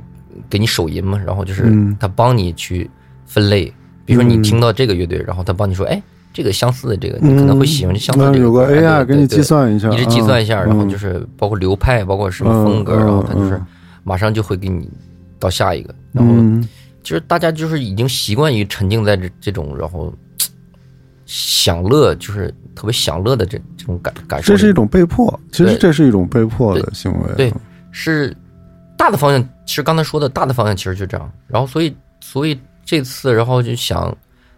[0.48, 1.96] 给你手淫嘛，然后就是嗯。
[2.00, 2.90] 他帮你去
[3.26, 3.72] 分类，
[4.04, 4.42] 比如说你嗯。
[4.42, 6.00] 听到这个乐队，然后他帮你说，哎，
[6.36, 13.66] 这个相似的这个你可能会喜欢相似的这个有个 AI 给你计算一下，一直计算一下，嗯然后就是包括流派，包括什么风格，嗯然后他就是嗯
[14.04, 14.86] 马上就会给你
[15.38, 16.68] 到下一个，然后嗯
[17.02, 20.12] 就是大家就是已经习惯于沉浸在这这种，然后
[21.24, 24.52] 享乐，就是特别享乐的这这种感感受。
[24.52, 27.34] 这是一种被迫，其实这是一种被迫的行为。
[27.34, 27.50] 对，
[27.90, 28.36] 是
[28.98, 29.42] 大的方向。
[29.64, 31.32] 其实刚才说的大的方向其实就这样。
[31.48, 34.16] 然后所以所以这次，然后就想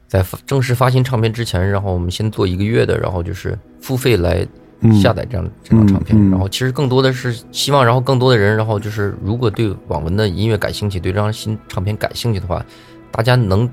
[0.09, 4.45] 在发正式发行唱片之前，然后我们先做一个月的，然后就是付费来
[4.81, 6.19] 嗯下载这样这张唱片。
[6.31, 12.65] 然后其实更多的是希望，然后更多的人，然后就是如果对网文的音乐感兴趣，对这张新唱片感兴趣的话，
[13.11, 13.69] 大家能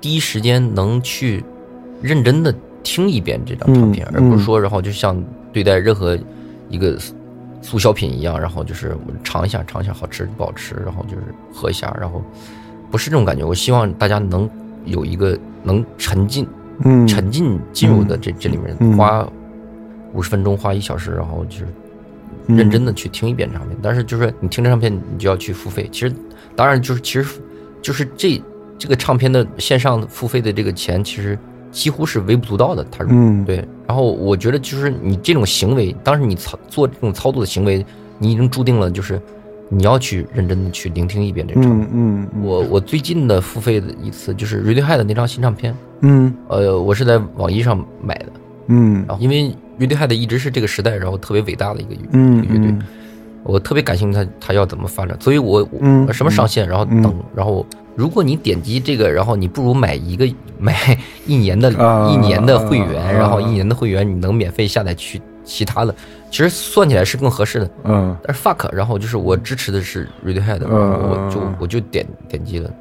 [0.00, 1.44] 第一时间能去
[2.00, 2.54] 认真的
[2.84, 5.20] 听一遍这张唱片，嗯而不是嗯说然后就像
[5.52, 6.16] 对待任何
[6.70, 6.96] 一个
[7.60, 12.22] 速销品一样，然后就是我尝一下尝一下好吃不好吃，然后就是喝一下，然后
[12.92, 13.44] 不是这种感觉。
[13.44, 14.48] 我希望大家能
[14.84, 16.46] 有一个能沉浸
[16.84, 19.26] 嗯沉浸进入的这这里面嗯花
[20.12, 21.66] 五十分钟，花一小时，然后就是
[22.48, 23.76] 嗯认真的去听一遍唱片。
[23.80, 25.88] 但是就是你听这唱片，你就要去付费。
[25.92, 26.14] 其实
[26.54, 27.40] 当然就是其实
[27.80, 28.42] 就是这
[28.78, 31.38] 这个唱片的线上付费的这个钱，其实
[31.70, 32.84] 几乎是微不足道的。
[32.90, 37.84] 他嗯对，然后我觉得就是你这种行为，当时你操做这种操作的行为，
[38.18, 39.20] 你已经注定了就是
[39.74, 41.88] 你要去认真的去聆听一遍这个唱片。
[41.92, 42.42] 嗯嗯。
[42.44, 46.34] 我我最近的付费的一次就是 Radiohead 的那张新唱片，嗯。
[46.48, 48.26] 呃，我是在网易上买的，
[48.66, 49.04] 嗯。
[49.08, 52.82] 然后因为 Radiohead 一直是这个时代然后特别伟大的一个乐乐队，嗯
[53.44, 57.02] 我特别感兴趣他他要怎么发展，所以我我嗯什么上线，然后嗯。
[57.02, 57.66] 等，然后
[57.96, 60.28] 如果你点击这个，然后你不如买一个
[60.60, 60.96] 买
[61.26, 63.10] 一年的啊一年的会员，啊。
[63.10, 65.92] 然后一年的会员你能免费下载去其他的，
[66.32, 67.70] 其实算起来是更合适的。
[67.84, 72.72] 嗯但是 fuck，然后就是我支持的是 Radiohead，我就嗯我就点点击了，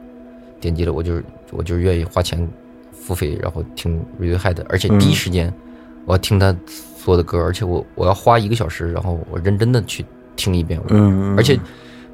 [0.61, 1.21] 点击了，我就
[1.51, 2.47] 我就是愿意花钱
[2.93, 5.53] 付费，然后听 Radiohead，而且第一时间
[6.05, 6.55] 我要听他
[6.97, 10.05] 所有的歌，而且我我要花一个小时，然后我认真的去
[10.37, 11.59] 听一遍，嗯，而且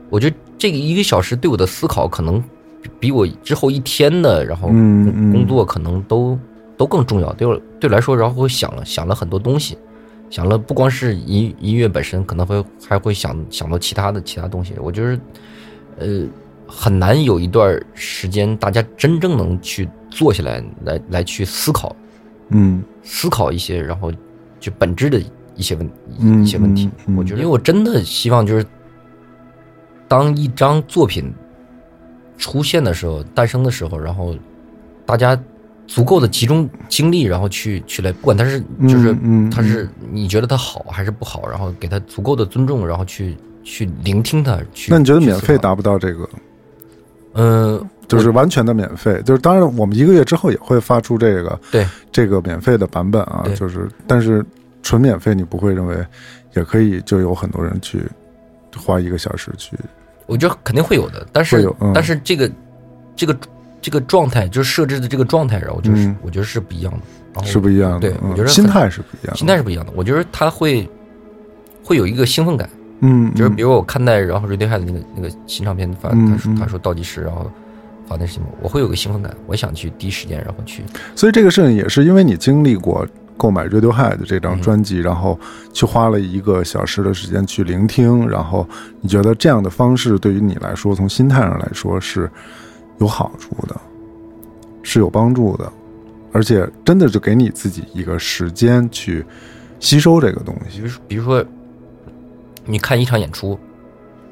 [0.10, 2.44] 我觉得这个一个小时对我的思考可能
[2.82, 6.38] 比比我之后一天的然后工作可能都
[6.76, 7.32] 都更重要。
[7.34, 9.78] 对我对我来说，然后我想了想了很多东西，
[10.30, 14.74] 想了不光是音音乐本身，可能会还会想想到其他的其他东西。
[14.78, 15.20] 我觉得，
[16.00, 16.28] 呃，
[16.68, 21.96] 很难有一段时间大家真正能去坐下来来来去思考
[22.50, 24.12] 嗯思考一些，然后
[24.60, 25.22] 就本质的
[25.56, 25.90] 一些问
[26.20, 26.86] 嗯一些问题。
[26.86, 28.66] 嗯嗯我觉得，因为我真的希望就是，
[30.08, 31.34] 当一张作品
[32.38, 34.36] 出现的时候、诞生的时候，然后
[35.06, 35.40] 大家
[35.88, 39.50] 足够的集中精力，然后去去来，不管他是就是嗯嗯。
[39.50, 44.60] 它是你觉得他好还是不好，然后给他足够的尊重，然后去去聆听他。
[44.74, 46.30] 去那你觉得免费达不到这个？
[47.34, 51.86] 嗯，就是完全的免费，就是当然我们一个月之后也会发出这个对。
[52.12, 54.44] 这个免费的版本啊，就是但是
[54.82, 55.96] 纯免费你不会认为
[56.56, 58.02] 也可以就有很多人去
[58.76, 59.78] 花一个小时去，
[60.26, 61.92] 我觉得肯定会有的，但是嗯。
[61.94, 62.52] 但是这个
[63.16, 63.38] 这个
[63.82, 66.16] 这个状态，就是设置的这个状态，然后就是、嗯。
[66.22, 67.00] 我觉得是不一样的，
[67.34, 68.32] 然后是不一样的，对嗯。
[68.32, 69.92] 我觉得心态是不一样的，心态是不一样的。
[69.96, 70.90] 我觉得他会
[71.84, 72.70] 会有一个兴奋感，
[73.02, 77.50] 嗯，就是比如如我看待然后 Radiohead 的那个那个新唱片发，他说他说倒计时，然后
[78.08, 80.84] 发那新闻，我会有个兴奋感，我想去第一时间然后去，
[81.16, 85.40] 所以这个事情也是因为你经历过购买 Radiohead 这张嗯专辑，然后
[85.72, 88.68] 去花了一个小时的时间去聆听，然后
[89.00, 92.30] 你觉得这样的方式对于你来说，从心态上来说是
[93.00, 93.76] 有好处的，
[94.84, 95.72] 是有帮助的，
[96.32, 99.26] 而且真的就给你自己一个时间去
[99.80, 100.84] 吸收这个东西。
[101.08, 101.44] 比如说
[102.66, 103.58] 你看一场演出，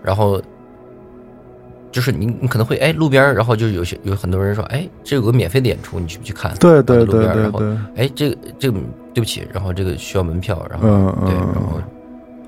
[0.04, 0.42] 然后。
[1.92, 6.54] 就是你，你可能会哎，路边然后就有些有很多人说，哎，这有个免费的演出，你去不去看？
[6.60, 8.78] 对对对路边然后对对，哎，这个这个
[9.14, 11.82] 对不起，然后这个需要门票，然后、对，嗯对然后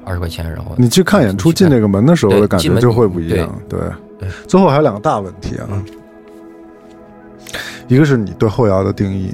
[0.04, 3.58] 二十块钱，然后你去看演出进这个门的时候的感觉就会不一样。
[3.70, 3.80] 对
[4.20, 5.86] 对，最后还有两个大问题啊，嗯
[7.88, 9.34] 一个是你对后摇的定义，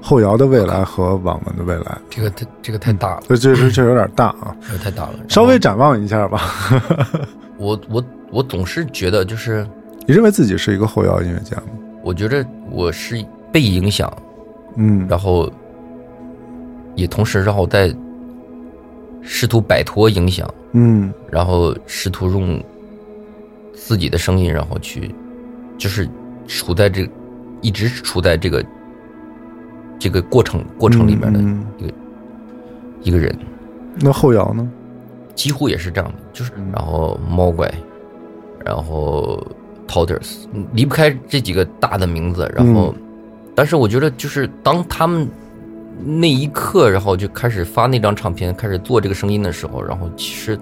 [0.00, 5.14] 后摇的未来和网文的未来，这个太这个太大了，这这这这有点大啊，这个太大了。
[5.28, 6.40] 稍微展望一下吧。
[7.56, 9.66] 我我我总是觉得，就是
[10.06, 11.64] 你认为自己是一个后摇音乐家吗？
[12.02, 14.12] 我觉得我是被影响，
[14.76, 15.50] 嗯，然后
[16.94, 17.94] 也同时让我在
[19.22, 22.62] 试图摆脱影响，嗯然后试图用
[23.72, 25.14] 自己的声音，然后去
[25.78, 26.06] 就是
[26.46, 27.08] 处在这
[27.60, 28.64] 一直处在这个
[29.98, 31.92] 这个过程过程里面的嗯一个、
[33.02, 33.36] 一个人，
[33.96, 34.68] 那后摇呢？
[35.34, 36.70] 几乎也是这样的，就是嗯。
[36.72, 37.72] 然后猫怪，
[38.64, 39.44] 然后
[39.88, 42.94] Todders 离不开这几个大的名字，然后，
[43.54, 45.28] 但是我觉得就是当他们
[46.04, 50.58] 那一刻，然后就开始发那张唱片，开始做这个声音的时候，然后其实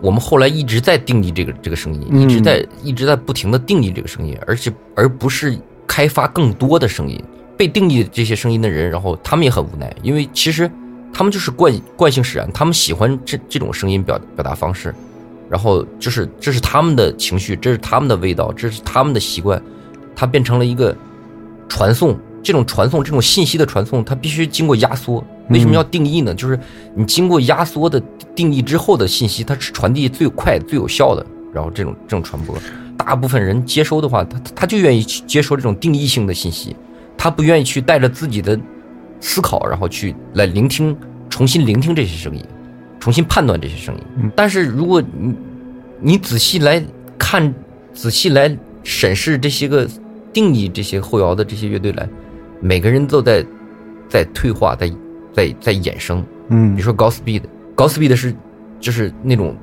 [0.00, 7.22] 我们后来一直在定义这个这个声音，嗯一直在一直在不停的定义这个声音，而且而不是开发更多的声音。
[7.56, 10.70] 被定义这些声音的人，然后他们也很无奈，因为其实
[11.10, 14.94] 他们就是惯惯性使然，他们喜欢这这种声音表表达方式，
[15.48, 19.58] 然后就是这是他们的情绪，这是他们的味道，这是他们的习惯，
[20.14, 20.94] 它变成了一个
[21.66, 22.14] 传送，
[22.46, 25.24] 这种传送，这种信息的传送，它必须经过压缩。
[25.48, 26.32] 为什么要定义呢？
[26.32, 26.56] 就是
[26.94, 28.00] 你经过压缩的
[28.36, 31.26] 定义之后的信息，它是传递最快、最有效的。
[31.52, 32.56] 然后这种这种传播，
[32.96, 36.76] 大部分人接收的话，他他就愿意去接收这种定义性的信息，
[37.18, 38.56] 他不愿意去带着自己的
[39.20, 40.96] 思考，然后去来聆听，
[41.28, 42.44] 重新聆听这些声音，
[43.00, 44.00] 重新判断这些声音。
[44.22, 45.34] 嗯但是如果你
[46.00, 46.80] 你仔细来
[47.18, 47.52] 看，
[47.92, 49.88] 仔细来审视这些个
[50.32, 52.08] 定义这些后摇的这些乐队来，
[52.60, 53.44] 每个人都在
[54.08, 54.92] 在退化，在
[55.32, 56.24] 在在衍生。
[56.48, 56.74] 嗯。
[56.74, 58.34] 比如说 Godspeed，Godspeed 是
[58.80, 59.54] 就是那种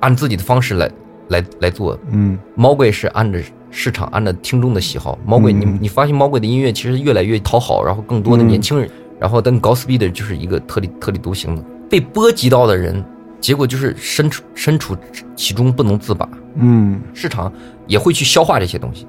[0.00, 0.90] 按自己的方式来
[1.28, 2.38] 来来做，嗯。
[2.54, 3.40] 猫鬼是按着
[3.70, 5.18] 市场，按照听众的喜好。
[5.26, 5.78] 猫鬼，你嗯。
[5.80, 8.48] 你发现猫鬼的音乐其实越来越讨好，然后更多的嗯。
[8.48, 8.88] 年轻人，
[9.18, 13.04] 然后但 Godspeed 就是一个特立特立独行的，被波及到的人，
[13.40, 14.96] 结果就是身处身处
[15.34, 16.28] 其中不能自拔。
[16.56, 17.00] 嗯。
[17.14, 17.52] 市场
[17.86, 19.06] 也会去消化这些东西，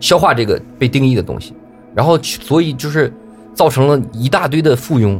[0.00, 1.54] 消化这个被定义的东西，
[1.98, 3.12] 然后所以就是
[3.54, 5.18] 造成了一大堆的附庸，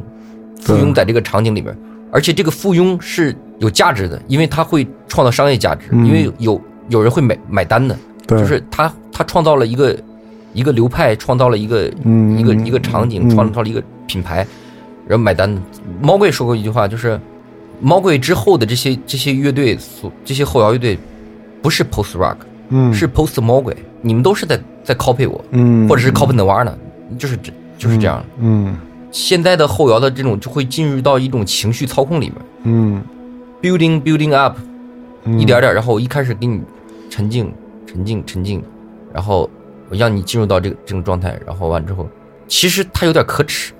[0.60, 1.76] 附庸在这个场景里边，
[2.12, 6.06] 而且这个附庸是有价值的，因为它会创造商业价值，嗯。
[6.06, 7.98] 因为有有人会买买单的，
[8.28, 9.98] 就是他他创造了一个
[10.52, 14.46] 一个流派，创造了一个嗯一个一个场景，嗯创造了一个品牌，
[15.08, 15.52] 然后买单。
[15.52, 15.60] 的。
[16.00, 17.20] 猫贵说过一句话，就是
[17.80, 20.96] 猫贵之后的这些这些乐队所这些后摇乐队
[21.60, 22.36] 不是 post rock，
[22.68, 22.92] 嗯。
[22.92, 26.72] 是 post 猫鬼，你们都是在在 copy 我，嗯或者是 copy Nirvana，
[27.18, 28.24] 就是这就是这样。
[28.38, 28.76] 嗯。
[29.10, 32.34] 现在的后摇的这种就会进入到一种情绪操控里面。
[32.64, 33.02] 嗯
[33.62, 34.58] ，building building up，
[35.24, 35.38] 嗯。
[35.40, 36.60] 一点点，然后我一开始给你
[37.08, 37.52] 沉静
[37.86, 38.62] 沉静沉静，
[39.12, 39.48] 然后
[39.88, 42.08] 我让你进入到这个这种状态，然后完之后，
[42.46, 43.72] 其实它有点可耻，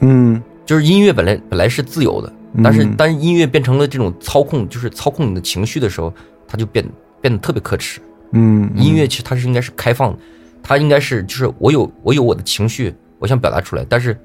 [0.00, 0.42] 嗯。
[0.66, 6.12] 就是音乐本来本来是自由的，但是嗯当音乐变成了这种操控，就是操控你的情绪的时候，
[6.48, 6.84] 它就变
[7.20, 8.00] 变得特别可耻。
[8.32, 10.18] 嗯音乐其实它是应该是开放的，
[10.62, 14.18] 它应该是就是我有我有我的情绪，我想表达出来，但是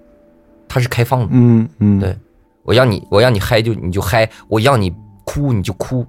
[0.68, 1.28] 它是开放的。
[1.32, 2.00] 嗯嗯。
[2.00, 2.18] 对
[2.64, 6.06] 我让你我让你嗨就你就嗨，我让你哭你就哭，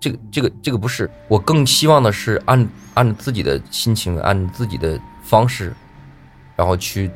[0.00, 5.74] 这个这个这个不是，我更希望的是按按自己的心情，按自己的方式，
[6.56, 7.10] 然后去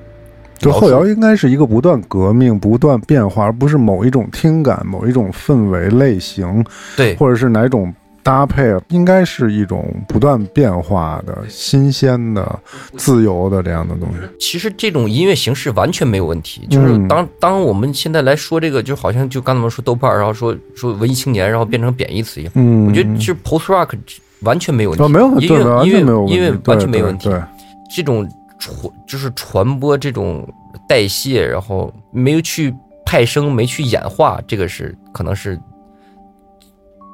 [0.59, 6.63] 就后摇应该是一个不断革命、不断变化，而不是某一种听感、某一种氛围类型，
[6.95, 7.15] 对。
[7.17, 7.95] 或者是哪种
[8.29, 12.61] 搭配，应该是一种不断变化的、新鲜的、
[12.95, 14.19] 自由的这样的东西。
[14.39, 22.53] 其实这种音乐形式完全没有问题，就是嗯当当我们现在来说这个，就好像就刚才我们说豆瓣儿，然后说说文艺青年，然后变成贬义词一样。
[22.55, 23.97] 嗯，我觉得其实 post rock
[24.43, 27.39] 完全没有问题，啊，没有，音乐音乐音乐完全没有问题对。
[27.39, 27.43] 对
[27.91, 28.29] 这种
[28.59, 30.47] 传就是传播这种
[30.87, 32.75] 代谢，然后没有去
[33.07, 35.59] 派生，没去演化，这个是可能是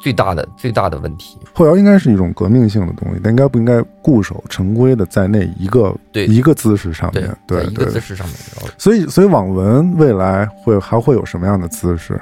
[0.04, 1.38] 最大的最大的问题。
[1.54, 8.36] 后摇应该是一种革命性的东西，但应该不应该固守成规的在那一个对一个姿势上对面？，对在一个姿势上面，
[8.76, 12.20] 所以，所以网文未来会还会有什么样的姿势？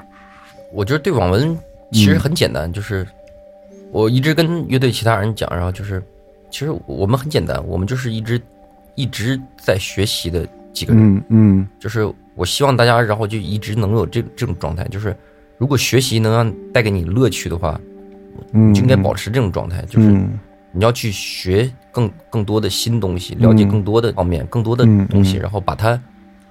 [0.73, 1.59] 我觉得对网文
[1.91, 3.05] 其嗯实很简单，就是
[3.91, 6.01] 我一直跟乐队其他人讲，然后就是
[6.51, 8.41] 其实我们很简单，我们就是一直
[8.95, 15.17] 一直在学习的几个人，嗯嗯就是我希望大家，然后就一直能有这这种状态，就是
[15.63, 17.81] 如果学习能让带给你乐趣的话，
[18.53, 20.37] 嗯，你就应该保持这种状态，就是嗯。
[20.73, 25.41] 你要去学更更多的新东西，了解嗯更多的方面，更多的嗯东西，嗯。
[25.43, 25.97] 然后把它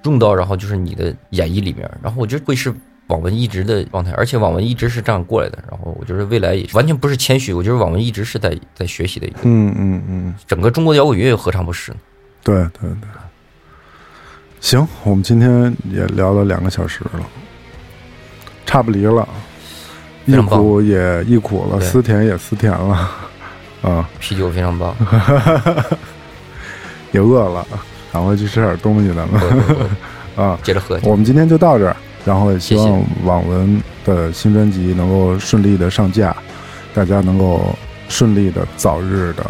[0.04, 2.72] 用到，然后就是你的演绎里面，然后我觉得会是
[3.08, 11.90] 网文一直的状态，而且网文一直是这样过来的，然后我觉得未来也完全不是谦虚，我觉得网文一直是在在学习的一个，嗯嗯嗯，整个中国的摇滚乐何尝不是？
[11.92, 11.98] 呢？
[12.42, 13.08] 对对对。
[14.60, 17.10] 行，我们今天也聊了两个小时了，
[18.72, 19.28] 差不离了，
[20.24, 23.10] 忆苦也忆苦了，思甜也思甜了，
[23.84, 24.96] 啊，啤酒非常棒，
[27.12, 27.66] 也饿了，
[28.10, 30.58] 赶快去吃点东西，咱们喝喝喝啊。
[30.62, 31.94] 接着喝，我们今天就到这儿，
[32.24, 36.34] 然后也希望网文的新专辑能够顺利的上架，
[36.94, 37.76] 大家能够
[38.08, 39.44] 顺利的早日的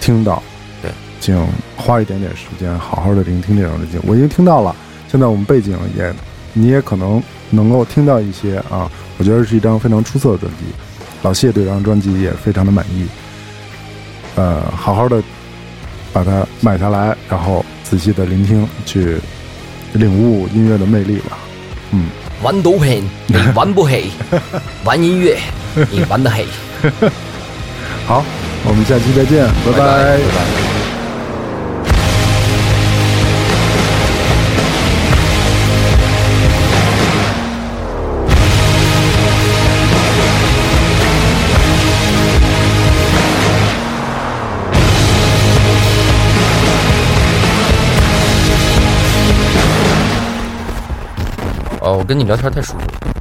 [0.00, 0.42] 听到。
[0.80, 0.90] 对，
[1.20, 1.46] 请
[1.76, 3.98] 花一点点时间，好好的聆听这张专辑。
[4.04, 4.74] 我已经听到了，
[5.08, 6.10] 现在我们背景也，
[6.54, 8.90] 你也可能能够听到一些啊。
[9.18, 10.64] 我觉得是一张非常出色的专辑，
[11.22, 13.06] 老谢对这张专辑也非常的满意。
[14.34, 15.22] 呃，好好的
[16.12, 19.18] 把它买下来，然后仔细的聆听，去
[19.92, 21.38] 领悟音乐的魅力吧。
[21.92, 22.08] 嗯，
[22.42, 24.10] 玩毒品你玩不起，
[24.84, 25.38] 玩音乐
[25.92, 26.46] 你玩的起。
[28.06, 28.24] 好，
[28.64, 30.73] 我们下期再见，拜拜拜拜
[51.96, 53.13] 我跟你聊天太舒服了。